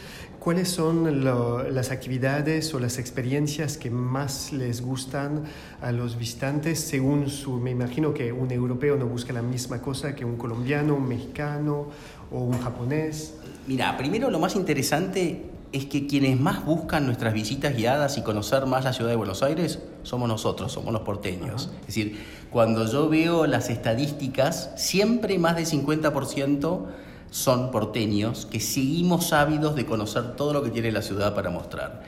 ¿Cuáles 0.48 0.70
son 0.70 1.26
las 1.74 1.90
actividades 1.90 2.72
o 2.72 2.80
las 2.80 2.98
experiencias 2.98 3.76
que 3.76 3.90
más 3.90 4.50
les 4.50 4.80
gustan 4.80 5.44
a 5.82 5.92
los 5.92 6.16
visitantes 6.16 6.80
según 6.80 7.28
su, 7.28 7.60
me 7.60 7.70
imagino 7.70 8.14
que 8.14 8.32
un 8.32 8.50
europeo 8.50 8.96
no 8.96 9.04
busca 9.04 9.34
la 9.34 9.42
misma 9.42 9.82
cosa 9.82 10.14
que 10.14 10.24
un 10.24 10.36
colombiano, 10.38 10.94
un 10.94 11.06
mexicano 11.06 11.88
o 12.32 12.38
un 12.44 12.58
japonés? 12.62 13.34
Mira, 13.66 13.94
primero 13.98 14.30
lo 14.30 14.38
más 14.38 14.56
interesante 14.56 15.50
es 15.70 15.84
que 15.84 16.06
quienes 16.06 16.40
más 16.40 16.64
buscan 16.64 17.04
nuestras 17.04 17.34
visitas 17.34 17.76
guiadas 17.76 18.16
y 18.16 18.22
conocer 18.22 18.64
más 18.64 18.84
la 18.84 18.94
ciudad 18.94 19.10
de 19.10 19.16
Buenos 19.16 19.42
Aires 19.42 19.80
somos 20.02 20.30
nosotros, 20.30 20.72
somos 20.72 20.94
los 20.94 21.02
porteños. 21.02 21.70
Es 21.80 21.88
decir, 21.88 22.24
cuando 22.48 22.90
yo 22.90 23.10
veo 23.10 23.46
las 23.46 23.68
estadísticas, 23.68 24.70
siempre 24.76 25.38
más 25.38 25.56
del 25.56 25.66
50% 25.66 26.86
son 27.30 27.70
porteños 27.70 28.46
que 28.46 28.60
seguimos 28.60 29.32
ávidos 29.32 29.74
de 29.74 29.86
conocer 29.86 30.36
todo 30.36 30.52
lo 30.52 30.62
que 30.62 30.70
tiene 30.70 30.92
la 30.92 31.02
ciudad 31.02 31.34
para 31.34 31.50
mostrar. 31.50 32.02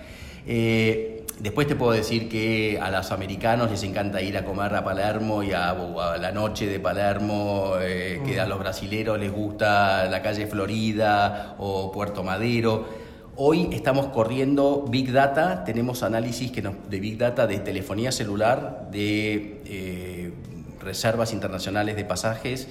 Eh, 0.46 1.26
después 1.38 1.66
te 1.66 1.76
puedo 1.76 1.92
decir 1.92 2.28
que 2.28 2.78
a 2.80 2.90
los 2.90 3.10
americanos 3.12 3.70
les 3.70 3.82
encanta 3.82 4.22
ir 4.22 4.36
a 4.36 4.44
comer 4.44 4.74
a 4.74 4.84
Palermo 4.84 5.42
y 5.42 5.52
a, 5.52 5.74
la 6.18 6.32
noche 6.32 6.66
de 6.66 6.80
Palermo, 6.80 7.74
eh, 7.80 8.22
que 8.24 8.40
a 8.40 8.46
los 8.46 8.58
brasileros 8.58 9.18
les 9.18 9.32
gusta 9.32 10.06
la 10.06 10.22
calle 10.22 10.46
Florida 10.46 11.56
o 11.58 11.92
Puerto 11.92 12.22
Madero. 12.22 13.10
Hoy 13.36 13.70
estamos 13.72 14.06
corriendo 14.08 14.84
Big 14.88 15.12
Data, 15.12 15.64
tenemos 15.64 16.02
análisis 16.02 16.50
que 16.50 16.62
de 16.62 17.00
Big 17.00 17.16
Data 17.16 17.46
de 17.46 17.58
telefonía 17.58 18.12
celular, 18.12 18.88
de 18.90 19.62
eh, 19.64 20.32
reservas 20.80 21.32
internacionales 21.32 21.96
de 21.96 22.04
pasajes 22.04 22.68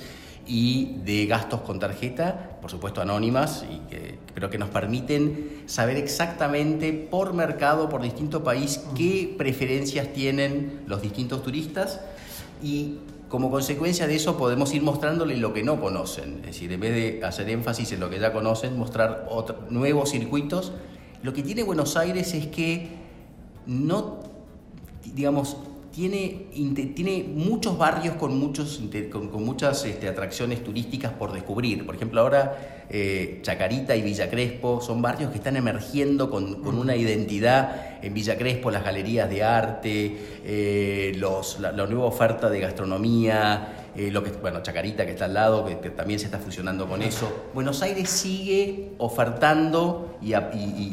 y 0.50 0.96
de 1.06 1.28
gastos 1.28 1.62
con 1.62 1.78
tarjeta, 1.80 2.58
por 2.60 2.72
supuesto 2.72 3.02
anónimas, 3.02 3.64
y 3.70 3.88
que, 3.88 4.18
pero 4.34 4.50
que 4.50 4.58
nos 4.58 4.70
permiten 4.70 5.62
saber 5.68 5.98
exactamente 5.98 6.92
por 6.92 7.34
mercado, 7.34 7.88
por 7.88 8.02
distinto 8.02 8.44
país, 8.44 8.82
qué 8.96 9.36
preferencias 9.38 10.12
tienen 10.12 10.82
los 10.88 11.04
distintos 11.04 11.44
turistas. 11.44 12.02
Y 12.64 12.96
como 13.30 13.52
consecuencia 13.52 14.08
de 14.08 14.16
eso 14.16 14.38
podemos 14.38 14.74
ir 14.74 14.82
mostrándoles 14.82 15.38
lo 15.38 15.54
que 15.54 15.64
no 15.64 15.80
conocen, 15.80 16.40
es 16.40 16.48
decir, 16.48 16.74
en 16.74 16.80
vez 16.80 16.94
de 16.96 17.24
hacer 17.24 17.48
énfasis 17.48 17.92
en 17.92 18.00
lo 18.00 18.10
que 18.10 18.20
ya 18.20 18.34
conocen, 18.34 18.76
mostrar 18.76 19.30
nuevos 19.70 20.10
circuitos. 20.10 20.74
Lo 21.22 21.32
que 21.32 21.44
tiene 21.44 21.62
Buenos 21.62 21.96
Aires 21.96 22.34
es 22.34 22.48
que 22.48 22.88
no, 23.68 24.22
digamos, 25.14 25.58
tiene, 25.92 26.48
tiene 26.96 27.24
muchos 27.24 27.78
barrios 27.78 28.16
con, 28.16 28.38
muchos, 28.38 28.82
con, 29.12 29.44
muchas 29.44 29.86
este, 29.86 30.08
atracciones 30.08 30.64
turísticas 30.64 31.14
por 31.14 31.32
descubrir. 31.34 31.86
Por 31.86 31.96
ejemplo, 31.96 32.22
ahora 32.22 32.86
eh, 32.90 33.40
Chacarita 33.42 33.96
y 33.96 34.02
Villa 34.02 34.30
Crespo 34.30 34.82
son 34.82 35.02
barrios 35.02 35.32
que 35.32 35.38
están 35.38 35.58
emergiendo 35.58 36.30
con, 36.30 36.66
una 36.66 36.96
identidad. 36.96 38.00
En 38.02 38.14
Villa 38.14 38.38
Crespo, 38.38 38.72
las 38.72 38.84
galerías 38.84 39.30
de 39.30 39.44
arte, 39.44 40.18
eh, 40.46 41.14
los, 41.18 41.60
la, 41.60 41.72
nueva 41.72 42.06
oferta 42.06 42.50
de 42.50 42.60
gastronomía, 42.60 43.90
eh, 43.96 44.10
lo 44.12 44.24
que, 44.24 44.32
bueno, 44.32 44.62
Chacarita 44.62 45.06
que 45.06 45.12
está 45.12 45.26
al 45.26 45.34
lado, 45.34 45.66
que, 45.66 45.90
también 45.90 46.20
se 46.20 46.26
está 46.26 46.40
fusionando 46.40 46.88
con 46.88 47.02
eso. 47.02 47.50
Buenos 47.54 47.82
Aires 47.82 48.10
sigue 48.10 48.92
ofertando 49.00 50.18
y, 50.22 50.34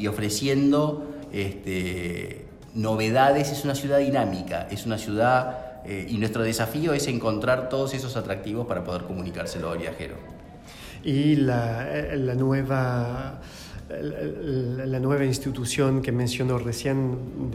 y 0.02 0.06
ofreciendo 0.06 1.12
este, 1.32 2.45
novedades, 2.76 3.50
es 3.50 3.64
una 3.64 3.74
ciudad 3.74 3.98
dinámica, 3.98 4.68
es 4.70 4.86
una 4.86 4.98
ciudad 4.98 5.82
eh, 5.84 6.06
y 6.08 6.18
nuestro 6.18 6.42
desafío 6.42 6.92
es 6.92 7.08
encontrar 7.08 7.68
todos 7.68 7.94
esos 7.94 8.16
atractivos 8.16 8.66
para 8.66 8.84
poder 8.84 9.02
comunicárselo 9.02 9.70
al 9.70 9.78
viajero. 9.78 10.16
Y 11.02 11.36
la, 11.36 11.88
eh, 11.88 12.16
la 12.16 12.34
nueva 12.34 13.40
la, 13.88 14.98
nueva 14.98 15.24
institución 15.24 16.02
que 16.02 16.10
mencionó 16.10 16.58
recién 16.58 17.50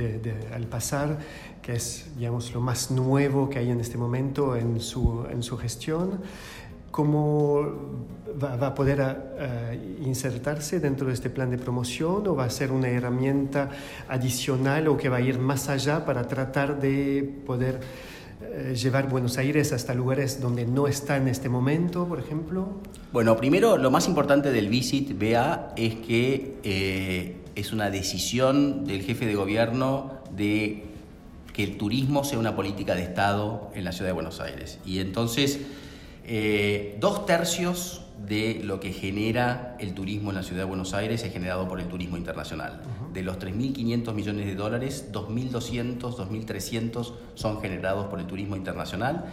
al 0.53 0.63
pasar, 0.63 1.17
que 1.61 1.73
es 1.73 2.05
digamos, 2.17 2.53
lo 2.53 2.61
más 2.61 2.91
nuevo 2.91 3.49
que 3.49 3.59
hay 3.59 3.69
en 3.69 3.81
este 3.81 3.97
momento 3.97 4.55
en 4.55 4.79
su, 4.79 5.25
en 5.29 5.43
su 5.43 5.57
gestión, 5.57 6.21
¿Cómo 6.91 8.01
va, 8.41 8.67
a 8.67 8.75
poder 8.75 8.99
eh, 9.37 9.97
insertarse 10.03 10.79
dentro 10.79 11.07
de 11.07 11.13
este 11.13 11.29
plan 11.29 11.49
de 11.49 11.57
promoción 11.57 12.27
o 12.27 12.35
va 12.35 12.45
a 12.45 12.49
ser 12.49 12.71
una 12.71 12.89
herramienta 12.89 13.69
adicional 14.07 14.87
o 14.87 14.97
que 14.97 15.09
va 15.09 15.17
a 15.17 15.21
ir 15.21 15.39
más 15.39 15.69
allá 15.69 16.05
para 16.05 16.27
tratar 16.27 16.79
de 16.79 17.41
poder 17.45 17.79
eh, 18.41 18.75
llevar 18.75 19.09
Buenos 19.09 19.37
Aires 19.37 19.71
hasta 19.71 19.93
lugares 19.93 20.41
donde 20.41 20.65
no 20.65 20.87
está 20.87 21.17
en 21.17 21.27
este 21.27 21.49
momento, 21.49 22.07
por 22.07 22.19
ejemplo? 22.19 22.81
Bueno, 23.13 23.37
primero 23.37 23.77
lo 23.77 23.91
más 23.91 24.07
importante 24.07 24.51
del 24.51 24.69
Visit 24.69 25.17
BA 25.17 25.73
es 25.75 25.95
que 25.95 26.57
eh, 26.63 27.37
es 27.55 27.71
una 27.71 27.89
decisión 27.89 28.85
del 28.85 29.03
jefe 29.03 29.25
de 29.25 29.35
gobierno 29.35 30.21
de 30.35 30.85
que 31.53 31.63
el 31.63 31.77
turismo 31.77 32.23
sea 32.23 32.39
una 32.39 32.55
política 32.55 32.95
de 32.95 33.03
Estado 33.03 33.69
en 33.75 33.83
la 33.83 33.91
ciudad 33.91 34.09
de 34.09 34.13
Buenos 34.13 34.39
Aires. 34.39 34.79
Y 34.85 34.99
entonces 34.99 35.59
eh, 36.33 36.95
dos 37.01 37.25
tercios 37.25 38.03
de 38.25 38.61
lo 38.63 38.79
que 38.79 38.93
genera 38.93 39.75
el 39.79 39.93
turismo 39.93 40.29
en 40.29 40.37
la 40.37 40.43
ciudad 40.43 40.61
de 40.61 40.69
Buenos 40.69 40.93
Aires 40.93 41.21
es 41.25 41.33
generado 41.33 41.67
por 41.67 41.81
el 41.81 41.87
turismo 41.87 42.15
internacional. 42.15 42.83
De 43.11 43.21
los 43.21 43.37
3.500 43.37 44.13
millones 44.13 44.45
de 44.45 44.55
dólares, 44.55 45.09
2.200, 45.11 45.99
2.300 45.99 47.13
son 47.35 47.59
generados 47.59 48.05
por 48.05 48.21
el 48.21 48.27
turismo 48.27 48.55
internacional, 48.55 49.25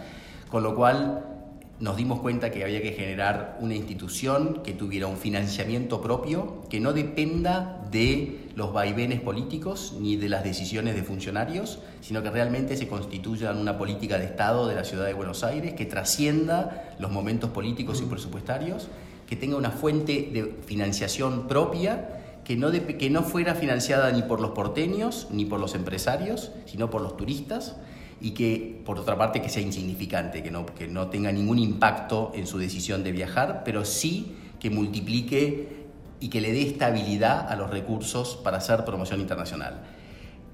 con 0.51 0.61
lo 0.61 0.75
cual 0.75 1.38
nos 1.79 1.95
dimos 1.95 2.19
cuenta 2.19 2.51
que 2.51 2.63
había 2.63 2.81
que 2.81 2.91
generar 2.91 3.57
una 3.61 3.73
institución 3.73 4.61
que 4.63 4.73
tuviera 4.73 5.07
un 5.07 5.15
financiamiento 5.15 6.01
propio, 6.01 6.63
que 6.69 6.79
no 6.81 6.91
dependa 6.91 7.81
de 7.89 8.49
los 8.55 8.73
vaivenes 8.73 9.21
políticos 9.21 9.95
ni 9.99 10.17
de 10.17 10.27
las 10.27 10.43
decisiones 10.43 10.95
de 10.95 11.03
funcionarios, 11.03 11.79
sino 12.01 12.21
que 12.21 12.31
realmente 12.31 12.75
se 12.75 12.89
constituya 12.89 13.51
en 13.51 13.57
una 13.57 13.77
política 13.77 14.17
de 14.17 14.25
Estado 14.25 14.67
de 14.67 14.75
la 14.75 14.83
ciudad 14.83 15.05
de 15.05 15.13
Buenos 15.13 15.43
Aires 15.43 15.73
que 15.73 15.85
trascienda 15.85 16.95
los 16.99 17.11
momentos 17.11 17.51
políticos 17.51 18.01
y 18.01 18.05
presupuestarios, 18.05 18.89
que 19.27 19.37
tenga 19.37 19.55
una 19.55 19.71
fuente 19.71 20.29
de 20.33 20.55
financiación 20.65 21.47
propia 21.47 22.19
que 22.43 22.57
no, 22.57 22.71
que 22.71 23.09
no 23.09 23.23
fuera 23.23 23.55
financiada 23.55 24.11
ni 24.11 24.23
por 24.23 24.41
los 24.41 24.51
porteños 24.51 25.27
ni 25.31 25.45
por 25.45 25.59
los 25.59 25.75
empresarios, 25.75 26.51
sino 26.65 26.89
por 26.89 27.01
los 27.01 27.15
turistas 27.15 27.75
y 28.21 28.31
que, 28.31 28.81
por 28.85 28.99
otra 28.99 29.17
parte, 29.17 29.41
que 29.41 29.49
sea 29.49 29.61
insignificante, 29.61 30.43
que 30.43 30.51
no, 30.51 30.65
que 30.65 30.87
no 30.87 31.07
tenga 31.07 31.31
ningún 31.31 31.59
impacto 31.59 32.31
en 32.35 32.47
su 32.47 32.57
decisión 32.57 33.03
de 33.03 33.11
viajar, 33.11 33.63
pero 33.63 33.85
sí 33.85 34.35
que 34.59 34.69
multiplique 34.69 35.87
y 36.19 36.29
que 36.29 36.41
le 36.41 36.51
dé 36.51 36.63
estabilidad 36.63 37.49
a 37.49 37.55
los 37.55 37.69
recursos 37.69 38.37
para 38.43 38.57
hacer 38.57 38.83
promoción 38.83 39.21
internacional. 39.21 39.81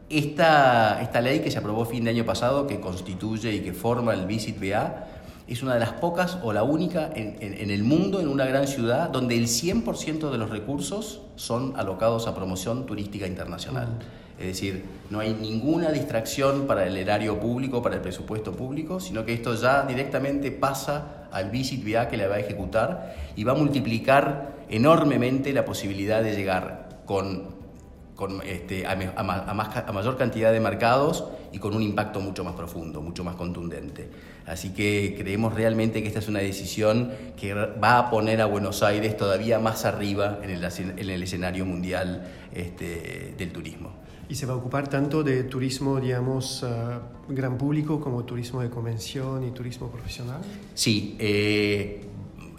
Esta, 0.09 1.01
esta 1.01 1.21
ley 1.21 1.39
que 1.39 1.49
se 1.49 1.57
aprobó 1.57 1.85
fin 1.85 2.03
de 2.03 2.11
año 2.11 2.25
pasado, 2.25 2.67
que 2.67 2.79
constituye 2.79 3.51
y 3.55 3.61
que 3.61 3.73
forma 3.73 4.13
el 4.13 4.27
Visit 4.27 4.59
BA, 4.59 5.07
es 5.47 5.63
una 5.63 5.73
de 5.73 5.79
las 5.79 5.93
pocas 5.93 6.37
o 6.43 6.53
la 6.53 6.63
única 6.63 7.09
en, 7.15 7.37
en, 7.39 7.69
el 7.69 7.83
mundo, 7.83 8.19
en 8.19 8.27
una 8.27 8.45
gran 8.45 8.67
ciudad, 8.67 9.09
donde 9.09 9.37
el 9.37 9.45
100% 9.45 10.31
de 10.31 10.37
los 10.37 10.49
recursos 10.49 11.21
son 11.35 11.73
alocados 11.75 12.27
a 12.27 12.35
promoción 12.35 12.85
turística 12.85 13.27
internacional. 13.27 13.99
Es 14.37 14.47
decir, 14.47 14.83
no 15.09 15.19
hay 15.19 15.33
ninguna 15.33 15.91
distracción 15.91 16.67
para 16.67 16.85
el 16.85 16.97
erario 16.97 17.39
público, 17.39 17.81
para 17.81 17.95
el 17.95 18.01
presupuesto 18.01 18.51
público, 18.51 18.99
sino 18.99 19.25
que 19.25 19.33
esto 19.33 19.55
ya 19.55 19.83
directamente 19.83 20.51
pasa 20.51 21.27
al 21.31 21.51
VA 21.51 22.07
que 22.09 22.17
le 22.17 22.27
va 22.27 22.35
a 22.35 22.39
ejecutar 22.39 23.15
y 23.35 23.43
va 23.43 23.53
a 23.53 23.55
multiplicar 23.55 24.55
enormemente 24.69 25.53
la 25.53 25.63
posibilidad 25.63 26.21
de 26.21 26.35
llegar 26.35 27.01
con, 27.05 27.55
este, 28.45 28.85
a, 28.85 28.95
mayor 28.95 30.17
cantidad 30.17 30.51
de 30.51 30.59
mercados 30.59 31.25
y 31.53 31.59
con 31.59 31.73
un 31.73 31.81
impacto 31.81 32.19
mucho 32.19 32.43
más 32.43 32.55
profundo, 32.55 33.01
mucho 33.01 33.23
más 33.23 33.35
contundente. 33.35 34.09
Así 34.45 34.73
que 34.73 35.15
creemos 35.17 35.53
realmente 35.53 36.01
que 36.01 36.07
esta 36.09 36.19
es 36.19 36.27
una 36.27 36.39
decisión 36.39 37.11
que 37.37 37.53
va 37.53 37.99
a 37.99 38.09
poner 38.09 38.41
a 38.41 38.45
Buenos 38.47 38.83
Aires 38.83 39.15
todavía 39.15 39.59
más 39.59 39.85
arriba 39.85 40.39
en 40.43 40.49
el, 40.49 41.23
escenario 41.23 41.65
mundial 41.65 42.27
este, 42.53 43.33
del 43.37 43.51
turismo. 43.51 44.04
¿Y 44.27 44.35
se 44.35 44.45
va 44.45 44.53
a 44.53 44.57
ocupar 44.57 44.87
tanto 44.87 45.23
de 45.23 45.43
turismo, 45.43 45.99
digamos, 45.99 46.65
gran 47.27 47.57
público 47.57 47.99
como 47.99 48.23
turismo 48.23 48.61
de 48.61 48.69
convención 48.69 49.43
y 49.43 49.51
turismo 49.51 49.89
profesional? 49.89 50.41
Sí, 50.73 51.15
eh, 51.19 52.05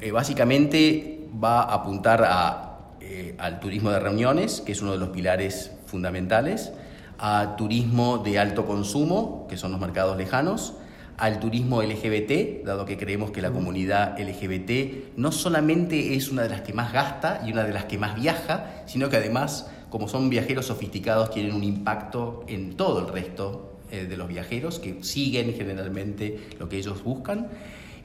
eh, 0.01 0.11
básicamente 0.11 1.29
va 1.43 1.63
a 1.63 1.75
apuntar 1.75 2.25
a, 2.25 2.79
eh, 3.01 3.35
al 3.39 3.61
turismo 3.61 3.91
de 3.91 4.01
reuniones, 4.01 4.61
que 4.61 4.73
es 4.73 4.83
uno 4.83 4.93
de 4.93 4.99
los 4.99 5.09
pilares 5.11 5.73
fundamentales, 5.87 6.73
a 7.19 7.57
turismo 7.57 8.19
de 8.19 8.39
alto 8.39 8.67
consumo, 8.67 9.47
que 9.49 9.57
son 9.57 9.73
los 9.73 9.81
mercados 9.81 10.17
lejanos, 10.17 10.75
al 11.17 11.41
turismo 11.41 11.83
LGBT, 11.83 12.65
dado 12.65 12.85
que 12.85 12.99
creemos 12.99 13.31
que 13.31 13.41
la 13.41 13.51
comunidad 13.51 14.21
LGBT 14.21 15.17
no 15.17 15.33
solamente 15.33 16.15
es 16.15 16.31
una 16.31 16.43
de 16.43 16.51
las 16.51 16.61
que 16.61 16.75
más 16.75 16.93
gasta 16.93 17.43
y 17.47 17.53
una 17.53 17.65
de 17.65 17.73
las 17.73 17.87
que 17.87 17.97
más 17.97 18.15
viaja, 18.15 18.83
sino 18.85 19.09
que 19.09 19.17
además 19.17 19.71
como 19.91 20.09
son 20.09 20.29
viajeros 20.29 20.67
sofisticados, 20.67 21.31
tienen 21.31 21.55
un 21.55 21.65
impacto 21.65 22.45
en 22.49 22.77
todo 22.77 23.01
el 23.01 23.09
resto 23.09 23.77
eh, 23.91 24.07
de 24.07 24.17
los 24.17 24.27
viajeros 24.27 24.81
que 24.81 25.03
siguen 25.05 25.55
generalmente 25.55 26.49
lo 26.59 26.69
que 26.69 26.77
ellos 26.77 27.05
buscan. 27.05 27.49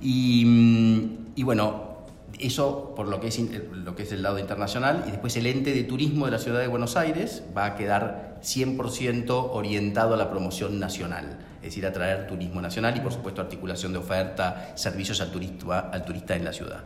Y, 0.02 0.44
mm, 0.46 1.44
bueno, 1.44 1.92
eso 2.40 2.94
por 2.96 3.08
lo 3.08 3.20
que, 3.20 3.28
es, 3.28 3.40
lo 3.74 3.96
que 3.96 4.04
es 4.04 4.12
el 4.12 4.22
lado 4.22 4.38
internacional 4.38 5.06
y 5.08 5.12
después 5.12 5.36
el 5.38 5.48
ente 5.48 5.74
de 5.74 5.84
turismo 5.84 6.26
de 6.26 6.32
la 6.32 6.40
ciudad 6.40 6.60
de 6.60 6.68
Buenos 6.68 6.98
Aires 6.98 7.44
va 7.56 7.66
a 7.66 7.76
quedar 7.76 8.40
100% 8.44 9.50
orientado 9.52 10.14
a 10.14 10.18
la 10.18 10.30
promoción 10.30 10.80
nacional, 10.80 11.40
es 11.58 11.70
decir, 11.70 11.86
a 11.86 11.92
traer 11.92 12.28
turismo 12.28 12.62
nacional 12.62 12.96
y 12.98 13.02
por 13.02 13.12
supuesto 13.12 13.42
articulación 13.42 13.92
de 13.92 14.00
oferta, 14.00 14.74
servicios 14.76 15.20
al 15.22 15.32
turista, 15.32 15.80
al 15.92 16.06
turista 16.06 16.36
en 16.36 16.46
la 16.46 16.54
ciudad. 16.54 16.84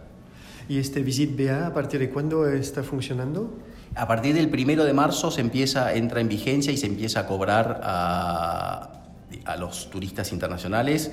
¿Y 0.67 0.79
este 0.79 1.03
Visit 1.03 1.38
BA 1.38 1.67
a 1.67 1.73
partir 1.73 1.99
de 1.99 2.10
cuándo 2.10 2.47
está 2.47 2.81
funcionando? 2.81 3.53
A 3.93 4.08
partir 4.08 4.34
del 4.34 4.50
primero 4.50 4.84
de 4.84 4.93
marzo 4.93 5.32
se 5.32 5.41
empieza, 5.41 5.93
entra 5.93 6.19
en 6.21 6.28
vigencia 6.28 6.74
y 6.74 6.78
se 6.78 6.88
empieza 6.88 7.21
a 7.21 7.28
cobrar 7.28 7.82
a, 7.84 8.95
a 9.45 9.58
los 9.58 9.89
turistas 9.89 10.32
internacionales 10.32 11.12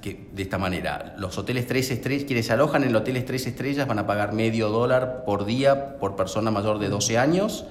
que, 0.00 0.26
de 0.32 0.42
esta 0.42 0.58
manera. 0.58 1.14
Los 1.18 1.36
hoteles 1.38 1.66
3 1.66 1.90
estrellas, 1.90 2.24
quienes 2.24 2.46
se 2.46 2.52
alojan 2.52 2.84
en 2.84 2.94
hoteles 2.94 3.24
3 3.24 3.46
estrellas 3.46 3.86
van 3.86 3.98
a 3.98 4.06
pagar 4.06 4.32
medio 4.32 4.68
dólar 4.68 5.24
por 5.24 5.44
día 5.44 5.98
por 5.98 6.16
persona 6.16 6.50
mayor 6.50 6.78
de 6.78 6.88
12 6.88 7.18
años. 7.18 7.64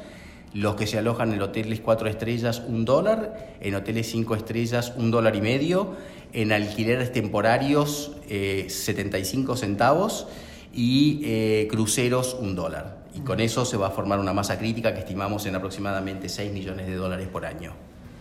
Los 0.53 0.75
que 0.75 0.87
se 0.87 0.97
alojan 0.97 1.33
en 1.33 1.41
hoteles 1.41 1.81
4 1.81 2.07
estrellas, 2.07 2.61
un 2.65 2.85
dólar. 2.85 3.55
En 3.59 3.75
hoteles 3.75 4.09
5 4.09 4.35
estrellas, 4.35 4.93
un 4.95 5.11
dólar 5.11 5.35
y 5.35 5.41
medio. 5.41 5.95
En 6.33 6.51
alquileres 6.51 7.11
temporarios, 7.11 8.11
75 8.27 9.53
eh, 9.53 9.57
centavos. 9.57 10.27
Y 10.73 11.21
eh, 11.23 11.67
cruceros, 11.69 12.37
un 12.39 12.55
dólar. 12.55 13.04
Y 13.15 13.21
con 13.21 13.39
eso 13.39 13.63
se 13.63 13.77
va 13.77 13.87
a 13.87 13.91
formar 13.91 14.19
una 14.19 14.33
masa 14.33 14.57
crítica 14.59 14.93
que 14.93 14.99
estimamos 14.99 15.45
en 15.45 15.55
aproximadamente 15.55 16.27
6 16.27 16.51
millones 16.51 16.87
de 16.87 16.95
dólares 16.95 17.27
por 17.29 17.45
año. 17.45 17.71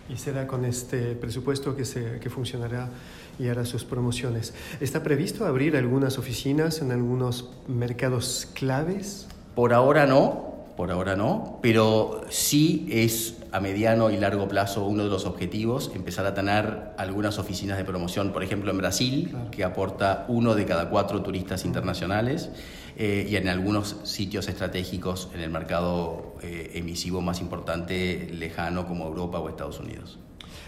Y 0.07 0.17
será 0.17 0.47
con 0.47 0.65
este 0.65 1.15
presupuesto 1.15 1.75
que, 1.75 1.83
se, 1.83 2.19
que 2.19 2.29
funcionará 2.29 2.89
y 3.37 3.47
hará 3.49 3.65
sus 3.65 3.83
promociones. 3.83 4.53
¿Está 4.79 5.03
previsto 5.03 5.45
abrir 5.45 5.75
algunas 5.75 6.17
oficinas 6.17 6.81
en 6.81 6.91
algunos 6.91 7.49
mercados 7.67 8.47
claves? 8.53 9.27
Por 9.55 9.73
ahora 9.73 10.05
no, 10.05 10.55
por 10.77 10.91
ahora 10.91 11.15
no, 11.15 11.59
pero 11.61 12.21
sí 12.29 12.87
es 12.91 13.37
a 13.51 13.59
mediano 13.59 14.11
y 14.11 14.17
largo 14.17 14.47
plazo 14.47 14.85
uno 14.85 15.03
de 15.03 15.09
los 15.09 15.25
objetivos 15.25 15.89
empezar 15.95 16.25
a 16.25 16.33
tener 16.33 16.91
algunas 16.97 17.39
oficinas 17.39 17.77
de 17.77 17.85
promoción, 17.85 18.33
por 18.33 18.43
ejemplo 18.43 18.71
en 18.71 18.77
Brasil, 18.77 19.35
que 19.51 19.63
aporta 19.63 20.25
uno 20.27 20.55
de 20.55 20.65
cada 20.65 20.89
cuatro 20.89 21.21
turistas 21.21 21.63
internacionales, 21.63 22.49
eh, 22.97 23.27
y 23.29 23.35
en 23.35 23.47
algunos 23.47 23.97
sitios 24.03 24.47
estratégicos 24.47 25.29
en 25.33 25.41
el 25.41 25.49
mercado 25.49 26.35
eh, 26.41 26.71
emisivo 26.75 27.21
más 27.21 27.41
importante 27.41 28.29
lejano 28.31 28.87
como 28.87 29.07
Europa 29.07 29.39
o 29.39 29.49
Estados 29.49 29.79
Unidos. 29.79 30.19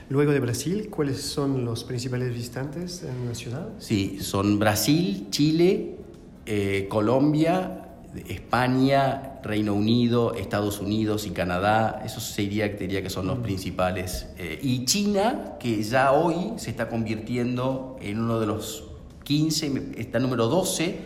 Luego 0.09 0.31
de 0.31 0.39
Brasil, 0.39 0.89
¿cuáles 0.89 1.21
son 1.21 1.65
los 1.65 1.83
principales 1.83 2.33
visitantes 2.33 3.03
en 3.03 3.27
la 3.27 3.35
ciudad? 3.35 3.69
Sí, 3.77 4.19
son 4.21 4.57
Brasil, 4.57 5.27
Chile, 5.31 5.97
eh, 6.45 6.87
Colombia, 6.89 7.87
España, 8.29 9.39
Reino 9.43 9.73
Unido, 9.73 10.33
Estados 10.33 10.79
Unidos 10.79 11.27
y 11.27 11.31
Canadá, 11.31 12.01
esos 12.05 12.23
sería, 12.23 12.69
diría 12.69 13.03
que 13.03 13.09
son 13.09 13.27
los 13.27 13.39
mm. 13.39 13.41
principales. 13.41 14.27
Eh, 14.37 14.59
y 14.61 14.85
China, 14.85 15.57
que 15.59 15.83
ya 15.83 16.13
hoy 16.13 16.53
se 16.55 16.69
está 16.69 16.87
convirtiendo 16.87 17.97
en 18.01 18.19
uno 18.19 18.39
de 18.39 18.47
los 18.47 18.85
15, 19.23 19.91
está 19.97 20.19
número 20.19 20.47
12, 20.47 20.99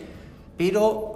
pero 0.56 1.11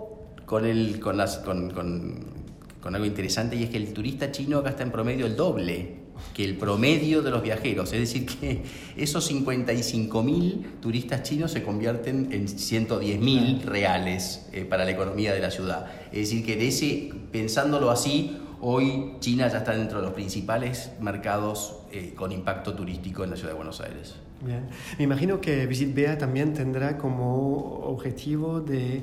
con, 0.46 0.64
el, 0.64 0.98
con, 1.00 1.16
las, 1.16 1.38
con, 1.38 1.70
con 1.70 2.94
algo 2.94 3.06
interesante 3.06 3.56
y 3.56 3.64
es 3.64 3.70
que 3.70 3.76
el 3.76 3.92
turista 3.92 4.30
chino 4.32 4.64
está 4.66 4.82
en 4.82 4.92
promedio 4.92 5.26
el 5.26 5.36
doble 5.36 6.06
que 6.34 6.44
el 6.44 6.56
promedio 6.56 7.22
de 7.22 7.30
los 7.30 7.42
viajeros, 7.42 7.92
es 7.92 8.00
decir, 8.00 8.26
que 8.26 8.62
esos 8.96 9.30
55.000 9.30 10.80
turistas 10.80 11.22
chinos 11.22 11.52
se 11.52 11.62
convierten 11.62 12.32
en 12.32 12.46
110.000 12.46 13.62
reales 13.62 14.48
eh, 14.52 14.64
para 14.64 14.84
la 14.84 14.90
economía 14.90 15.34
de 15.34 15.40
la 15.40 15.50
ciudad. 15.50 15.86
Es 16.12 16.30
decir, 16.30 16.44
que 16.44 16.56
de 16.56 16.68
ese, 16.68 17.10
pensándolo 17.32 17.90
así, 17.90 18.38
hoy 18.60 19.12
China 19.20 19.48
ya 19.48 19.58
está 19.58 19.72
dentro 19.72 19.98
de 19.98 20.04
los 20.04 20.14
principales 20.14 20.90
mercados 21.00 21.76
eh, 21.92 22.14
con 22.16 22.32
impacto 22.32 22.74
turístico 22.74 23.24
en 23.24 23.30
la 23.30 23.36
ciudad 23.36 23.50
de 23.50 23.56
Buenos 23.56 23.80
Aires. 23.80 24.14
Bien. 24.44 24.68
Me 24.98 25.04
imagino 25.04 25.40
que 25.40 25.66
Visit 25.66 25.94
Bea 25.94 26.18
también 26.18 26.52
tendrá 26.52 26.98
como 26.98 27.80
objetivo 27.84 28.60
de 28.60 29.02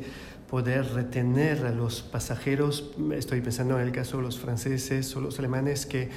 poder 0.54 0.86
retener 0.94 1.66
a 1.66 1.72
los 1.72 2.04
pasajeros, 2.04 2.92
estoy 3.16 3.42
pensando 3.42 3.80
en 3.80 3.88
el 3.88 3.92
caso 3.92 4.18
de 4.18 4.24
los 4.24 4.38
franceses 4.38 5.16
o 5.16 5.20
los 5.20 5.40
alemanes 5.40 5.88
que 5.88 6.04
eh, 6.04 6.10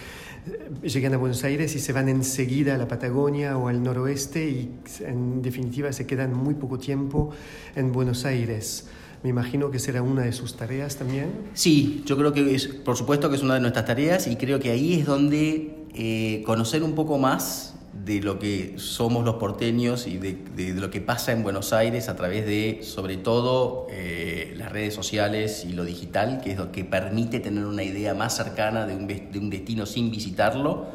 llegan 0.82 1.14
a 1.14 1.16
Buenos 1.16 1.42
Aires 1.42 1.74
y 1.74 1.78
se 1.78 1.94
van 1.94 2.10
enseguida 2.10 2.74
a 2.74 2.76
la 2.76 2.86
Patagonia 2.86 3.56
o 3.56 3.68
al 3.68 3.82
noroeste 3.82 4.46
y 4.46 4.74
en 5.00 5.40
definitiva 5.40 5.90
se 5.90 6.06
quedan 6.06 6.34
muy 6.34 6.52
poco 6.52 6.76
tiempo 6.76 7.30
en 7.76 7.92
Buenos 7.92 8.26
Aires. 8.26 8.88
Me 9.22 9.30
imagino 9.30 9.70
que 9.70 9.78
será 9.78 10.02
una 10.02 10.20
de 10.24 10.32
sus 10.32 10.54
tareas 10.54 10.96
también. 10.96 11.30
Sí, 11.54 12.02
yo 12.04 12.18
creo 12.18 12.34
que 12.34 12.54
es, 12.54 12.66
por 12.66 12.98
supuesto 12.98 13.30
que 13.30 13.36
es 13.36 13.42
una 13.42 13.54
de 13.54 13.60
nuestras 13.60 13.86
tareas 13.86 14.26
y 14.26 14.36
creo 14.36 14.60
que 14.60 14.70
ahí 14.70 15.00
es 15.00 15.06
donde 15.06 15.86
eh, 15.94 16.42
conocer 16.44 16.82
un 16.82 16.94
poco 16.94 17.16
más 17.16 17.74
de 18.04 18.20
lo 18.20 18.38
que 18.38 18.74
somos 18.76 19.24
los 19.24 19.36
porteños 19.36 20.06
y 20.06 20.18
de, 20.18 20.74
lo 20.74 20.90
que 20.90 21.00
pasa 21.00 21.32
en 21.32 21.42
Buenos 21.42 21.72
Aires 21.72 22.08
a 22.08 22.16
través 22.16 22.46
de, 22.46 22.80
sobre 22.82 23.16
todo, 23.16 23.86
eh, 23.90 24.54
las 24.56 24.70
redes 24.70 24.94
sociales 24.94 25.64
y 25.64 25.72
lo 25.72 25.84
digital, 25.84 26.40
que 26.42 26.52
es 26.52 26.58
lo 26.58 26.72
que 26.72 26.84
permite 26.84 27.40
tener 27.40 27.64
una 27.64 27.82
idea 27.82 28.14
más 28.14 28.36
cercana 28.36 28.86
de 28.86 28.94
un, 28.94 29.06
de 29.06 29.38
un 29.38 29.50
destino 29.50 29.86
sin 29.86 30.10
visitarlo, 30.10 30.86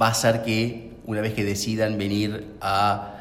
va 0.00 0.08
a 0.08 0.10
hacer 0.10 0.42
que 0.42 0.90
una 1.06 1.20
vez 1.20 1.34
que 1.34 1.44
decidan 1.44 1.98
venir 1.98 2.54
a, 2.60 3.16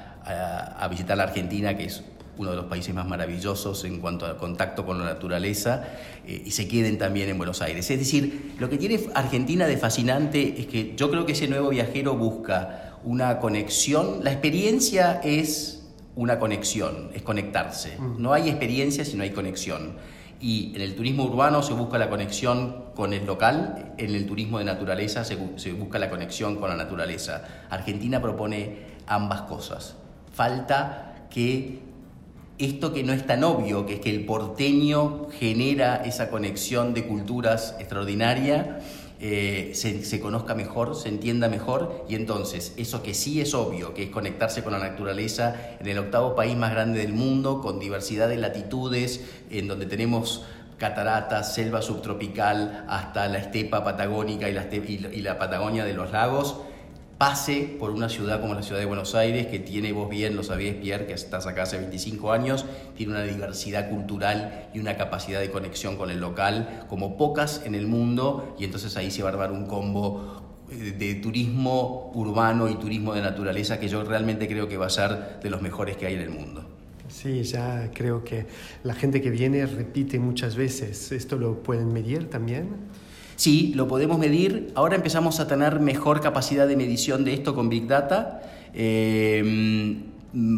visitar 0.89 1.17
la 1.17 1.23
Argentina, 1.23 1.75
que 1.75 1.85
es 1.85 2.03
uno 2.37 2.51
de 2.51 2.55
los 2.55 2.65
países 2.65 2.93
más 2.93 3.07
maravillosos 3.07 3.83
en 3.83 3.99
cuanto 3.99 4.25
al 4.25 4.37
contacto 4.37 4.85
con 4.85 4.99
la 4.99 5.05
naturaleza, 5.05 5.83
eh, 6.25 6.43
y 6.45 6.51
se 6.51 6.67
queden 6.67 6.97
también 6.97 7.29
en 7.29 7.37
Buenos 7.37 7.61
Aires. 7.61 7.89
Es 7.89 7.99
decir, 7.99 8.55
lo 8.59 8.69
que 8.69 8.77
tiene 8.77 8.99
Argentina 9.13 9.67
de 9.67 9.77
fascinante 9.77 10.61
es 10.61 10.67
que 10.67 10.95
yo 10.95 11.09
creo 11.09 11.25
que 11.25 11.33
ese 11.33 11.47
nuevo 11.47 11.69
viajero 11.69 12.15
busca 12.15 12.88
una 13.03 13.39
conexión. 13.39 14.23
La 14.23 14.31
experiencia 14.31 15.21
es 15.23 15.87
una 16.15 16.39
conexión, 16.39 17.11
es 17.13 17.21
conectarse. 17.21 17.97
Mm. 17.97 18.21
No 18.21 18.33
hay 18.33 18.49
experiencia 18.49 19.05
si 19.05 19.15
no 19.15 19.23
hay 19.23 19.31
conexión. 19.31 19.97
Y 20.41 20.73
en 20.75 20.81
el 20.81 20.95
turismo 20.95 21.25
urbano 21.25 21.61
se 21.63 21.73
busca 21.73 21.97
la 21.97 22.09
conexión 22.09 22.85
con 22.95 23.13
el 23.13 23.25
local, 23.25 23.93
en 23.97 24.15
el 24.15 24.25
turismo 24.25 24.59
de 24.59 24.65
naturaleza 24.65 25.23
se, 25.25 25.35
busca 25.35 25.99
la 25.99 26.09
conexión 26.09 26.55
con 26.55 26.69
la 26.69 26.75
naturaleza. 26.75 27.43
Argentina 27.69 28.21
propone 28.21 28.77
ambas 29.07 29.41
cosas. 29.43 29.95
Falta 30.33 31.25
que 31.29 31.79
esto 32.57 32.93
que 32.93 33.03
no 33.03 33.13
es 33.13 33.25
tan 33.25 33.43
obvio, 33.43 33.85
que 33.85 33.95
es 33.95 33.99
que 33.99 34.09
el 34.09 34.25
porteño 34.25 35.27
genera 35.39 36.03
esa 36.05 36.29
conexión 36.29 36.93
de 36.93 37.05
culturas 37.05 37.75
extraordinaria, 37.79 38.79
eh, 39.21 39.71
se, 39.73 40.19
conozca 40.21 40.55
mejor, 40.55 40.95
se 40.95 41.09
entienda 41.09 41.49
mejor 41.49 42.05
y 42.07 42.15
entonces 42.15 42.73
eso 42.77 43.03
que 43.03 43.13
sí 43.13 43.41
es 43.41 43.53
obvio, 43.53 43.93
que 43.93 44.03
es 44.03 44.09
conectarse 44.09 44.63
con 44.63 44.71
la 44.71 44.79
naturaleza 44.79 45.75
en 45.79 45.87
el 45.87 45.97
octavo 45.97 46.35
país 46.35 46.55
más 46.55 46.71
grande 46.71 46.99
del 46.99 47.11
mundo, 47.11 47.59
con 47.61 47.79
diversidad 47.79 48.29
de 48.29 48.37
latitudes, 48.37 49.25
en 49.49 49.67
donde 49.67 49.87
tenemos 49.87 50.45
cataratas, 50.77 51.53
selva 51.53 51.81
subtropical, 51.81 52.85
hasta 52.87 53.27
la 53.27 53.39
estepa 53.39 53.83
patagónica 53.83 54.47
y 54.49 54.53
la, 54.53 54.67
y 54.73 55.21
la 55.21 55.37
Patagonia 55.37 55.83
de 55.83 55.93
los 55.93 56.11
lagos, 56.11 56.55
pase 57.19 57.75
por 57.77 57.91
una 57.91 58.07
ciudad 58.07 58.39
como 58.39 58.53
la 58.53 58.63
ciudad 58.63 58.79
de 58.79 58.85
Buenos 58.85 59.13
Aires, 59.13 59.47
que 59.47 59.59
tiene, 59.59 59.91
vos 59.91 60.09
bien 60.09 60.37
lo 60.37 60.41
sabías, 60.41 60.77
Pierre, 60.77 61.05
que 61.05 61.11
estás 61.11 61.47
acá 61.47 61.63
hace 61.63 61.77
25 61.77 62.31
años, 62.31 62.65
tiene 62.95 63.11
una 63.11 63.23
diversidad 63.23 63.89
cultural 63.89 64.69
y 64.73 64.79
una 64.79 64.95
capacidad 64.95 65.41
de 65.41 65.51
conexión 65.51 65.97
con 65.97 66.11
el 66.11 66.21
local 66.21 66.85
como 66.87 67.17
pocas 67.17 67.61
en 67.65 67.75
el 67.75 67.87
mundo, 67.87 68.55
y 68.57 68.63
entonces 68.63 68.95
ahí 68.95 69.11
se 69.11 69.21
va 69.21 69.29
a 69.29 69.33
armar 69.33 69.51
un 69.51 69.65
combo 69.65 70.63
eh, 70.71 70.95
de 70.97 71.15
turismo 71.15 72.09
urbano 72.15 72.69
y 72.69 72.75
turismo 72.75 73.13
de 73.13 73.21
naturaleza 73.21 73.81
que 73.81 73.89
yo 73.89 74.01
realmente 74.05 74.47
creo 74.47 74.69
que 74.69 74.77
va 74.77 74.85
a 74.85 74.89
ser 74.89 75.41
de 75.43 75.49
los 75.49 75.61
mejores 75.61 75.97
que 75.97 76.05
hay 76.05 76.13
en 76.13 76.21
el 76.21 76.29
mundo. 76.29 76.63
Sí, 77.09 77.43
ya 77.43 77.91
creo 77.93 78.23
que 78.23 78.45
la 78.83 78.93
gente 78.93 79.21
que 79.21 79.29
viene 79.29 79.65
repite 79.65 80.19
muchas 80.19 80.55
veces. 80.55 81.11
¿Esto 81.11 81.35
lo 81.35 81.61
pueden 81.61 81.91
medir 81.91 82.29
también? 82.29 82.69
Sí, 83.39 83.71
lo 83.73 83.87
podemos 83.87 84.19
medir. 84.19 84.73
Ahora 84.75 84.97
empezamos 84.97 85.39
a 85.39 85.47
tener 85.47 85.79
mejor 85.79 86.19
capacidad 86.19 86.67
de 86.67 86.75
medición 86.75 87.23
de 87.23 87.33
esto 87.33 87.55
con 87.55 87.69
Big 87.69 87.87
Data. 87.87 88.41
Eh, 88.73 89.95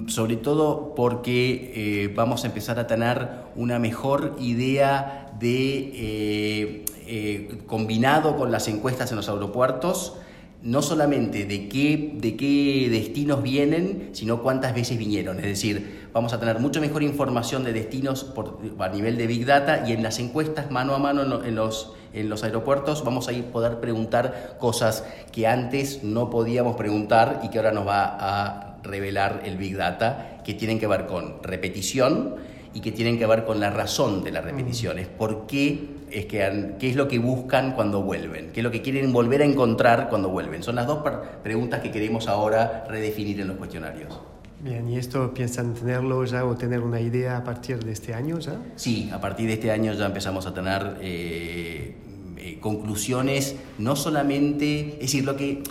sobre 0.08 0.36
todo 0.36 0.96
porque 0.96 1.74
eh, 1.76 2.14
vamos 2.16 2.44
a 2.44 2.48
empezar 2.48 2.80
a 2.80 2.88
tener 2.88 3.30
una 3.56 3.78
mejor 3.78 4.36
idea 4.40 5.32
de, 5.40 6.84
eh, 7.06 7.58
combinado 7.68 8.36
con 8.36 8.52
las 8.52 8.68
encuestas 8.68 9.12
en 9.12 9.18
los 9.18 9.30
aeropuertos, 9.30 10.16
no 10.64 10.82
solamente 10.82 11.46
de 11.46 11.70
qué, 11.70 12.14
de 12.16 12.36
qué 12.36 12.88
destinos 12.90 13.44
vienen, 13.44 14.10
sino 14.14 14.42
cuántas 14.42 14.74
veces 14.74 14.98
vinieron. 14.98 15.38
Es 15.38 15.46
decir, 15.46 16.10
vamos 16.14 16.34
a 16.34 16.40
tener 16.40 16.58
mucho 16.58 16.82
mejor 16.82 17.04
información 17.04 17.64
de 17.64 17.74
destinos 17.74 18.24
por, 18.24 18.58
a 18.80 18.90
nivel 18.90 19.20
de 19.20 19.28
Big 19.28 19.46
Data 19.46 19.88
y 19.88 19.94
en 19.94 20.02
las 20.02 20.18
encuestas 20.18 20.72
mano 20.72 20.96
a 20.96 20.98
mano 20.98 21.44
en 21.44 21.54
los, 21.54 21.94
en 22.14 22.30
los 22.30 22.44
aeropuertos 22.44 23.04
vamos 23.04 23.28
a 23.30 23.32
poder 23.52 23.80
preguntar 23.80 24.58
cosas 24.60 25.06
que 25.32 25.48
antes 25.48 26.04
no 26.04 26.30
podíamos 26.30 26.76
preguntar 26.76 27.42
y 27.44 27.50
que 27.50 27.58
ahora 27.58 27.72
nos 27.72 27.88
va 27.88 28.18
a 28.20 28.78
revelar 28.84 29.42
el 29.46 29.58
Big 29.58 29.78
Data, 29.78 30.42
que 30.44 30.54
tienen 30.54 30.80
que 30.80 30.88
ver 30.88 31.06
con 31.06 31.42
repetición 31.44 32.36
y 32.74 32.82
que 32.82 32.92
tienen 32.92 33.20
que 33.20 33.26
ver 33.26 33.46
con 33.46 33.60
la 33.60 33.70
razón 33.70 34.24
de 34.24 34.32
las 34.32 34.44
repeticiones. 34.44 35.08
¿Por 35.08 35.46
qué 35.46 36.02
es 36.10 36.26
que 36.26 36.76
qué 36.80 36.90
es 36.90 36.96
lo 36.96 37.08
que 37.08 37.20
buscan 37.20 37.74
cuando 37.74 38.02
vuelven? 38.02 38.52
¿Qué 38.52 38.62
es 38.62 38.64
lo 38.64 38.72
que 38.72 38.82
quieren 38.82 39.12
volver 39.14 39.42
a 39.42 39.46
encontrar 39.46 40.10
cuando 40.10 40.30
vuelven? 40.30 40.64
Son 40.64 40.76
las 40.76 40.88
dos 40.88 41.04
preguntas 41.44 41.82
que 41.82 41.92
queremos 41.92 42.28
ahora 42.28 42.86
redefinir 42.88 43.40
en 43.42 43.50
los 43.50 43.58
cuestionarios. 43.58 44.31
Bien, 44.64 44.88
¿y 44.88 44.98
esto 44.98 45.34
piensan 45.34 45.74
tenerlo 45.74 46.24
ya 46.26 46.46
o 46.46 46.56
tener 46.56 46.82
una 46.82 47.02
idea 47.02 47.38
a 47.38 47.44
partir 47.44 47.84
de 47.84 47.92
este 47.92 48.14
año 48.14 48.38
ya? 48.38 48.62
Sí, 48.76 49.10
a 49.12 49.20
partir 49.20 49.48
de 49.48 49.54
este 49.54 49.72
año 49.72 49.92
ya 49.94 50.06
empezamos 50.06 50.46
a 50.46 50.54
tener 50.54 50.98
eh, 51.02 51.96
eh, 52.38 52.60
conclusiones, 52.60 53.56
no 53.80 53.96
solamente, 53.96 54.94
es 54.94 55.00
decir, 55.00 55.26
lo 55.26 55.36
que 55.36 55.64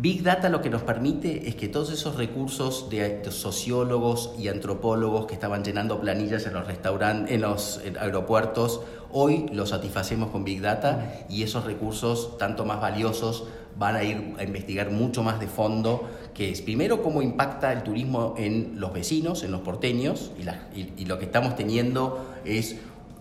Big 0.00 0.22
Data 0.22 0.48
lo 0.48 0.62
que 0.62 0.70
nos 0.70 0.82
permite 0.82 1.48
es 1.48 1.56
que 1.56 1.68
todos 1.68 1.90
esos 1.90 2.16
recursos 2.16 2.88
de 2.88 3.20
sociólogos 3.30 4.32
y 4.38 4.48
antropólogos 4.48 5.26
que 5.26 5.34
estaban 5.34 5.62
llenando 5.62 6.00
planillas 6.00 6.46
en 6.46 6.54
los 6.54 6.66
restaurantes, 6.66 7.34
en 7.34 7.42
los 7.42 7.82
aeropuertos, 8.00 8.80
hoy 9.10 9.46
los 9.52 9.70
satisfacemos 9.70 10.30
con 10.30 10.44
Big 10.44 10.60
Data 10.60 11.26
y 11.28 11.42
esos 11.42 11.64
recursos 11.64 12.38
tanto 12.38 12.64
más 12.64 12.80
valiosos 12.80 13.48
van 13.78 13.96
a 13.96 14.02
ir 14.02 14.34
a 14.38 14.44
investigar 14.44 14.90
mucho 14.90 15.22
más 15.22 15.40
de 15.40 15.46
fondo, 15.46 16.08
que 16.34 16.50
es 16.50 16.60
primero 16.62 17.02
cómo 17.02 17.22
impacta 17.22 17.72
el 17.72 17.82
turismo 17.82 18.34
en 18.36 18.80
los 18.80 18.92
vecinos, 18.92 19.42
en 19.44 19.52
los 19.52 19.60
porteños, 19.60 20.32
y, 20.74 21.00
y 21.00 21.06
lo 21.06 21.18
que 21.18 21.26
estamos 21.26 21.56
teniendo 21.56 22.26
es 22.44 22.76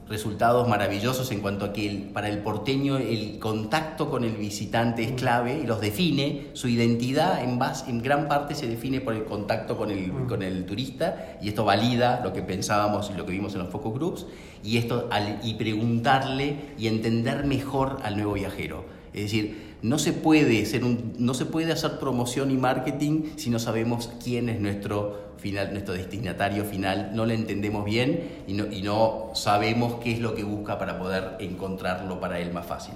resultados 0.10 0.68
maravillosos 0.68 1.32
en 1.32 1.42
cuanto 1.42 1.66
a 1.66 1.74
que 1.74 2.10
para 2.14 2.30
el 2.30 2.40
porteño 2.40 2.98
el 2.98 3.40
contacto 3.40 4.10
con 4.10 4.24
el 4.24 4.38
visitante 4.38 5.04
es 5.04 5.12
clave 5.14 5.60
y 5.64 5.68
los 5.68 5.82
define, 5.82 6.48
su 6.54 6.70
identidad 6.70 7.44
en, 7.44 7.60
base, 7.60 7.90
en 7.90 8.02
gran 8.02 8.28
parte 8.28 8.56
se 8.56 8.68
define 8.68 9.02
por 9.02 9.14
el 9.14 9.26
contacto 9.26 9.78
con 9.78 9.92
el, 9.92 10.12
con 10.28 10.44
el 10.44 10.66
turista 10.66 11.38
y 11.42 11.50
esto 11.50 11.66
valida 11.66 12.22
lo 12.24 12.32
que 12.34 12.42
pensábamos 12.42 13.10
y 13.10 13.18
lo 13.18 13.26
que 13.26 13.34
vimos 13.34 13.54
en 13.54 13.60
los 13.60 13.70
focus 13.70 13.94
groups 13.94 14.26
y, 14.64 14.78
esto, 14.78 15.10
y 15.44 15.56
preguntarle 15.56 16.56
y 16.78 16.88
entender 16.88 17.46
mejor 17.46 17.98
al 18.04 18.16
nuevo 18.16 18.34
viajero. 18.34 18.86
Es 19.14 19.24
decir, 19.24 19.67
no 19.82 20.00
se 20.00 20.14
puede, 20.14 20.66
ser 20.66 20.84
un, 20.84 21.14
no 21.18 21.34
se 21.34 21.46
puede 21.46 21.72
hacer 21.72 22.00
promoción 22.00 22.52
y 22.52 22.58
marketing 22.58 23.24
si 23.36 23.50
no 23.50 23.60
sabemos 23.60 24.12
quién 24.24 24.50
es 24.50 24.60
nuestro 24.60 25.28
final, 25.38 25.72
nuestro 25.72 25.94
destinatario 25.94 26.66
final, 26.66 27.12
no 27.14 27.26
le 27.26 27.36
entendemos 27.36 27.86
bien 27.86 28.44
y 28.48 28.54
no, 28.54 28.66
y 28.66 28.82
no 28.82 29.32
sabemos 29.34 29.96
qué 30.04 30.14
es 30.14 30.20
lo 30.20 30.34
que 30.34 30.44
busca 30.44 30.80
para 30.80 30.98
poder 30.98 31.36
encontrarlo 31.40 32.20
para 32.20 32.40
él 32.40 32.52
más 32.52 32.66
fácil. 32.66 32.96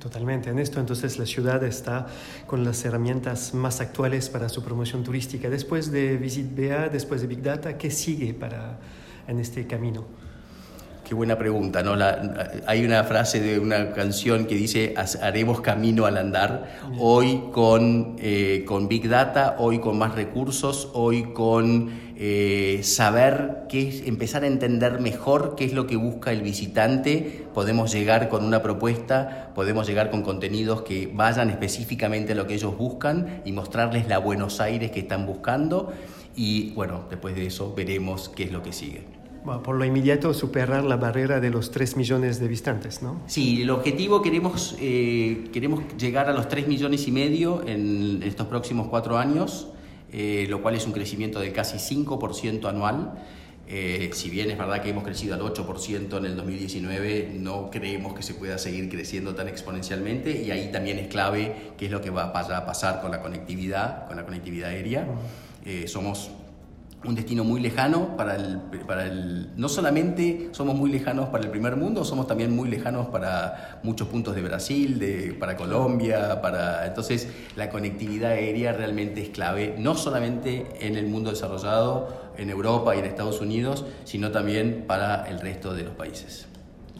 Totalmente. 0.00 0.50
En 0.50 0.58
esto 0.58 0.78
entonces 0.78 1.18
la 1.18 1.26
ciudad 1.26 1.62
está 1.64 2.06
con 2.46 2.64
las 2.64 2.84
herramientas 2.84 3.54
más 3.54 3.80
actuales 3.80 4.28
para 4.28 4.48
su 4.48 4.62
promoción 4.62 5.02
turística. 5.02 5.48
Después 5.48 5.90
de 5.90 6.16
Visit 6.16 6.54
BA, 6.54 6.88
después 6.90 7.22
de 7.22 7.26
Big 7.28 7.42
Data, 7.42 7.78
¿qué 7.78 7.90
sigue 7.90 8.34
para, 8.34 8.78
en 9.26 9.40
este 9.40 9.66
camino? 9.66 10.04
Qué 11.06 11.14
buena 11.14 11.38
pregunta, 11.38 11.84
¿no? 11.84 11.94
hay 12.66 12.84
una 12.84 13.04
frase 13.04 13.38
de 13.38 13.60
una 13.60 13.92
canción 13.92 14.46
que 14.46 14.56
dice, 14.56 14.92
haremos 15.22 15.60
camino 15.60 16.04
al 16.04 16.16
andar, 16.16 16.80
hoy 16.98 17.44
con, 17.52 18.16
eh, 18.18 18.64
con 18.66 18.88
Big 18.88 19.08
Data, 19.08 19.54
hoy 19.60 19.78
con 19.78 19.98
más 19.98 20.16
recursos, 20.16 20.90
hoy 20.94 21.32
con 21.32 21.92
eh, 22.16 22.80
saber 22.82 23.66
qué 23.68 23.88
es, 23.88 24.08
empezar 24.08 24.42
a 24.42 24.48
entender 24.48 24.98
mejor 24.98 25.54
qué 25.56 25.64
es 25.64 25.74
lo 25.74 25.86
que 25.86 25.94
busca 25.94 26.32
el 26.32 26.42
visitante, 26.42 27.46
podemos 27.54 27.92
llegar 27.92 28.28
con 28.28 28.44
una 28.44 28.60
propuesta, 28.60 29.52
podemos 29.54 29.86
llegar 29.86 30.10
con 30.10 30.22
contenidos 30.22 30.82
que 30.82 31.08
vayan 31.14 31.50
específicamente 31.50 32.32
a 32.32 32.34
lo 32.34 32.48
que 32.48 32.54
ellos 32.54 32.76
buscan 32.76 33.42
y 33.44 33.52
mostrarles 33.52 34.08
la 34.08 34.18
Buenos 34.18 34.60
Aires 34.60 34.90
que 34.90 34.98
están 34.98 35.24
buscando. 35.24 35.92
Y 36.34 36.72
bueno, 36.72 37.04
después 37.08 37.36
de 37.36 37.46
eso 37.46 37.72
veremos 37.76 38.28
qué 38.28 38.42
es 38.42 38.50
lo 38.50 38.60
que 38.64 38.72
sigue 38.72 39.15
por 39.62 39.76
lo 39.76 39.84
inmediato 39.84 40.34
superar 40.34 40.84
la 40.84 40.96
barrera 40.96 41.40
de 41.40 41.50
los 41.50 41.70
3 41.70 41.96
millones 41.96 42.40
de 42.40 42.48
visitantes, 42.48 43.02
¿no? 43.02 43.20
Sí, 43.26 43.62
el 43.62 43.70
objetivo 43.70 44.20
queremos, 44.22 44.76
eh, 44.80 45.48
queremos 45.52 45.84
llegar 45.96 46.28
a 46.28 46.32
los 46.32 46.48
3 46.48 46.66
millones 46.66 47.06
y 47.06 47.12
medio 47.12 47.66
en 47.66 48.22
estos 48.22 48.46
próximos 48.48 48.88
cuatro 48.88 49.18
años, 49.18 49.68
eh, 50.12 50.46
lo 50.48 50.62
cual 50.62 50.74
es 50.74 50.86
un 50.86 50.92
crecimiento 50.92 51.38
de 51.40 51.52
casi 51.52 51.78
5% 51.78 52.68
anual. 52.68 53.22
Eh, 53.68 54.10
si 54.12 54.30
bien 54.30 54.50
es 54.50 54.58
verdad 54.58 54.80
que 54.80 54.90
hemos 54.90 55.02
crecido 55.02 55.34
al 55.34 55.40
8% 55.40 56.18
en 56.18 56.24
el 56.24 56.36
2019, 56.36 57.32
no 57.34 57.70
creemos 57.70 58.14
que 58.14 58.22
se 58.22 58.34
pueda 58.34 58.58
seguir 58.58 58.88
creciendo 58.88 59.34
tan 59.34 59.48
exponencialmente 59.48 60.42
y 60.42 60.52
ahí 60.52 60.70
también 60.70 60.98
es 60.98 61.08
clave 61.08 61.72
qué 61.76 61.86
es 61.86 61.90
lo 61.90 62.00
que 62.00 62.10
va 62.10 62.24
a 62.24 62.32
pasar 62.32 63.00
con 63.00 63.10
la 63.10 63.20
conectividad, 63.20 64.06
con 64.06 64.16
la 64.16 64.24
conectividad 64.24 64.70
aérea. 64.70 65.08
somos 65.86 66.30
un 67.04 67.14
destino 67.14 67.44
muy 67.44 67.60
lejano 67.60 68.16
para 68.16 68.36
el, 68.36 68.58
para 68.86 69.06
el... 69.06 69.50
No 69.56 69.68
solamente 69.68 70.48
somos 70.52 70.74
muy 70.74 70.90
lejanos 70.90 71.28
para 71.28 71.44
el 71.44 71.50
primer 71.50 71.76
mundo, 71.76 72.04
somos 72.04 72.26
también 72.26 72.54
muy 72.54 72.68
lejanos 72.68 73.08
para 73.08 73.80
muchos 73.82 74.08
puntos 74.08 74.34
de 74.34 74.42
Brasil, 74.42 74.98
de, 74.98 75.36
para 75.38 75.56
Colombia, 75.56 76.40
para... 76.40 76.86
Entonces 76.86 77.28
la 77.54 77.70
conectividad 77.70 78.32
aérea 78.32 78.72
realmente 78.72 79.22
es 79.22 79.28
clave, 79.28 79.76
no 79.78 79.94
solamente 79.94 80.66
en 80.80 80.96
el 80.96 81.06
mundo 81.06 81.30
desarrollado, 81.30 82.32
en 82.36 82.50
Europa 82.50 82.96
y 82.96 82.98
en 82.98 83.04
Estados 83.04 83.40
Unidos, 83.40 83.84
sino 84.04 84.30
también 84.30 84.84
para 84.86 85.26
el 85.28 85.40
resto 85.40 85.74
de 85.74 85.84
los 85.84 85.94
países. 85.94 86.46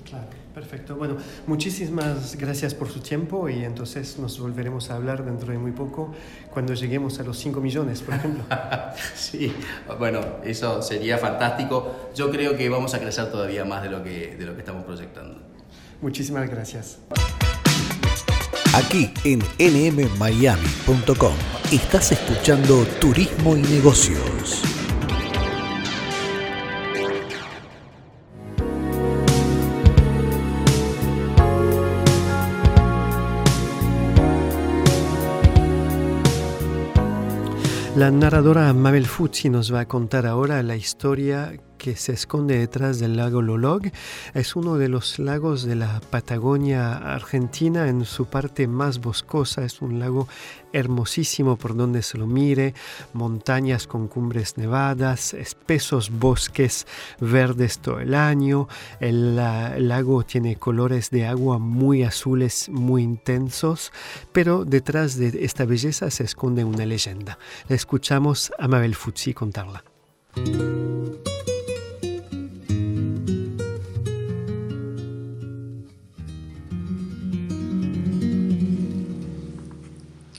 Claro. 0.04 0.26
Perfecto. 0.56 0.96
Bueno, 0.96 1.18
muchísimas 1.46 2.34
gracias 2.36 2.72
por 2.72 2.88
su 2.88 3.00
tiempo 3.00 3.50
y 3.50 3.62
entonces 3.62 4.18
nos 4.18 4.40
volveremos 4.40 4.88
a 4.88 4.94
hablar 4.94 5.22
dentro 5.22 5.52
de 5.52 5.58
muy 5.58 5.72
poco 5.72 6.14
cuando 6.50 6.72
lleguemos 6.72 7.20
a 7.20 7.24
los 7.24 7.36
5 7.36 7.60
millones, 7.60 8.00
por 8.00 8.14
ejemplo. 8.14 8.42
sí, 9.14 9.52
bueno, 9.98 10.20
eso 10.42 10.80
sería 10.80 11.18
fantástico. 11.18 12.08
Yo 12.14 12.30
creo 12.30 12.56
que 12.56 12.70
vamos 12.70 12.94
a 12.94 13.00
crecer 13.00 13.30
todavía 13.30 13.66
más 13.66 13.82
de 13.82 13.90
lo 13.90 14.02
que, 14.02 14.34
de 14.34 14.46
lo 14.46 14.54
que 14.54 14.60
estamos 14.60 14.82
proyectando. 14.84 15.42
Muchísimas 16.00 16.48
gracias. 16.48 17.00
Aquí 18.72 19.12
en 19.24 19.40
nmmiami.com 19.58 21.34
estás 21.70 22.12
escuchando 22.12 22.86
Turismo 22.98 23.58
y 23.58 23.60
Negocios. 23.60 24.75
La 37.96 38.10
narradora 38.10 38.74
Mabel 38.74 39.06
Fuzzi 39.06 39.48
nos 39.48 39.72
va 39.72 39.80
a 39.80 39.88
contar 39.88 40.26
ahora 40.26 40.62
la 40.62 40.76
historia 40.76 41.58
que 41.76 41.96
se 41.96 42.12
esconde 42.12 42.58
detrás 42.58 42.98
del 42.98 43.16
lago 43.16 43.42
Lolog. 43.42 43.82
Es 44.34 44.56
uno 44.56 44.76
de 44.76 44.88
los 44.88 45.18
lagos 45.18 45.64
de 45.64 45.76
la 45.76 46.00
Patagonia 46.10 46.96
argentina 46.96 47.88
en 47.88 48.04
su 48.04 48.26
parte 48.26 48.66
más 48.66 49.00
boscosa. 49.00 49.64
Es 49.64 49.80
un 49.80 49.98
lago 49.98 50.28
hermosísimo 50.72 51.56
por 51.56 51.74
donde 51.76 52.02
se 52.02 52.18
lo 52.18 52.26
mire, 52.26 52.74
montañas 53.12 53.86
con 53.86 54.08
cumbres 54.08 54.58
nevadas, 54.58 55.32
espesos 55.34 56.10
bosques 56.10 56.86
verdes 57.20 57.78
todo 57.78 58.00
el 58.00 58.14
año. 58.14 58.68
El, 59.00 59.36
lago 59.36 60.22
tiene 60.24 60.56
colores 60.56 61.10
de 61.10 61.26
agua 61.26 61.58
muy 61.58 62.02
azules, 62.02 62.68
muy 62.68 63.02
intensos, 63.02 63.92
pero 64.32 64.64
detrás 64.64 65.16
de 65.16 65.44
esta 65.44 65.64
belleza 65.64 66.10
se 66.10 66.24
esconde 66.24 66.64
una 66.64 66.84
leyenda. 66.84 67.38
escuchamos 67.68 68.52
a 68.58 68.68
Mabel 68.68 68.94
Fuzzi 68.94 69.32
contarla. 69.34 69.84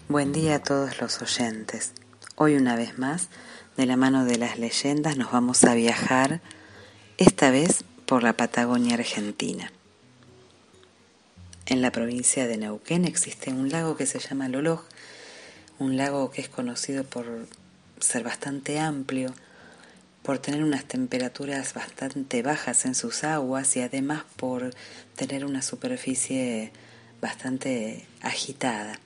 Buen 0.10 0.32
día 0.32 0.55
a 0.55 0.64
todos 0.64 1.01
los 1.01 1.22
oyentes. 1.22 1.91
Hoy 2.38 2.55
una 2.55 2.78
vez 2.78 2.97
más, 2.97 3.28
de 3.76 3.86
la 3.86 3.97
mano 3.97 4.24
de 4.24 4.38
las 4.38 4.58
leyendas, 4.58 5.18
nos 5.18 5.34
vamos 5.34 5.66
a 5.66 5.74
viajar, 5.74 6.39
esta 7.18 7.51
vez 7.51 7.84
por 8.05 8.24
la 8.24 8.32
Patagonia 8.32 8.93
Argentina. 8.93 9.70
En 11.66 11.82
la 11.82 11.91
provincia 11.91 12.47
de 12.47 12.55
Neuquén 12.55 13.03
existe 13.03 13.51
un 13.51 13.68
lago 13.68 13.97
que 13.97 14.05
se 14.05 14.20
llama 14.20 14.47
Loloj, 14.47 14.86
un 15.78 15.97
lago 15.97 16.32
que 16.32 16.39
es 16.39 16.47
conocido 16.47 17.03
por 17.03 17.45
ser 17.99 18.24
bastante 18.24 18.80
amplio, 18.80 19.34
por 20.24 20.39
tener 20.39 20.64
unas 20.64 20.86
temperaturas 20.86 21.74
bastante 21.74 22.41
bajas 22.43 22.86
en 22.86 22.95
sus 22.95 23.26
aguas 23.26 23.76
y 23.76 23.82
además 23.82 24.24
por 24.38 24.74
tener 25.18 25.43
una 25.43 25.62
superficie 25.62 26.72
bastante 27.20 28.08
agitada 28.22 29.01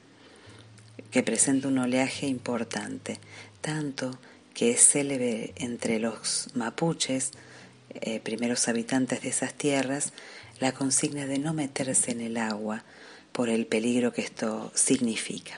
que 1.11 1.23
presenta 1.23 1.67
un 1.67 1.77
oleaje 1.77 2.25
importante, 2.25 3.19
tanto 3.59 4.17
que 4.53 4.71
es 4.71 4.81
célebre 4.81 5.53
entre 5.57 5.99
los 5.99 6.47
mapuches, 6.55 7.31
eh, 7.89 8.19
primeros 8.21 8.67
habitantes 8.67 9.21
de 9.21 9.29
esas 9.29 9.53
tierras, 9.53 10.13
la 10.59 10.71
consigna 10.71 11.25
de 11.25 11.39
no 11.39 11.53
meterse 11.53 12.11
en 12.11 12.21
el 12.21 12.37
agua 12.37 12.83
por 13.31 13.49
el 13.49 13.65
peligro 13.67 14.13
que 14.13 14.21
esto 14.21 14.71
significa. 14.73 15.57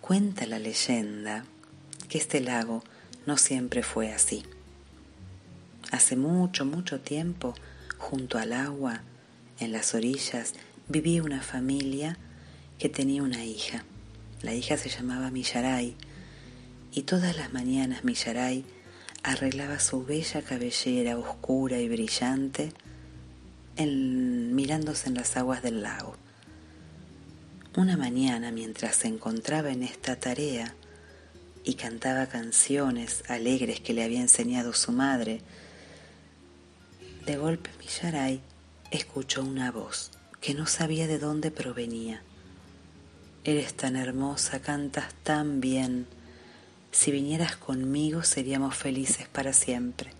Cuenta 0.00 0.46
la 0.46 0.58
leyenda 0.58 1.44
que 2.08 2.18
este 2.18 2.40
lago 2.40 2.82
no 3.26 3.36
siempre 3.36 3.82
fue 3.82 4.12
así. 4.12 4.44
Hace 5.92 6.16
mucho, 6.16 6.64
mucho 6.64 7.00
tiempo, 7.00 7.54
junto 7.98 8.38
al 8.38 8.52
agua, 8.52 9.02
en 9.60 9.72
las 9.72 9.94
orillas, 9.94 10.54
vivía 10.88 11.22
una 11.22 11.42
familia 11.42 12.18
que 12.78 12.88
tenía 12.88 13.22
una 13.22 13.44
hija. 13.44 13.84
La 14.42 14.54
hija 14.54 14.76
se 14.76 14.88
llamaba 14.88 15.30
Millaray 15.30 15.96
y 16.92 17.02
todas 17.02 17.36
las 17.36 17.52
mañanas 17.52 18.04
Millaray 18.04 18.64
arreglaba 19.22 19.78
su 19.80 20.04
bella 20.04 20.42
cabellera 20.42 21.18
oscura 21.18 21.78
y 21.80 21.88
brillante 21.88 22.72
mirándose 23.84 25.08
en 25.08 25.14
las 25.14 25.36
aguas 25.36 25.62
del 25.62 25.82
lago. 25.82 26.16
Una 27.76 27.96
mañana, 27.96 28.52
mientras 28.52 28.96
se 28.96 29.08
encontraba 29.08 29.70
en 29.70 29.82
esta 29.82 30.16
tarea 30.16 30.74
y 31.62 31.74
cantaba 31.74 32.26
canciones 32.26 33.24
alegres 33.28 33.80
que 33.80 33.92
le 33.92 34.02
había 34.02 34.20
enseñado 34.20 34.72
su 34.72 34.92
madre, 34.92 35.42
de 37.26 37.36
golpe 37.36 37.70
Millaray 37.80 38.40
escuchó 38.90 39.42
una 39.42 39.72
voz 39.72 40.12
que 40.40 40.54
no 40.54 40.66
sabía 40.66 41.06
de 41.06 41.18
dónde 41.18 41.50
provenía. 41.50 42.22
Eres 43.46 43.74
tan 43.74 43.94
hermosa, 43.94 44.58
cantas 44.58 45.14
tan 45.22 45.60
bien. 45.60 46.08
Si 46.90 47.12
vinieras 47.12 47.54
conmigo 47.54 48.24
seríamos 48.24 48.74
felices 48.74 49.28
para 49.28 49.52
siempre. 49.52 50.10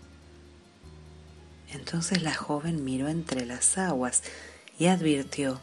Entonces 1.73 2.21
la 2.23 2.33
joven 2.33 2.85
miró 2.85 3.09
entre 3.09 3.45
las 3.45 3.77
aguas 3.77 4.23
y 4.79 4.85
advirtió 4.85 5.59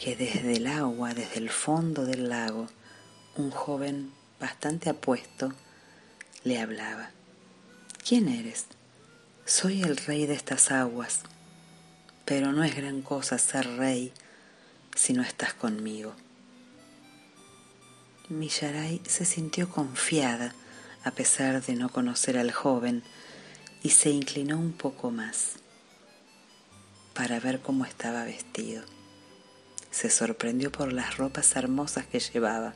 que 0.00 0.16
desde 0.16 0.56
el 0.56 0.66
agua, 0.66 1.12
desde 1.12 1.36
el 1.36 1.50
fondo 1.50 2.06
del 2.06 2.30
lago, 2.30 2.66
un 3.36 3.50
joven 3.50 4.10
bastante 4.40 4.88
apuesto 4.88 5.52
le 6.44 6.58
hablaba. 6.58 7.10
¿Quién 8.08 8.26
eres? 8.26 8.68
Soy 9.44 9.82
el 9.82 9.98
rey 9.98 10.24
de 10.24 10.32
estas 10.32 10.70
aguas, 10.70 11.20
pero 12.24 12.52
no 12.52 12.64
es 12.64 12.74
gran 12.74 13.02
cosa 13.02 13.36
ser 13.36 13.66
rey 13.76 14.14
si 14.94 15.12
no 15.12 15.20
estás 15.20 15.52
conmigo. 15.52 16.14
Millaray 18.28 19.00
se 19.06 19.24
sintió 19.24 19.70
confiada 19.70 20.52
a 21.04 21.12
pesar 21.12 21.64
de 21.64 21.76
no 21.76 21.90
conocer 21.90 22.36
al 22.36 22.50
joven 22.50 23.04
y 23.84 23.90
se 23.90 24.10
inclinó 24.10 24.58
un 24.58 24.72
poco 24.72 25.12
más 25.12 25.52
para 27.14 27.38
ver 27.38 27.60
cómo 27.60 27.84
estaba 27.84 28.24
vestido. 28.24 28.82
Se 29.92 30.10
sorprendió 30.10 30.72
por 30.72 30.92
las 30.92 31.18
ropas 31.18 31.54
hermosas 31.54 32.06
que 32.06 32.18
llevaba 32.18 32.74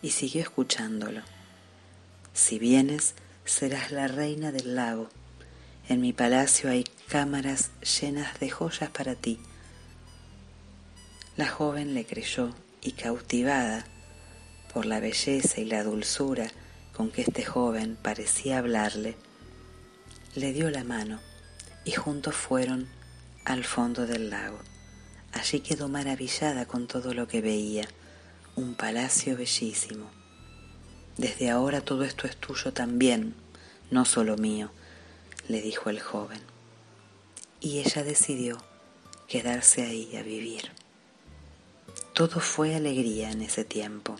y 0.00 0.10
siguió 0.10 0.42
escuchándolo. 0.42 1.22
Si 2.32 2.60
vienes, 2.60 3.16
serás 3.44 3.90
la 3.90 4.06
reina 4.06 4.52
del 4.52 4.76
lago. 4.76 5.10
En 5.88 6.00
mi 6.00 6.12
palacio 6.12 6.70
hay 6.70 6.84
cámaras 7.08 7.72
llenas 8.00 8.38
de 8.38 8.48
joyas 8.48 8.90
para 8.90 9.16
ti. 9.16 9.40
La 11.36 11.48
joven 11.48 11.94
le 11.94 12.06
creyó 12.06 12.54
y 12.80 12.92
cautivada 12.92 13.84
por 14.72 14.86
la 14.86 15.00
belleza 15.00 15.60
y 15.60 15.64
la 15.64 15.82
dulzura 15.82 16.50
con 16.92 17.10
que 17.10 17.22
este 17.22 17.44
joven 17.44 17.96
parecía 18.00 18.58
hablarle, 18.58 19.16
le 20.34 20.52
dio 20.52 20.70
la 20.70 20.84
mano 20.84 21.20
y 21.84 21.92
juntos 21.92 22.34
fueron 22.34 22.88
al 23.44 23.64
fondo 23.64 24.06
del 24.06 24.30
lago. 24.30 24.58
Allí 25.32 25.60
quedó 25.60 25.88
maravillada 25.88 26.66
con 26.66 26.86
todo 26.86 27.14
lo 27.14 27.28
que 27.28 27.40
veía, 27.40 27.88
un 28.56 28.74
palacio 28.74 29.36
bellísimo. 29.36 30.10
Desde 31.16 31.50
ahora 31.50 31.80
todo 31.80 32.04
esto 32.04 32.26
es 32.26 32.36
tuyo 32.36 32.72
también, 32.72 33.34
no 33.90 34.04
solo 34.04 34.36
mío, 34.36 34.70
le 35.48 35.62
dijo 35.62 35.90
el 35.90 36.00
joven. 36.00 36.40
Y 37.60 37.78
ella 37.78 38.04
decidió 38.04 38.58
quedarse 39.26 39.82
ahí 39.82 40.16
a 40.16 40.22
vivir. 40.22 40.70
Todo 42.12 42.40
fue 42.40 42.74
alegría 42.74 43.30
en 43.30 43.42
ese 43.42 43.64
tiempo. 43.64 44.16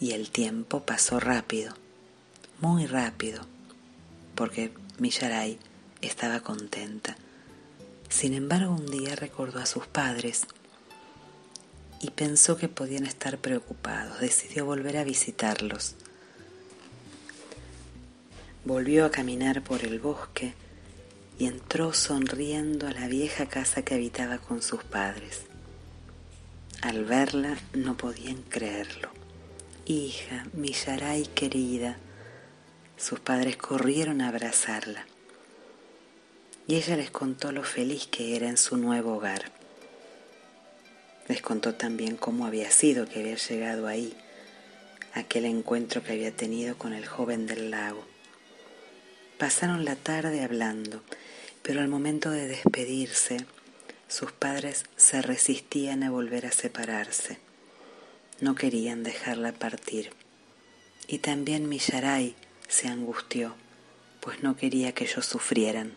Y 0.00 0.12
el 0.12 0.30
tiempo 0.30 0.80
pasó 0.84 1.20
rápido, 1.20 1.74
muy 2.60 2.86
rápido 2.86 3.46
porque 4.34 4.72
Millaray 4.98 5.58
estaba 6.02 6.40
contenta. 6.40 7.16
Sin 8.08 8.34
embargo, 8.34 8.74
un 8.74 8.86
día 8.86 9.16
recordó 9.16 9.60
a 9.60 9.66
sus 9.66 9.86
padres 9.86 10.46
y 12.00 12.10
pensó 12.10 12.56
que 12.56 12.68
podían 12.68 13.06
estar 13.06 13.38
preocupados. 13.38 14.20
Decidió 14.20 14.66
volver 14.66 14.96
a 14.98 15.04
visitarlos. 15.04 15.94
Volvió 18.64 19.04
a 19.06 19.10
caminar 19.10 19.62
por 19.62 19.84
el 19.84 19.98
bosque 19.98 20.54
y 21.38 21.46
entró 21.46 21.92
sonriendo 21.92 22.86
a 22.86 22.92
la 22.92 23.08
vieja 23.08 23.46
casa 23.46 23.82
que 23.82 23.94
habitaba 23.94 24.38
con 24.38 24.62
sus 24.62 24.84
padres. 24.84 25.42
Al 26.80 27.04
verla 27.04 27.58
no 27.72 27.96
podían 27.96 28.42
creerlo. 28.42 29.13
Hija, 29.86 30.46
Millaray 30.54 31.26
querida, 31.26 31.98
sus 32.96 33.20
padres 33.20 33.58
corrieron 33.58 34.22
a 34.22 34.28
abrazarla 34.28 35.04
y 36.66 36.76
ella 36.76 36.96
les 36.96 37.10
contó 37.10 37.52
lo 37.52 37.64
feliz 37.64 38.06
que 38.06 38.34
era 38.34 38.48
en 38.48 38.56
su 38.56 38.78
nuevo 38.78 39.16
hogar. 39.16 39.52
Les 41.28 41.42
contó 41.42 41.74
también 41.74 42.16
cómo 42.16 42.46
había 42.46 42.70
sido 42.70 43.06
que 43.06 43.20
había 43.20 43.36
llegado 43.36 43.86
ahí, 43.86 44.16
aquel 45.12 45.44
encuentro 45.44 46.02
que 46.02 46.12
había 46.12 46.34
tenido 46.34 46.78
con 46.78 46.94
el 46.94 47.04
joven 47.04 47.46
del 47.46 47.70
lago. 47.70 48.06
Pasaron 49.36 49.84
la 49.84 49.96
tarde 49.96 50.42
hablando, 50.42 51.02
pero 51.62 51.82
al 51.82 51.88
momento 51.88 52.30
de 52.30 52.48
despedirse, 52.48 53.44
sus 54.08 54.32
padres 54.32 54.84
se 54.96 55.20
resistían 55.20 56.04
a 56.04 56.10
volver 56.10 56.46
a 56.46 56.52
separarse. 56.52 57.43
No 58.40 58.54
querían 58.54 59.02
dejarla 59.02 59.52
partir. 59.52 60.10
Y 61.06 61.18
también 61.18 61.68
Millaray 61.68 62.34
se 62.68 62.88
angustió, 62.88 63.54
pues 64.20 64.42
no 64.42 64.56
quería 64.56 64.92
que 64.92 65.04
ellos 65.04 65.26
sufrieran. 65.26 65.94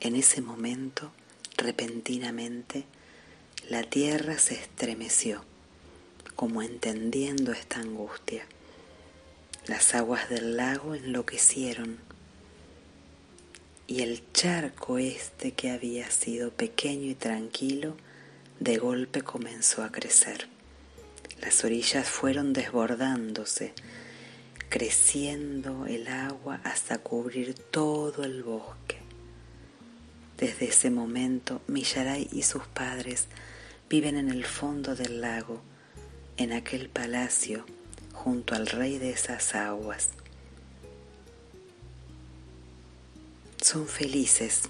En 0.00 0.16
ese 0.16 0.40
momento, 0.40 1.12
repentinamente, 1.56 2.84
la 3.68 3.82
tierra 3.82 4.38
se 4.38 4.54
estremeció, 4.54 5.44
como 6.34 6.62
entendiendo 6.62 7.52
esta 7.52 7.80
angustia. 7.80 8.46
Las 9.66 9.94
aguas 9.94 10.28
del 10.30 10.56
lago 10.56 10.94
enloquecieron 10.94 11.98
y 13.90 14.02
el 14.02 14.22
charco 14.32 14.98
este 14.98 15.50
que 15.50 15.70
había 15.70 16.08
sido 16.12 16.52
pequeño 16.52 17.10
y 17.10 17.16
tranquilo, 17.16 17.96
de 18.60 18.78
golpe 18.78 19.22
comenzó 19.22 19.82
a 19.82 19.90
crecer. 19.90 20.46
Las 21.38 21.64
orillas 21.64 22.08
fueron 22.08 22.52
desbordándose, 22.52 23.72
creciendo 24.68 25.86
el 25.86 26.08
agua 26.08 26.60
hasta 26.64 26.98
cubrir 26.98 27.54
todo 27.54 28.24
el 28.24 28.42
bosque. 28.42 28.98
Desde 30.36 30.66
ese 30.68 30.90
momento, 30.90 31.60
Millaray 31.66 32.28
y 32.32 32.42
sus 32.42 32.66
padres 32.66 33.26
viven 33.90 34.16
en 34.16 34.30
el 34.30 34.44
fondo 34.44 34.94
del 34.94 35.20
lago, 35.20 35.60
en 36.36 36.52
aquel 36.52 36.88
palacio, 36.88 37.66
junto 38.12 38.54
al 38.54 38.66
rey 38.66 38.98
de 38.98 39.10
esas 39.10 39.54
aguas. 39.54 40.10
Son 43.62 43.86
felices, 43.86 44.62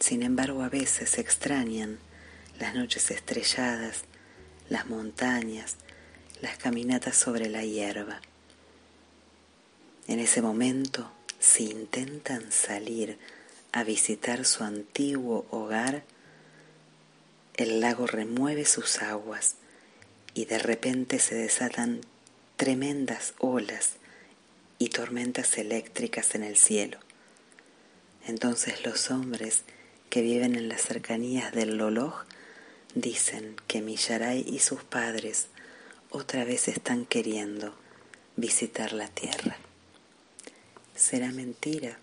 sin 0.00 0.22
embargo 0.22 0.62
a 0.62 0.68
veces 0.68 1.18
extrañan 1.18 1.98
las 2.58 2.74
noches 2.74 3.10
estrelladas, 3.10 4.04
las 4.68 4.86
montañas, 4.86 5.76
las 6.40 6.56
caminatas 6.58 7.16
sobre 7.16 7.48
la 7.48 7.64
hierba. 7.64 8.20
En 10.08 10.20
ese 10.20 10.42
momento, 10.42 11.10
si 11.38 11.70
intentan 11.70 12.52
salir 12.52 13.18
a 13.72 13.84
visitar 13.84 14.44
su 14.44 14.64
antiguo 14.64 15.46
hogar, 15.50 16.04
el 17.54 17.80
lago 17.80 18.06
remueve 18.06 18.64
sus 18.64 19.02
aguas 19.02 19.56
y 20.34 20.44
de 20.44 20.58
repente 20.58 21.18
se 21.18 21.34
desatan 21.34 22.00
tremendas 22.56 23.34
olas 23.38 23.92
y 24.78 24.90
tormentas 24.90 25.56
eléctricas 25.58 26.34
en 26.34 26.42
el 26.42 26.56
cielo. 26.56 26.98
Entonces 28.26 28.84
los 28.84 29.10
hombres 29.10 29.62
que 30.10 30.20
viven 30.20 30.54
en 30.54 30.68
las 30.68 30.82
cercanías 30.82 31.52
del 31.52 31.78
Loloj 31.78 32.24
Dicen 32.96 33.56
que 33.66 33.82
Millaray 33.82 34.42
y 34.48 34.58
sus 34.60 34.82
padres 34.82 35.48
otra 36.08 36.44
vez 36.44 36.66
están 36.66 37.04
queriendo 37.04 37.74
visitar 38.36 38.94
la 38.94 39.06
tierra. 39.08 39.58
¿Será 40.94 41.30
mentira? 41.30 41.98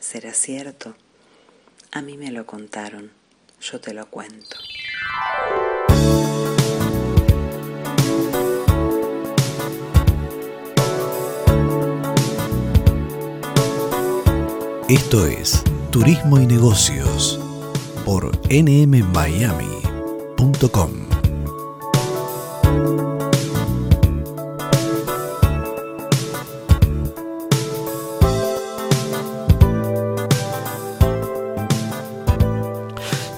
¿Será 0.00 0.32
cierto? 0.32 0.96
A 1.92 2.00
mí 2.00 2.16
me 2.16 2.30
lo 2.30 2.46
contaron, 2.46 3.12
yo 3.60 3.82
te 3.82 3.92
lo 3.92 4.08
cuento. 4.08 4.56
Esto 14.88 15.26
es 15.26 15.62
Turismo 15.90 16.40
y 16.40 16.46
Negocios 16.46 17.38
por 18.06 18.32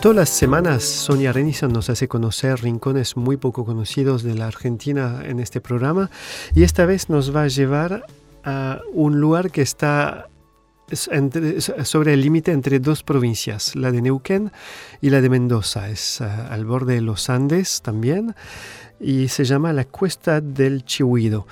Todas 0.07 0.17
las 0.17 0.29
semanas 0.29 0.85
Sonia 0.85 1.33
Renison 1.33 1.73
nos 1.73 1.91
hace 1.91 2.07
conocer 2.07 2.63
rincones 2.63 3.17
muy 3.17 3.37
poco 3.37 3.65
conocidos 3.65 4.23
de 4.23 4.35
la 4.37 4.47
Argentina 4.47 5.23
en 5.25 5.41
este 5.41 5.61
programa 5.61 6.11
y 6.55 6.63
esta 6.63 6.87
vez 6.87 7.09
nos 7.09 7.35
va 7.35 7.43
a 7.43 7.49
llevar 7.49 8.07
a 8.45 8.81
un 8.93 9.21
lugar 9.21 9.51
que 9.51 9.63
está 9.63 10.29
sobre 10.93 12.15
el 12.15 12.21
límite 12.21 12.53
entre 12.53 12.79
dos 12.79 13.03
provincias, 13.03 13.75
la 13.75 13.91
de 13.91 14.03
Neuquén 14.03 14.53
y 15.01 15.11
la 15.11 15.21
de 15.21 15.29
Mendoza. 15.29 15.89
Es 15.89 16.21
al 16.21 16.65
borde 16.65 16.95
de 16.95 17.01
los 17.01 17.29
Andes 17.29 17.83
también 17.83 18.35
y 19.01 19.29
se 19.29 19.45
llama 19.45 19.73
la 19.73 19.85
Cuesta 19.85 20.41
del 20.41 20.85
Chihuido. 20.85 21.47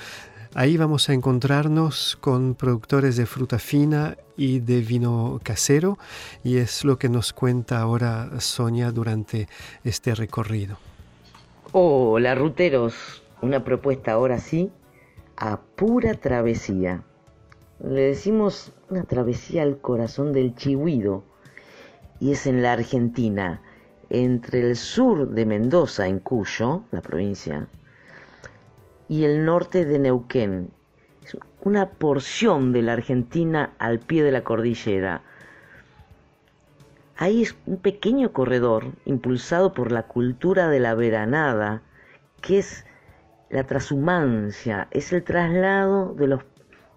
Ahí 0.57 0.76
vamos 0.76 1.09
a 1.09 1.14
encontrarnos 1.14 2.16
con 2.20 2.55
productores 2.55 3.16
de 3.16 3.26
fruta 3.26 3.59
fina 3.59 4.16
y 4.37 4.61
de 4.61 4.82
vino 4.82 5.41
casero 5.43 5.99
y 6.45 6.59
es 6.59 6.85
lo 6.85 6.97
que 6.97 7.09
nos 7.09 7.32
cuenta 7.32 7.80
ahora 7.80 8.30
Sonia 8.39 8.93
durante 8.93 9.49
este 9.82 10.14
recorrido. 10.14 10.78
Hola 11.72 12.37
ruteros, 12.37 13.24
una 13.43 13.64
propuesta 13.64 14.12
ahora 14.12 14.39
sí 14.39 14.70
a 15.37 15.61
pura 15.61 16.14
travesía. 16.14 17.03
Le 17.81 18.03
decimos 18.03 18.72
una 18.89 19.03
travesía 19.03 19.62
al 19.62 19.79
corazón 19.79 20.33
del 20.33 20.55
Chihuido 20.55 21.25
y 22.20 22.31
es 22.31 22.47
en 22.47 22.62
la 22.62 22.72
Argentina, 22.72 23.61
entre 24.11 24.61
el 24.61 24.77
sur 24.77 25.31
de 25.31 25.45
Mendoza, 25.45 26.07
en 26.07 26.20
Cuyo, 26.20 26.85
la 26.93 27.03
provincia, 27.03 27.66
y 29.09 29.25
el 29.25 29.45
norte 29.45 29.85
de 29.85 29.99
Neuquén. 29.99 30.70
Es 31.22 31.37
una 31.62 31.91
porción 31.91 32.72
de 32.72 32.83
la 32.83 32.93
Argentina 32.93 33.75
al 33.79 33.99
pie 33.99 34.22
de 34.22 34.31
la 34.31 34.45
cordillera. 34.45 35.22
Ahí 37.16 37.43
es 37.43 37.57
un 37.66 37.79
pequeño 37.79 38.33
corredor 38.33 38.87
impulsado 39.05 39.75
por 39.75 39.91
la 39.91 40.05
cultura 40.05 40.68
de 40.68 40.79
la 40.79 40.95
veranada, 40.95 41.83
que 42.41 42.59
es 42.59 42.87
la 43.51 43.64
transhumancia, 43.64 44.87
es 44.93 45.12
el 45.12 45.25
traslado 45.25 46.14
de 46.14 46.29
los 46.29 46.45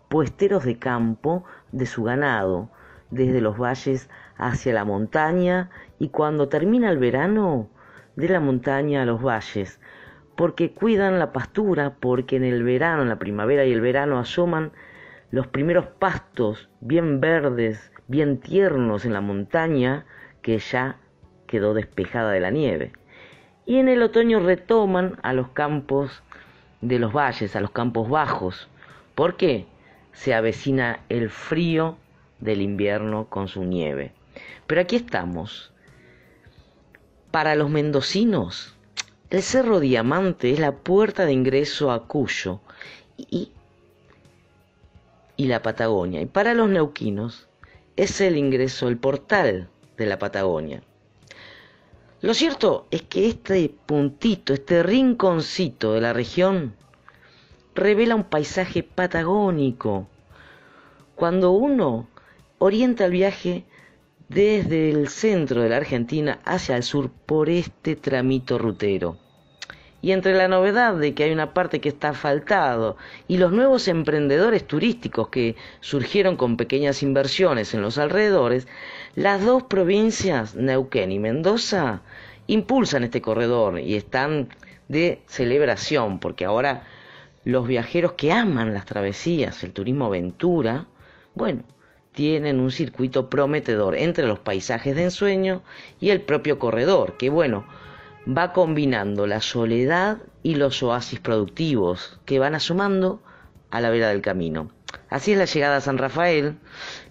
puesteros 0.10 0.64
de 0.64 0.78
campo 0.78 1.44
de 1.72 1.86
su 1.86 2.04
ganado, 2.04 2.70
desde 3.12 3.42
los 3.42 3.58
valles 3.58 4.10
hacia 4.38 4.74
la 4.74 4.86
montaña 4.86 5.70
y 6.00 6.10
cuando 6.10 6.50
termina 6.50 6.90
el 6.90 6.98
verano, 6.98 7.70
de 8.18 8.30
la 8.30 8.40
montaña 8.40 9.04
a 9.04 9.06
los 9.06 9.22
valles, 9.22 9.80
porque 10.36 10.72
cuidan 10.72 11.20
la 11.20 11.32
pastura, 11.32 11.98
porque 12.00 12.36
en 12.36 12.44
el 12.44 12.64
verano, 12.64 13.04
en 13.04 13.10
la 13.10 13.20
primavera 13.20 13.64
y 13.64 13.72
el 13.72 13.80
verano 13.80 14.18
asoman 14.18 14.72
los 15.30 15.48
primeros 15.48 15.86
pastos 15.86 16.70
bien 16.82 17.22
verdes, 17.22 17.92
bien 18.08 18.40
tiernos 18.40 19.06
en 19.06 19.14
la 19.14 19.22
montaña 19.22 20.06
que 20.42 20.58
ya 20.58 20.98
quedó 21.46 21.74
despejada 21.74 22.32
de 22.32 22.40
la 22.40 22.50
nieve. 22.50 22.92
Y 23.66 23.78
en 23.78 23.88
el 23.88 24.02
otoño 24.02 24.40
retoman 24.40 25.18
a 25.22 25.34
los 25.34 25.50
campos 25.50 26.24
de 26.82 27.00
los 27.00 27.14
valles, 27.14 27.56
a 27.56 27.62
los 27.62 27.72
campos 27.72 28.10
bajos. 28.10 28.68
¿Por 29.14 29.36
qué? 29.38 29.68
Se 30.18 30.34
avecina 30.34 31.04
el 31.10 31.30
frío 31.30 31.96
del 32.40 32.62
invierno 32.62 33.30
con 33.30 33.48
su 33.48 33.64
nieve. 33.64 34.14
Pero 34.66 34.82
aquí 34.82 34.96
estamos. 34.96 35.72
Para 37.30 37.54
los 37.54 37.70
mendocinos, 37.70 38.76
el 39.30 39.44
Cerro 39.44 39.80
Diamante 39.80 40.52
es 40.52 40.60
la 40.60 40.72
puerta 40.72 41.26
de 41.28 41.34
ingreso 41.34 41.92
a 41.92 42.08
Cuyo 42.08 42.62
y, 43.16 43.52
y 45.36 45.46
la 45.46 45.62
Patagonia. 45.62 46.20
Y 46.20 46.26
para 46.26 46.56
los 46.56 46.68
neuquinos 46.68 47.48
es 47.96 48.20
el 48.20 48.38
ingreso, 48.38 48.88
el 48.88 48.98
portal 48.98 49.70
de 49.98 50.06
la 50.08 50.18
Patagonia. 50.18 50.82
Lo 52.22 52.34
cierto 52.34 52.88
es 52.90 53.04
que 53.04 53.28
este 53.28 53.72
puntito, 53.86 54.56
este 54.56 54.82
rinconcito 54.82 55.94
de 55.94 56.02
la 56.02 56.14
región, 56.14 56.76
revela 57.78 58.16
un 58.16 58.24
paisaje 58.24 58.84
patagónico. 58.84 60.08
Cuando 61.16 61.52
uno 61.52 62.08
orienta 62.58 63.06
el 63.06 63.12
viaje 63.12 63.64
desde 64.30 64.90
el 64.90 65.08
centro 65.08 65.62
de 65.62 65.70
la 65.70 65.78
Argentina 65.78 66.40
hacia 66.44 66.76
el 66.76 66.84
sur 66.84 67.10
por 67.10 67.50
este 67.50 67.96
tramito 67.96 68.58
rutero. 68.58 69.18
Y 70.02 70.12
entre 70.12 70.36
la 70.36 70.48
novedad 70.48 70.96
de 70.96 71.14
que 71.14 71.24
hay 71.24 71.32
una 71.32 71.54
parte 71.54 71.82
que 71.82 71.90
está 71.90 72.10
asfaltado 72.10 72.98
y 73.28 73.38
los 73.38 73.52
nuevos 73.52 73.88
emprendedores 73.88 74.66
turísticos 74.66 75.30
que 75.30 75.56
surgieron 75.80 76.36
con 76.36 76.56
pequeñas 76.58 77.02
inversiones 77.02 77.74
en 77.74 77.82
los 77.82 77.98
alrededores, 77.98 78.68
las 79.16 79.44
dos 79.44 79.64
provincias, 79.64 80.56
Neuquén 80.56 81.12
y 81.12 81.20
Mendoza, 81.20 82.02
impulsan 82.46 83.04
este 83.04 83.22
corredor 83.22 83.80
y 83.80 83.96
están 83.96 84.50
de 84.88 85.22
celebración 85.26 86.20
porque 86.20 86.46
ahora 86.46 86.84
los 87.48 87.66
viajeros 87.66 88.12
que 88.14 88.34
aman 88.34 88.74
las 88.74 88.86
travesías, 88.86 89.64
el 89.64 89.72
turismo 89.72 90.08
aventura, 90.08 90.88
bueno, 91.34 91.64
tienen 92.12 92.60
un 92.60 92.72
circuito 92.72 93.30
prometedor 93.30 93.96
entre 93.96 94.28
los 94.28 94.40
paisajes 94.40 94.98
de 94.98 95.04
ensueño 95.04 95.62
y 96.02 96.10
el 96.10 96.20
propio 96.20 96.60
corredor, 96.60 97.16
que 97.16 97.30
bueno, 97.30 97.66
va 98.28 98.52
combinando 98.52 99.28
la 99.28 99.40
soledad 99.40 100.18
y 100.44 100.56
los 100.56 100.84
oasis 100.84 101.22
productivos 101.22 102.20
que 102.26 102.38
van 102.38 102.54
asomando 102.54 103.22
a 103.72 103.80
la 103.80 103.92
vera 103.92 104.10
del 104.10 104.22
camino. 104.22 104.70
Así 105.10 105.32
es 105.32 105.38
la 105.38 105.46
llegada 105.46 105.78
a 105.78 105.82
San 105.82 105.98
Rafael, 105.98 106.58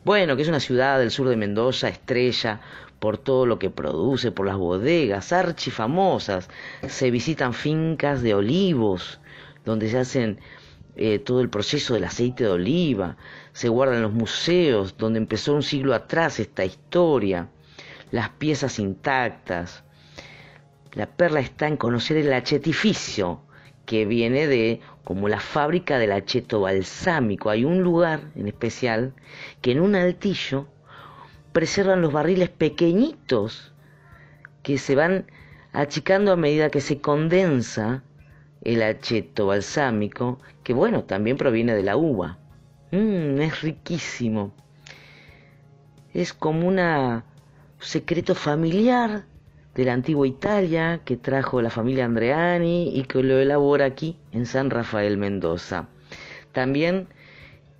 bueno, 0.05 0.37
que 0.37 0.43
es 0.43 0.49
una 0.49 0.61
ciudad 0.61 0.99
del 0.99 1.13
sur 1.13 1.31
de 1.31 1.37
Mendoza, 1.37 1.89
estrella 1.89 2.61
por 2.99 3.17
todo 3.17 3.47
lo 3.47 3.59
que 3.59 3.71
produce, 3.71 4.33
por 4.33 4.45
las 4.45 4.59
bodegas 4.59 5.33
archifamosas, 5.33 6.51
se 6.87 7.11
visitan 7.11 7.55
fincas 7.55 8.21
de 8.21 8.35
olivos, 8.35 9.19
donde 9.67 9.91
se 9.91 9.99
hacen 9.99 10.39
eh, 10.97 11.19
todo 11.19 11.43
el 11.43 11.51
proceso 11.51 11.93
del 11.93 12.05
aceite 12.05 12.45
de 12.45 12.51
oliva, 12.51 13.19
se 13.53 13.69
guardan 13.69 14.01
los 14.01 14.13
museos 14.13 14.97
donde 14.97 15.19
empezó 15.19 15.53
un 15.53 15.63
siglo 15.63 15.93
atrás 15.95 16.41
esta 16.41 16.65
historia, 16.65 17.51
las 18.11 18.31
piezas 18.31 18.79
intactas. 18.79 19.85
La 20.93 21.07
perla 21.07 21.41
está 21.41 21.69
en 21.69 21.77
conocer 21.77 22.17
el 22.17 22.33
achetificio, 22.33 23.43
que 23.85 24.07
viene 24.07 24.47
de 24.47 24.81
como 25.05 25.29
la 25.29 25.41
fábrica 25.41 25.99
del 25.99 26.13
acheto 26.13 26.61
balsámico. 26.61 27.51
Hay 27.51 27.65
un 27.65 27.83
lugar 27.83 28.21
en 28.35 28.49
especial 28.49 29.13
que 29.61 29.73
en 29.73 29.81
un 29.81 29.95
altillo 29.95 30.67
preservan 31.53 32.01
los 32.01 32.13
barriles 32.13 32.49
pequeñitos 32.49 33.73
que 34.63 34.79
se 34.79 34.95
van 34.95 35.31
achicando 35.73 36.33
a 36.33 36.37
medida 36.37 36.71
que 36.71 36.81
se 36.81 37.01
condensa 37.01 38.03
el 38.67 38.83
acheto 38.83 39.47
balsámico, 39.47 40.41
que 40.65 40.75
bueno, 40.75 41.05
también 41.05 41.37
proviene 41.37 41.77
de 41.77 41.85
la 41.85 41.97
uva. 41.97 42.37
Mmm, 42.91 43.41
es 43.41 43.63
riquísimo. 43.63 44.53
Es 46.13 46.33
como 46.33 46.67
un 46.67 47.23
secreto 47.79 48.35
familiar 48.35 49.25
de 49.77 49.85
la 49.85 49.93
antigua 49.93 50.27
Italia 50.27 51.01
que 51.05 51.17
trajo 51.17 51.63
la 51.63 51.71
familia 51.71 52.07
Andreani 52.07 52.91
y 52.93 53.05
que 53.05 53.23
lo 53.23 53.39
elabora 53.39 53.85
aquí 53.85 54.17
en 54.33 54.47
San 54.47 54.71
Rafael 54.71 55.17
Mendoza. 55.17 55.87
También 56.51 57.07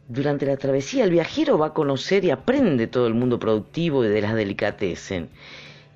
durante 0.07 0.47
la 0.47 0.57
travesía 0.57 1.03
el 1.03 1.11
viajero 1.11 1.59
va 1.59 1.69
a 1.69 1.75
conocer 1.75 2.25
y 2.25 2.31
aprende 2.31 2.87
todo 2.87 3.09
el 3.09 3.15
mundo 3.15 3.41
productivo 3.41 4.05
y 4.05 4.09
de 4.09 4.21
las 4.21 4.35
delicatessen. 4.35 5.31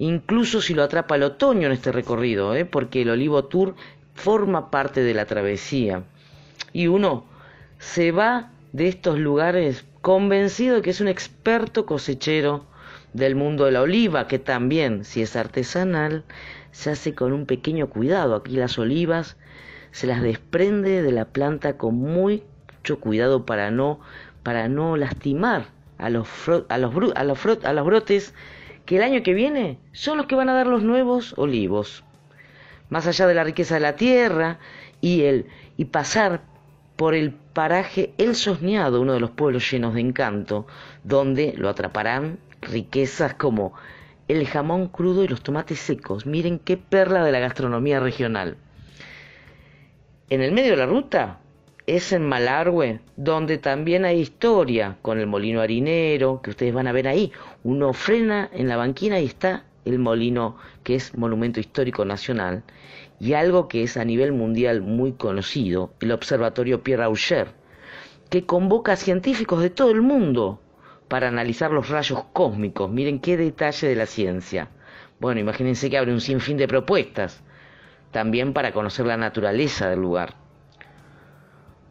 Incluso 0.00 0.60
si 0.60 0.74
lo 0.74 0.82
atrapa 0.82 1.14
el 1.14 1.22
otoño 1.22 1.66
en 1.66 1.74
este 1.74 1.92
recorrido, 1.92 2.56
¿eh? 2.56 2.64
porque 2.64 3.02
el 3.02 3.10
Olivo 3.10 3.44
Tour 3.44 3.76
forma 4.20 4.70
parte 4.70 5.02
de 5.02 5.14
la 5.14 5.24
travesía. 5.24 6.04
Y 6.72 6.86
uno 6.86 7.24
se 7.78 8.12
va 8.12 8.50
de 8.72 8.88
estos 8.88 9.18
lugares 9.18 9.84
convencido 10.02 10.76
de 10.76 10.82
que 10.82 10.90
es 10.90 11.00
un 11.00 11.08
experto 11.08 11.86
cosechero 11.86 12.66
del 13.14 13.34
mundo 13.34 13.64
de 13.64 13.72
la 13.72 13.82
oliva, 13.82 14.28
que 14.28 14.38
también, 14.38 15.04
si 15.04 15.22
es 15.22 15.36
artesanal, 15.36 16.24
se 16.70 16.90
hace 16.90 17.14
con 17.14 17.32
un 17.32 17.46
pequeño 17.46 17.88
cuidado. 17.88 18.36
Aquí 18.36 18.56
las 18.56 18.78
olivas 18.78 19.36
se 19.90 20.06
las 20.06 20.22
desprende 20.22 21.02
de 21.02 21.12
la 21.12 21.24
planta 21.24 21.76
con 21.76 21.96
mucho 21.96 23.00
cuidado 23.00 23.46
para 23.46 23.70
no, 23.70 24.00
para 24.42 24.68
no 24.68 24.96
lastimar 24.96 25.66
a 25.98 26.10
los, 26.10 26.28
a, 26.68 26.78
los, 26.78 26.94
a, 27.14 27.24
los 27.24 27.64
a 27.64 27.72
los 27.72 27.86
brotes 27.86 28.34
que 28.84 28.96
el 28.96 29.02
año 29.02 29.22
que 29.22 29.34
viene 29.34 29.78
son 29.92 30.18
los 30.18 30.26
que 30.26 30.34
van 30.34 30.48
a 30.48 30.54
dar 30.54 30.66
los 30.66 30.82
nuevos 30.82 31.34
olivos. 31.36 32.04
Más 32.90 33.06
allá 33.06 33.26
de 33.26 33.34
la 33.34 33.44
riqueza 33.44 33.74
de 33.74 33.80
la 33.80 33.96
tierra 33.96 34.58
y, 35.00 35.22
el, 35.22 35.46
y 35.76 35.86
pasar 35.86 36.42
por 36.96 37.14
el 37.14 37.32
paraje 37.32 38.12
El 38.18 38.34
Sosneado, 38.34 39.00
uno 39.00 39.14
de 39.14 39.20
los 39.20 39.30
pueblos 39.30 39.70
llenos 39.70 39.94
de 39.94 40.00
encanto, 40.00 40.66
donde 41.02 41.54
lo 41.56 41.70
atraparán 41.70 42.38
riquezas 42.60 43.34
como 43.34 43.72
el 44.28 44.46
jamón 44.46 44.88
crudo 44.88 45.24
y 45.24 45.28
los 45.28 45.42
tomates 45.42 45.78
secos. 45.78 46.26
Miren 46.26 46.58
qué 46.58 46.76
perla 46.76 47.24
de 47.24 47.32
la 47.32 47.40
gastronomía 47.40 48.00
regional. 48.00 48.56
En 50.28 50.42
el 50.42 50.52
medio 50.52 50.72
de 50.72 50.76
la 50.76 50.86
ruta 50.86 51.40
es 51.86 52.12
en 52.12 52.28
Malargüe, 52.28 53.00
donde 53.16 53.58
también 53.58 54.04
hay 54.04 54.20
historia 54.20 54.96
con 55.02 55.18
el 55.18 55.26
molino 55.26 55.60
harinero, 55.60 56.40
que 56.42 56.50
ustedes 56.50 56.72
van 56.72 56.86
a 56.86 56.92
ver 56.92 57.08
ahí. 57.08 57.32
Uno 57.64 57.92
frena 57.92 58.48
en 58.52 58.68
la 58.68 58.76
banquina 58.76 59.18
y 59.18 59.26
está 59.26 59.64
el 59.84 59.98
molino, 59.98 60.56
que 60.82 60.94
es 60.94 61.16
monumento 61.16 61.60
histórico 61.60 62.04
nacional, 62.04 62.64
y 63.18 63.34
algo 63.34 63.68
que 63.68 63.82
es 63.82 63.96
a 63.96 64.04
nivel 64.04 64.32
mundial 64.32 64.80
muy 64.82 65.12
conocido, 65.12 65.94
el 66.00 66.12
Observatorio 66.12 66.82
Pierre 66.82 67.04
Auger, 67.04 67.48
que 68.30 68.46
convoca 68.46 68.92
a 68.92 68.96
científicos 68.96 69.62
de 69.62 69.70
todo 69.70 69.90
el 69.90 70.02
mundo 70.02 70.60
para 71.08 71.28
analizar 71.28 71.72
los 71.72 71.88
rayos 71.88 72.24
cósmicos. 72.32 72.90
Miren 72.90 73.18
qué 73.18 73.36
detalle 73.36 73.88
de 73.88 73.96
la 73.96 74.06
ciencia. 74.06 74.68
Bueno, 75.18 75.40
imagínense 75.40 75.90
que 75.90 75.98
abre 75.98 76.12
un 76.12 76.20
sinfín 76.20 76.56
de 76.56 76.68
propuestas, 76.68 77.42
también 78.12 78.52
para 78.52 78.72
conocer 78.72 79.06
la 79.06 79.16
naturaleza 79.16 79.90
del 79.90 80.00
lugar. 80.00 80.34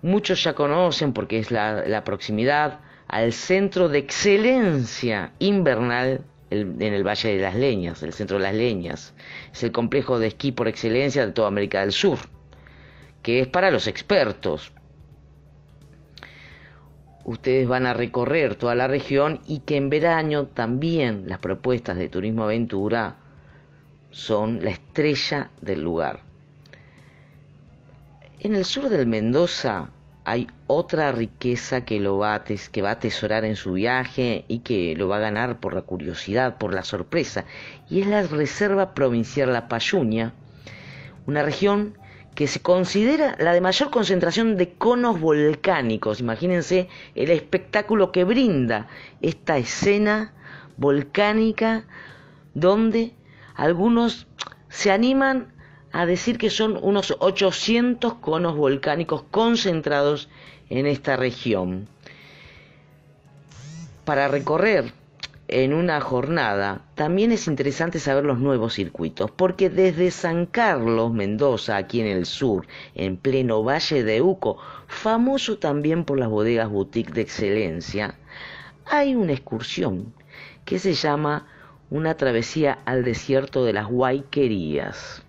Muchos 0.01 0.43
ya 0.43 0.53
conocen, 0.53 1.11
porque 1.11 1.39
es 1.39 1.51
la, 1.51 2.03
proximidad, 2.05 2.79
al 3.07 3.33
centro 3.33 3.89
de 3.89 3.99
excelencia 3.99 5.33
invernal 5.39 6.21
en 6.51 6.81
el 6.81 7.07
Valle 7.07 7.35
de 7.35 7.41
las 7.41 7.55
Leñas, 7.55 8.01
el 8.03 8.13
centro 8.13 8.37
de 8.37 8.43
las 8.43 8.55
Leñas. 8.55 9.13
Es 9.51 9.63
el 9.63 9.71
complejo 9.71 10.19
de 10.19 10.27
esquí 10.27 10.51
por 10.51 10.67
excelencia 10.67 11.25
de 11.25 11.31
toda 11.31 11.47
América 11.47 11.81
del 11.81 11.91
Sur, 11.91 12.19
que 13.21 13.39
es 13.41 13.47
para 13.47 13.71
los 13.71 13.87
expertos. 13.87 14.71
Ustedes 17.25 17.67
van 17.67 17.85
a 17.85 17.93
recorrer 17.93 18.55
toda 18.55 18.73
la 18.75 18.87
región 18.87 19.41
y 19.47 19.59
que 19.59 19.77
en 19.77 19.89
verano 19.89 20.47
también 20.47 21.25
las 21.27 21.39
propuestas 21.39 21.97
de 21.97 22.09
turismo 22.09 22.43
aventura 22.43 23.17
son 24.09 24.63
la 24.63 24.71
estrella 24.71 25.51
del 25.61 25.81
lugar. 25.81 26.21
En 28.39 28.55
el 28.55 28.65
sur 28.65 28.89
del 28.89 29.05
Mendoza 29.05 29.89
hay 30.29 30.47
otra 30.67 31.11
riqueza 31.11 31.85
que 31.85 31.99
lo 31.99 32.19
va 32.19 32.35
a, 32.35 32.43
que 32.43 32.81
va 32.83 32.89
a 32.89 32.93
atesorar 32.93 33.45
en 33.45 33.55
su 33.55 33.73
viaje 33.73 34.45
y 34.47 34.59
que 34.59 34.93
lo 34.95 35.07
va 35.07 35.17
a 35.17 35.21
ganar 35.21 35.59
por 35.59 35.73
la 35.73 35.81
curiosidad, 35.81 36.59
por 36.59 36.71
la 36.71 36.83
sorpresa, 36.83 37.45
y 37.89 38.01
es 38.01 38.07
la 38.07 38.21
Reserva 38.21 38.93
Provincial 38.93 39.51
La 39.51 39.67
Payuña, 39.67 40.33
una 41.25 41.41
región 41.41 41.97
que 42.35 42.45
se 42.45 42.61
considera 42.61 43.35
la 43.39 43.53
de 43.53 43.61
mayor 43.61 43.89
concentración 43.89 44.55
de 44.55 44.73
conos 44.73 45.19
volcánicos. 45.19 46.19
Imagínense 46.19 46.89
el 47.15 47.31
espectáculo 47.31 48.11
que 48.11 48.23
brinda 48.23 48.87
esta 49.21 49.57
escena 49.57 50.31
volcánica 50.77 51.85
donde 52.53 53.15
algunos 53.55 54.27
se 54.69 54.91
animan 54.91 55.53
a 55.91 56.05
decir 56.05 56.37
que 56.37 56.49
son 56.49 56.77
unos 56.81 57.15
800 57.19 58.15
conos 58.15 58.55
volcánicos 58.55 59.23
concentrados 59.31 60.29
en 60.69 60.85
esta 60.85 61.15
región. 61.15 61.87
Para 64.05 64.27
recorrer 64.27 64.93
en 65.47 65.73
una 65.73 65.99
jornada, 65.99 66.81
también 66.93 67.31
es 67.31 67.47
interesante 67.47 67.99
saber 67.99 68.23
los 68.23 68.37
nuevos 68.37 68.75
circuitos, 68.75 69.31
porque 69.31 69.71
desde 69.71 70.11
San 70.11 70.45
Carlos, 70.45 71.11
Mendoza, 71.11 71.75
aquí 71.75 72.01
en 72.01 72.07
el 72.07 72.27
sur, 72.27 72.67
en 72.93 73.17
pleno 73.17 73.63
Valle 73.63 74.03
de 74.03 74.21
Uco, 74.21 74.57
famoso 74.87 75.57
también 75.57 76.05
por 76.05 76.19
las 76.19 76.29
bodegas 76.29 76.69
boutique 76.69 77.13
de 77.13 77.21
excelencia, 77.21 78.15
hay 78.85 79.15
una 79.15 79.33
excursión 79.33 80.13
que 80.65 80.77
se 80.77 80.93
llama 80.93 81.47
una 81.89 82.15
travesía 82.15 82.77
al 82.85 83.03
desierto 83.03 83.65
de 83.65 83.73
las 83.73 83.87
Guayquerías. 83.87 85.23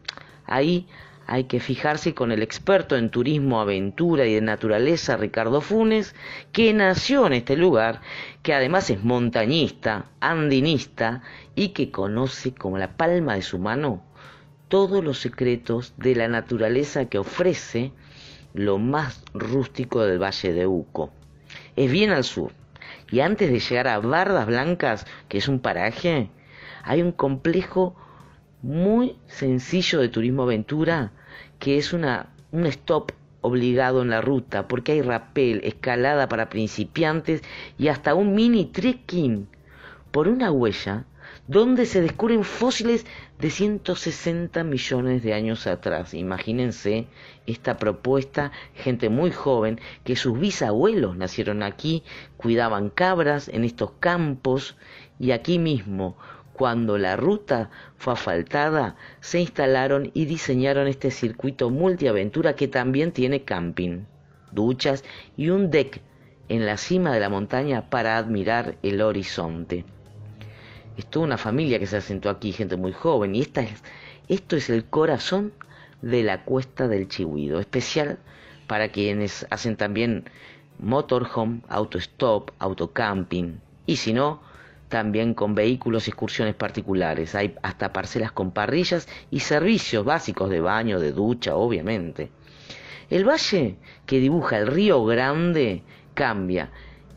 Ahí 0.50 0.88
hay 1.28 1.44
que 1.44 1.60
fijarse 1.60 2.12
con 2.12 2.32
el 2.32 2.42
experto 2.42 2.96
en 2.96 3.10
turismo, 3.10 3.60
aventura 3.60 4.26
y 4.26 4.34
de 4.34 4.40
naturaleza, 4.40 5.16
Ricardo 5.16 5.60
Funes, 5.60 6.16
que 6.50 6.74
nació 6.74 7.28
en 7.28 7.34
este 7.34 7.56
lugar, 7.56 8.00
que 8.42 8.52
además 8.52 8.90
es 8.90 9.04
montañista, 9.04 10.06
andinista 10.18 11.22
y 11.54 11.68
que 11.68 11.92
conoce 11.92 12.52
como 12.52 12.78
la 12.78 12.96
palma 12.96 13.36
de 13.36 13.42
su 13.42 13.60
mano 13.60 14.02
todos 14.66 15.04
los 15.04 15.20
secretos 15.20 15.94
de 15.98 16.16
la 16.16 16.26
naturaleza 16.26 17.04
que 17.04 17.18
ofrece 17.18 17.92
lo 18.52 18.78
más 18.78 19.22
rústico 19.32 20.02
del 20.02 20.20
Valle 20.20 20.52
de 20.52 20.66
Uco. 20.66 21.12
Es 21.76 21.92
bien 21.92 22.10
al 22.10 22.24
sur, 22.24 22.50
y 23.12 23.20
antes 23.20 23.52
de 23.52 23.60
llegar 23.60 23.86
a 23.86 24.00
Bardas 24.00 24.46
Blancas, 24.48 25.06
que 25.28 25.38
es 25.38 25.46
un 25.46 25.60
paraje, 25.60 26.28
hay 26.82 27.02
un 27.02 27.12
complejo 27.12 27.94
muy 28.62 29.16
sencillo 29.26 30.00
de 30.00 30.08
turismo 30.08 30.42
aventura 30.42 31.12
que 31.58 31.78
es 31.78 31.92
una, 31.92 32.30
un 32.52 32.66
stop 32.66 33.12
obligado 33.40 34.02
en 34.02 34.10
la 34.10 34.20
ruta 34.20 34.68
porque 34.68 34.92
hay 34.92 35.02
rappel, 35.02 35.60
escalada 35.64 36.28
para 36.28 36.50
principiantes 36.50 37.42
y 37.78 37.88
hasta 37.88 38.14
un 38.14 38.34
mini 38.34 38.66
trekking 38.66 39.48
por 40.10 40.28
una 40.28 40.50
huella 40.50 41.04
donde 41.46 41.86
se 41.86 42.00
descubren 42.00 42.44
fósiles 42.44 43.06
de 43.38 43.50
160 43.50 44.62
millones 44.64 45.22
de 45.22 45.34
años 45.34 45.66
atrás. 45.66 46.14
Imagínense 46.14 47.06
esta 47.46 47.76
propuesta, 47.76 48.52
gente 48.74 49.08
muy 49.08 49.30
joven, 49.30 49.80
que 50.04 50.16
sus 50.16 50.38
bisabuelos 50.38 51.16
nacieron 51.16 51.62
aquí, 51.62 52.04
cuidaban 52.36 52.90
cabras 52.90 53.48
en 53.48 53.64
estos 53.64 53.92
campos 53.98 54.76
y 55.18 55.32
aquí 55.32 55.58
mismo 55.58 56.16
cuando 56.60 56.98
la 56.98 57.16
ruta 57.16 57.70
fue 57.96 58.12
asfaltada, 58.12 58.94
se 59.20 59.40
instalaron 59.40 60.10
y 60.12 60.26
diseñaron 60.26 60.88
este 60.88 61.10
circuito 61.10 61.70
multiaventura 61.70 62.54
que 62.54 62.68
también 62.68 63.12
tiene 63.12 63.44
camping, 63.44 64.04
duchas 64.52 65.02
y 65.38 65.48
un 65.48 65.70
deck 65.70 66.02
en 66.50 66.66
la 66.66 66.76
cima 66.76 67.14
de 67.14 67.20
la 67.20 67.30
montaña 67.30 67.88
para 67.88 68.18
admirar 68.18 68.76
el 68.82 69.00
horizonte. 69.00 69.86
Es 70.98 71.06
una 71.16 71.38
familia 71.38 71.78
que 71.78 71.86
se 71.86 71.96
asentó 71.96 72.28
aquí, 72.28 72.52
gente 72.52 72.76
muy 72.76 72.92
joven, 72.92 73.34
y 73.34 73.40
esta 73.40 73.62
es, 73.62 73.82
esto 74.28 74.54
es 74.54 74.68
el 74.68 74.84
corazón 74.84 75.54
de 76.02 76.22
la 76.22 76.44
cuesta 76.44 76.88
del 76.88 77.08
Chihuido, 77.08 77.58
especial 77.58 78.18
para 78.66 78.88
quienes 78.88 79.46
hacen 79.48 79.76
también 79.76 80.28
motorhome, 80.78 81.62
autostop, 81.70 82.50
autocamping, 82.58 83.62
y 83.86 83.96
si 83.96 84.12
no, 84.12 84.49
también 84.90 85.32
con 85.32 85.54
vehículos 85.54 86.06
y 86.06 86.10
excursiones 86.10 86.54
particulares. 86.54 87.34
Hay 87.34 87.54
hasta 87.62 87.94
parcelas 87.94 88.32
con 88.32 88.50
parrillas 88.50 89.08
y 89.30 89.40
servicios 89.40 90.04
básicos 90.04 90.50
de 90.50 90.60
baño, 90.60 91.00
de 91.00 91.12
ducha, 91.12 91.56
obviamente. 91.56 92.30
El 93.08 93.26
valle 93.26 93.76
que 94.04 94.20
dibuja 94.20 94.58
el 94.58 94.66
río 94.66 95.02
Grande 95.06 95.82
cambia 96.12 96.70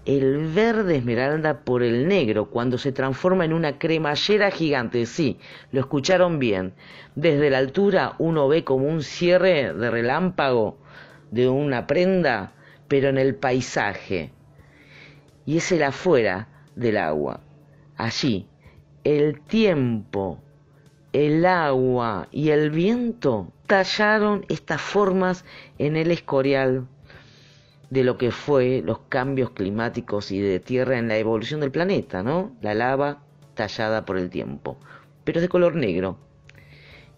el 0.06 0.52
verde 0.54 0.98
esmeralda 0.98 1.62
por 1.62 1.82
el 1.82 2.08
negro 2.08 2.50
cuando 2.50 2.78
se 2.78 2.92
transforma 2.92 3.46
en 3.46 3.54
una 3.54 3.78
cremallera 3.78 4.52
gigante. 4.52 5.06
Sí, 5.06 5.40
lo 5.72 5.80
escucharon 5.80 6.40
bien. 6.40 6.74
Desde 7.16 7.50
la 7.50 7.60
altura 7.60 8.16
uno 8.18 8.48
ve 8.48 8.64
como 8.64 8.88
un 8.88 9.02
cierre 9.02 9.74
de 9.74 9.92
relámpago 9.92 10.78
de 11.32 11.48
una 11.48 11.88
prenda, 11.88 12.52
pero 12.88 13.10
en 13.10 13.18
el 13.18 13.36
paisaje. 13.36 14.32
Y 15.46 15.58
es 15.58 15.72
el 15.72 15.84
afuera 15.84 16.50
del 16.76 16.98
agua. 16.98 17.40
Allí, 17.98 18.48
el 19.04 19.42
tiempo, 19.42 20.40
el 21.12 21.46
agua 21.46 22.28
y 22.32 22.50
el 22.50 22.72
viento 22.72 23.52
tallaron 23.68 24.46
estas 24.50 24.82
formas 24.82 25.46
en 25.78 25.96
el 25.96 26.10
escorial 26.10 26.88
de 27.92 28.04
lo 28.04 28.18
que 28.18 28.32
fue 28.32 28.82
los 28.84 29.00
cambios 29.10 29.52
climáticos 29.52 30.32
y 30.32 30.40
de 30.40 30.60
tierra 30.60 30.98
en 30.98 31.08
la 31.08 31.18
evolución 31.18 31.60
del 31.60 31.70
planeta, 31.70 32.24
¿no? 32.24 32.56
La 32.62 32.74
lava 32.74 33.22
tallada 33.54 34.06
por 34.06 34.18
el 34.18 34.32
tiempo, 34.32 34.78
pero 35.24 35.40
de 35.40 35.50
color 35.50 35.76
negro. 35.76 36.18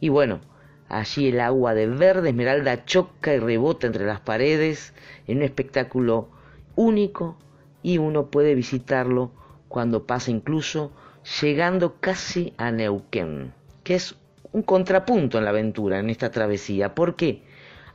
Y 0.01 0.09
bueno, 0.09 0.41
allí 0.89 1.29
el 1.29 1.39
agua 1.39 1.73
de 1.73 1.87
verde 1.87 2.29
esmeralda 2.29 2.83
choca 2.83 3.33
y 3.33 3.39
rebota 3.39 3.87
entre 3.87 4.05
las 4.05 4.19
paredes 4.19 4.93
en 5.27 5.37
un 5.37 5.43
espectáculo 5.43 6.27
único 6.75 7.37
y 7.81 7.97
uno 7.97 8.29
puede 8.29 8.55
visitarlo 8.55 9.31
cuando 9.75 10.07
pasa 10.07 10.31
incluso 10.31 10.93
llegando 11.41 11.97
casi 11.99 12.53
a 12.55 12.71
Neuquén, 12.71 13.51
que 13.83 13.95
es 13.95 14.15
un 14.53 14.61
contrapunto 14.61 15.37
en 15.37 15.43
la 15.43 15.49
aventura, 15.49 15.99
en 15.99 16.09
esta 16.09 16.31
travesía, 16.31 16.95
porque 16.95 17.43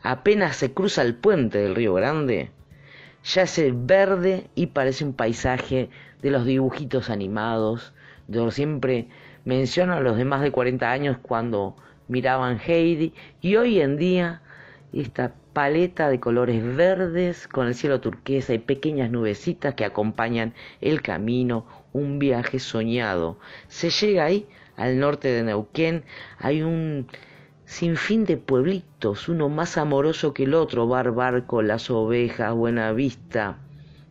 apenas 0.03 0.57
se 0.57 0.75
cruza 0.75 1.01
el 1.01 1.15
puente 1.15 1.57
del 1.57 1.75
Río 1.75 1.95
Grande, 1.95 2.51
ya 3.25 3.45
es 3.45 3.59
verde 3.87 4.51
y 4.55 4.67
parece 4.67 5.07
un 5.07 5.15
paisaje 5.15 5.89
de 6.21 6.31
los 6.31 6.45
dibujitos 6.45 7.09
animados, 7.09 7.95
de 8.29 8.51
siempre 8.51 9.09
menciono 9.47 9.95
a 9.95 10.01
los 10.01 10.19
de 10.19 10.27
más 10.27 10.43
de 10.43 10.53
40 10.53 10.91
años 10.91 11.17
cuando 11.23 11.77
miraban 12.09 12.61
Heidi, 12.61 13.15
y 13.41 13.57
hoy 13.57 13.81
en 13.81 13.97
día 13.97 14.43
esta 14.93 15.33
paleta 15.53 16.09
de 16.09 16.21
colores 16.21 16.63
verdes 16.77 17.49
con 17.49 17.67
el 17.67 17.75
cielo 17.75 18.01
turquesa 18.01 18.55
y 18.55 18.59
pequeñas 18.59 19.11
nubecitas 19.11 19.75
que 19.75 19.85
acompañan 19.85 20.55
el 20.81 21.03
camino, 21.03 21.67
un 21.93 22.19
viaje 22.19 22.59
soñado. 22.59 23.39
Se 23.69 23.91
llega 23.91 24.25
ahí, 24.25 24.47
al 24.77 24.99
norte 24.99 25.29
de 25.29 25.43
Neuquén, 25.43 26.05
hay 26.39 26.63
un 26.63 27.09
sinfín 27.65 28.25
de 28.25 28.37
pueblitos, 28.37 29.29
uno 29.29 29.49
más 29.49 29.77
amoroso 29.77 30.33
que 30.33 30.45
el 30.45 30.55
otro, 30.55 30.87
Barbarco, 30.87 31.63
Las 31.63 31.91
Ovejas, 31.91 32.55
Buenavista, 32.55 33.59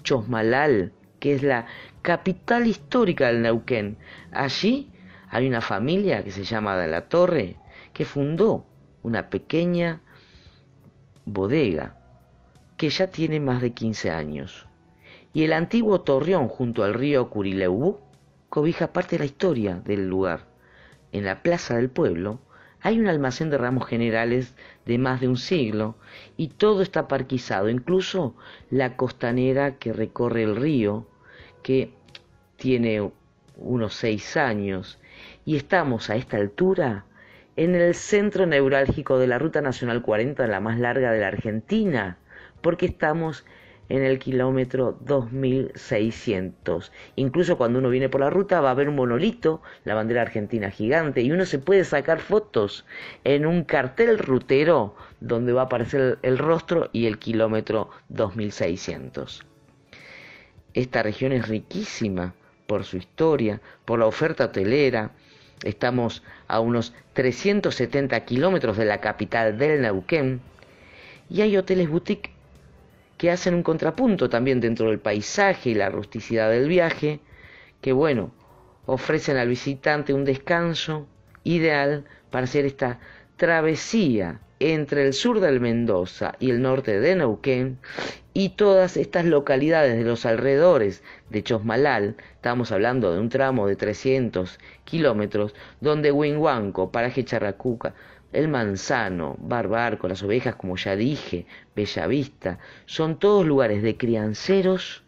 Chosmalal, 0.03 0.93
que 1.19 1.33
es 1.33 1.43
la 1.43 1.65
capital 2.01 2.67
histórica 2.67 3.27
del 3.27 3.41
Neuquén. 3.41 3.97
Allí 4.31 4.91
hay 5.29 5.47
una 5.47 5.61
familia 5.61 6.23
que 6.23 6.31
se 6.31 6.43
llama 6.43 6.77
de 6.77 6.87
la 6.87 7.09
Torre, 7.09 7.55
que 7.93 8.05
fundó 8.05 8.65
una 9.03 9.29
pequeña 9.29 10.01
bodega 11.33 11.95
que 12.77 12.89
ya 12.89 13.07
tiene 13.07 13.39
más 13.39 13.61
de 13.61 13.71
15 13.71 14.09
años. 14.09 14.65
Y 15.33 15.43
el 15.43 15.53
antiguo 15.53 16.01
torreón 16.01 16.47
junto 16.47 16.83
al 16.83 16.93
río 16.93 17.29
Curileubú 17.29 17.99
cobija 18.49 18.93
parte 18.93 19.15
de 19.15 19.19
la 19.19 19.25
historia 19.25 19.75
del 19.85 20.07
lugar. 20.07 20.47
En 21.11 21.25
la 21.25 21.43
plaza 21.43 21.75
del 21.75 21.89
pueblo 21.89 22.39
hay 22.81 22.99
un 22.99 23.07
almacén 23.07 23.49
de 23.49 23.57
ramos 23.57 23.85
generales 23.87 24.55
de 24.85 24.97
más 24.97 25.19
de 25.19 25.27
un 25.27 25.37
siglo 25.37 25.95
y 26.37 26.47
todo 26.47 26.81
está 26.81 27.07
parquizado, 27.07 27.69
incluso 27.69 28.35
la 28.69 28.95
costanera 28.95 29.77
que 29.77 29.91
recorre 29.91 30.43
el 30.43 30.55
río, 30.55 31.07
que 31.61 31.93
tiene 32.55 33.11
unos 33.57 33.93
seis 33.93 34.37
años, 34.37 34.99
y 35.45 35.57
estamos 35.57 36.09
a 36.09 36.15
esta 36.15 36.37
altura 36.37 37.05
en 37.59 37.75
el 37.75 37.93
centro 37.93 38.45
neurálgico 38.45 39.19
de 39.19 39.27
la 39.27 39.37
Ruta 39.37 39.59
Nacional 39.59 40.01
40, 40.01 40.47
la 40.47 40.61
más 40.61 40.79
larga 40.79 41.11
de 41.11 41.19
la 41.19 41.27
Argentina, 41.27 42.17
porque 42.61 42.85
estamos 42.85 43.43
en 43.89 44.01
el 44.01 44.17
kilómetro 44.17 44.97
2600. 45.01 46.93
Incluso 47.17 47.57
cuando 47.57 47.79
uno 47.79 47.89
viene 47.89 48.07
por 48.07 48.21
la 48.21 48.29
ruta 48.29 48.61
va 48.61 48.71
a 48.71 48.75
ver 48.75 48.87
un 48.87 48.95
monolito, 48.95 49.61
la 49.83 49.93
bandera 49.93 50.21
argentina 50.21 50.71
gigante, 50.71 51.21
y 51.21 51.33
uno 51.33 51.45
se 51.45 51.59
puede 51.59 51.83
sacar 51.83 52.19
fotos 52.19 52.85
en 53.25 53.45
un 53.45 53.65
cartel 53.65 54.19
rutero 54.19 54.95
donde 55.19 55.51
va 55.51 55.63
a 55.63 55.65
aparecer 55.65 56.17
el, 56.21 56.37
rostro 56.37 56.89
y 56.93 57.07
el 57.07 57.19
kilómetro 57.19 57.89
2600. 58.07 59.45
Esta 60.73 61.03
región 61.03 61.33
es 61.33 61.49
riquísima 61.49 62.35
por 62.67 62.85
su 62.85 62.95
historia, 62.95 63.59
por 63.83 63.99
la 63.99 64.05
oferta 64.05 64.45
hotelera, 64.45 65.11
Estamos 65.63 66.23
a 66.47 66.59
unos 66.59 66.93
370 67.13 68.19
kilómetros 68.25 68.77
de 68.77 68.85
la 68.85 69.01
capital 69.01 69.57
del 69.57 69.81
Neuquén 69.81 70.41
y 71.29 71.41
hay 71.41 71.57
hoteles 71.57 71.89
boutique 71.89 72.31
que 73.17 73.29
hacen 73.29 73.53
un 73.53 73.63
contrapunto 73.63 74.29
también 74.29 74.61
dentro 74.61 74.89
del 74.89 74.99
paisaje 74.99 75.71
y 75.71 75.73
la 75.73 75.89
rusticidad 75.89 76.49
del 76.49 76.69
viaje, 76.69 77.19
que 77.81 77.91
bueno, 77.91 78.31
ofrecen 78.85 79.37
al 79.37 79.49
visitante 79.49 80.13
un 80.13 80.23
descanso 80.23 81.07
ideal 81.43 82.05
para 82.31 82.45
hacer 82.45 82.65
esta 82.65 82.99
travesía 83.35 84.39
entre 84.59 85.05
el 85.05 85.13
sur 85.13 85.39
del 85.39 85.59
Mendoza 85.59 86.35
y 86.39 86.51
el 86.51 86.61
norte 86.61 86.99
de 86.99 87.15
Neuquén 87.15 87.79
y 88.33 88.49
todas 88.49 88.97
estas 88.97 89.25
localidades 89.25 89.97
de 89.97 90.03
los 90.03 90.25
alrededores 90.25 91.03
de 91.29 91.43
Chosmalal, 91.43 92.15
estamos 92.33 92.71
hablando 92.71 93.13
de 93.13 93.19
un 93.19 93.29
tramo 93.29 93.67
de 93.67 93.75
300 93.75 94.59
kilómetros, 94.83 95.55
donde 95.81 96.11
Huinhuanco, 96.11 96.91
Paraje 96.91 97.23
Charracuca, 97.23 97.95
El 98.31 98.47
Manzano, 98.47 99.35
Barbarco, 99.39 100.07
Las 100.07 100.23
Ovejas, 100.23 100.55
como 100.55 100.75
ya 100.75 100.95
dije, 100.95 101.45
Bellavista, 101.75 102.59
son 102.85 103.17
todos 103.17 103.45
lugares 103.45 103.81
de 103.81 103.97
crianceros 103.97 105.03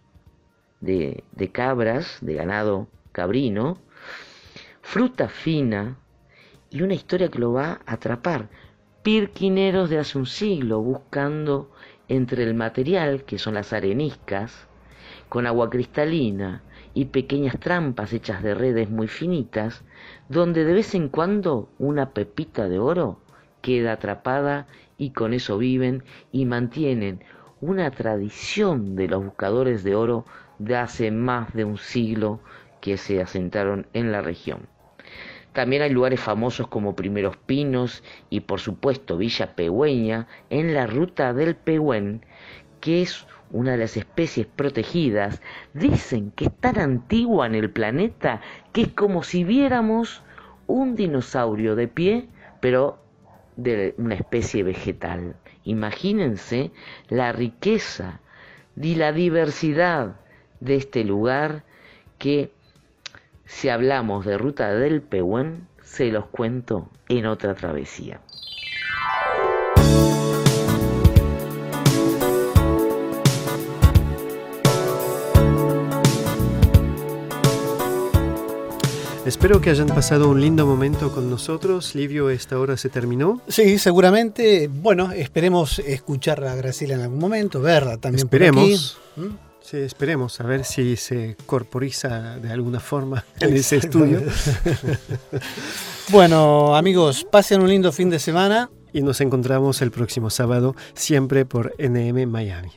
de, 0.80 1.24
de 1.34 1.52
cabras, 1.52 2.18
de 2.22 2.34
ganado 2.34 2.88
cabrino, 3.12 3.78
fruta 4.82 5.30
fina 5.30 5.98
y 6.70 6.82
una 6.82 6.96
historia 6.96 7.30
que 7.30 7.40
lo 7.40 7.54
va 7.54 7.82
a 7.86 7.94
atrapar. 7.94 8.50
Pirquineros 9.04 9.90
de 9.90 9.98
hace 9.98 10.20
un 10.20 10.28
siglo 10.28 10.80
buscando 10.80 11.72
entre 12.08 12.44
el 12.44 12.54
material, 12.54 13.24
que 13.24 13.40
son 13.40 13.56
las 13.56 13.74
areniscas, 13.74 14.68
con 15.28 15.48
agua 15.48 15.72
cristalina 15.72 16.62
y 16.94 17.06
pequeñas 17.06 17.60
trampas 17.60 18.14
hechas 18.14 18.44
de 18.44 18.54
redes 18.54 18.92
muy 18.92 19.08
finitas, 19.08 19.84
donde 20.30 20.66
de 20.66 20.74
vez 20.74 20.94
en 20.94 21.10
cuando 21.10 21.68
una 21.80 22.12
pepita 22.12 22.70
de 22.70 22.78
oro 22.78 23.20
queda 23.64 23.94
atrapada 23.94 24.68
y 25.00 25.14
con 25.14 25.34
eso 25.34 25.58
viven 25.58 26.04
y 26.32 26.46
mantienen 26.46 27.24
una 27.60 27.90
tradición 27.90 28.96
de 28.96 29.08
los 29.08 29.26
buscadores 29.26 29.84
de 29.84 29.96
oro 29.96 30.26
de 30.60 30.76
hace 30.76 31.10
más 31.10 31.52
de 31.56 31.66
un 31.66 31.80
siglo 31.80 32.40
que 32.82 32.98
se 32.98 33.20
asentaron 33.20 33.88
en 33.94 34.12
la 34.12 34.22
región. 34.22 34.68
También 35.54 35.82
hay 35.82 35.90
lugares 35.90 36.20
famosos 36.20 36.68
como 36.68 36.96
Primeros 36.96 37.36
Pinos 37.38 38.04
y 38.30 38.42
por 38.42 38.60
supuesto 38.60 39.18
Villa 39.18 39.56
Pehuen 39.56 40.26
en 40.50 40.74
la 40.74 40.88
ruta 40.88 41.34
del 41.34 41.56
Pehuen, 41.56 42.26
que 42.80 43.02
es 43.02 43.28
una 43.52 43.74
de 43.74 43.80
las 43.80 43.98
especies 43.98 44.48
protegidas. 44.48 45.42
Dicen 45.74 46.32
que 46.32 46.46
es 46.46 46.56
tan 46.58 46.80
antigua 46.80 47.48
en 47.48 47.56
el 47.56 47.70
planeta 47.70 48.42
que 48.72 48.84
es 48.84 48.88
como 48.90 49.24
si 49.24 49.44
viéramos 49.44 50.24
un 50.68 50.96
dinosaurio 50.96 51.76
de 51.76 51.88
pie, 51.90 52.30
pero 52.62 53.00
de 53.58 53.94
una 53.98 54.16
especie 54.16 54.64
vegetal. 54.64 55.36
Imagínense 55.66 56.72
la 57.10 57.34
riqueza 57.34 58.22
y 58.82 58.96
la 58.96 59.12
diversidad 59.12 60.16
de 60.62 60.76
este 60.76 61.04
lugar 61.04 61.64
que 62.18 62.52
si 63.52 63.70
hablamos 63.70 64.26
de 64.26 64.38
ruta 64.38 64.74
del 64.74 65.02
Pehuen, 65.02 65.68
se 65.84 66.10
los 66.10 66.26
cuento 66.28 66.90
en 67.10 67.26
otra 67.26 67.54
travesía. 67.54 68.22
Espero 79.26 79.62
que 79.62 79.70
hayan 79.70 79.88
pasado 79.88 80.30
un 80.30 80.42
lindo 80.42 80.66
momento 80.66 81.12
con 81.12 81.30
nosotros. 81.30 81.94
Livio, 81.94 82.30
esta 82.30 82.60
hora 82.60 82.78
se 82.78 82.90
terminó. 82.90 83.42
Sí, 83.48 83.78
seguramente. 83.78 84.68
Bueno, 84.68 85.12
esperemos 85.12 85.80
escuchar 85.80 86.44
a 86.44 86.56
Graciela 86.56 86.96
en 86.96 87.02
algún 87.02 87.20
momento, 87.20 87.62
verla 87.62 87.98
también. 87.98 88.26
Esperemos. 88.26 88.98
Por 89.16 89.26
aquí. 89.26 89.34
¿Mm? 89.36 89.51
Sí, 89.72 89.78
esperemos 89.78 90.38
a 90.42 90.44
ver 90.44 90.66
si 90.66 90.98
se 90.98 91.38
corporiza 91.46 92.38
de 92.40 92.52
alguna 92.52 92.82
forma 92.82 93.24
en 93.40 93.56
ese 93.56 93.78
estudio. 93.78 94.22
bueno, 96.10 96.76
amigos, 96.76 97.26
pasen 97.32 97.62
un 97.62 97.70
lindo 97.70 97.94
fin 97.94 98.10
de 98.10 98.20
semana. 98.20 98.70
Y 98.92 99.00
nos 99.02 99.22
encontramos 99.22 99.82
el 99.82 99.90
próximo 99.90 100.30
sábado, 100.30 100.76
siempre 100.94 101.46
por 101.46 101.74
NM 101.80 102.28
Miami. 102.28 102.72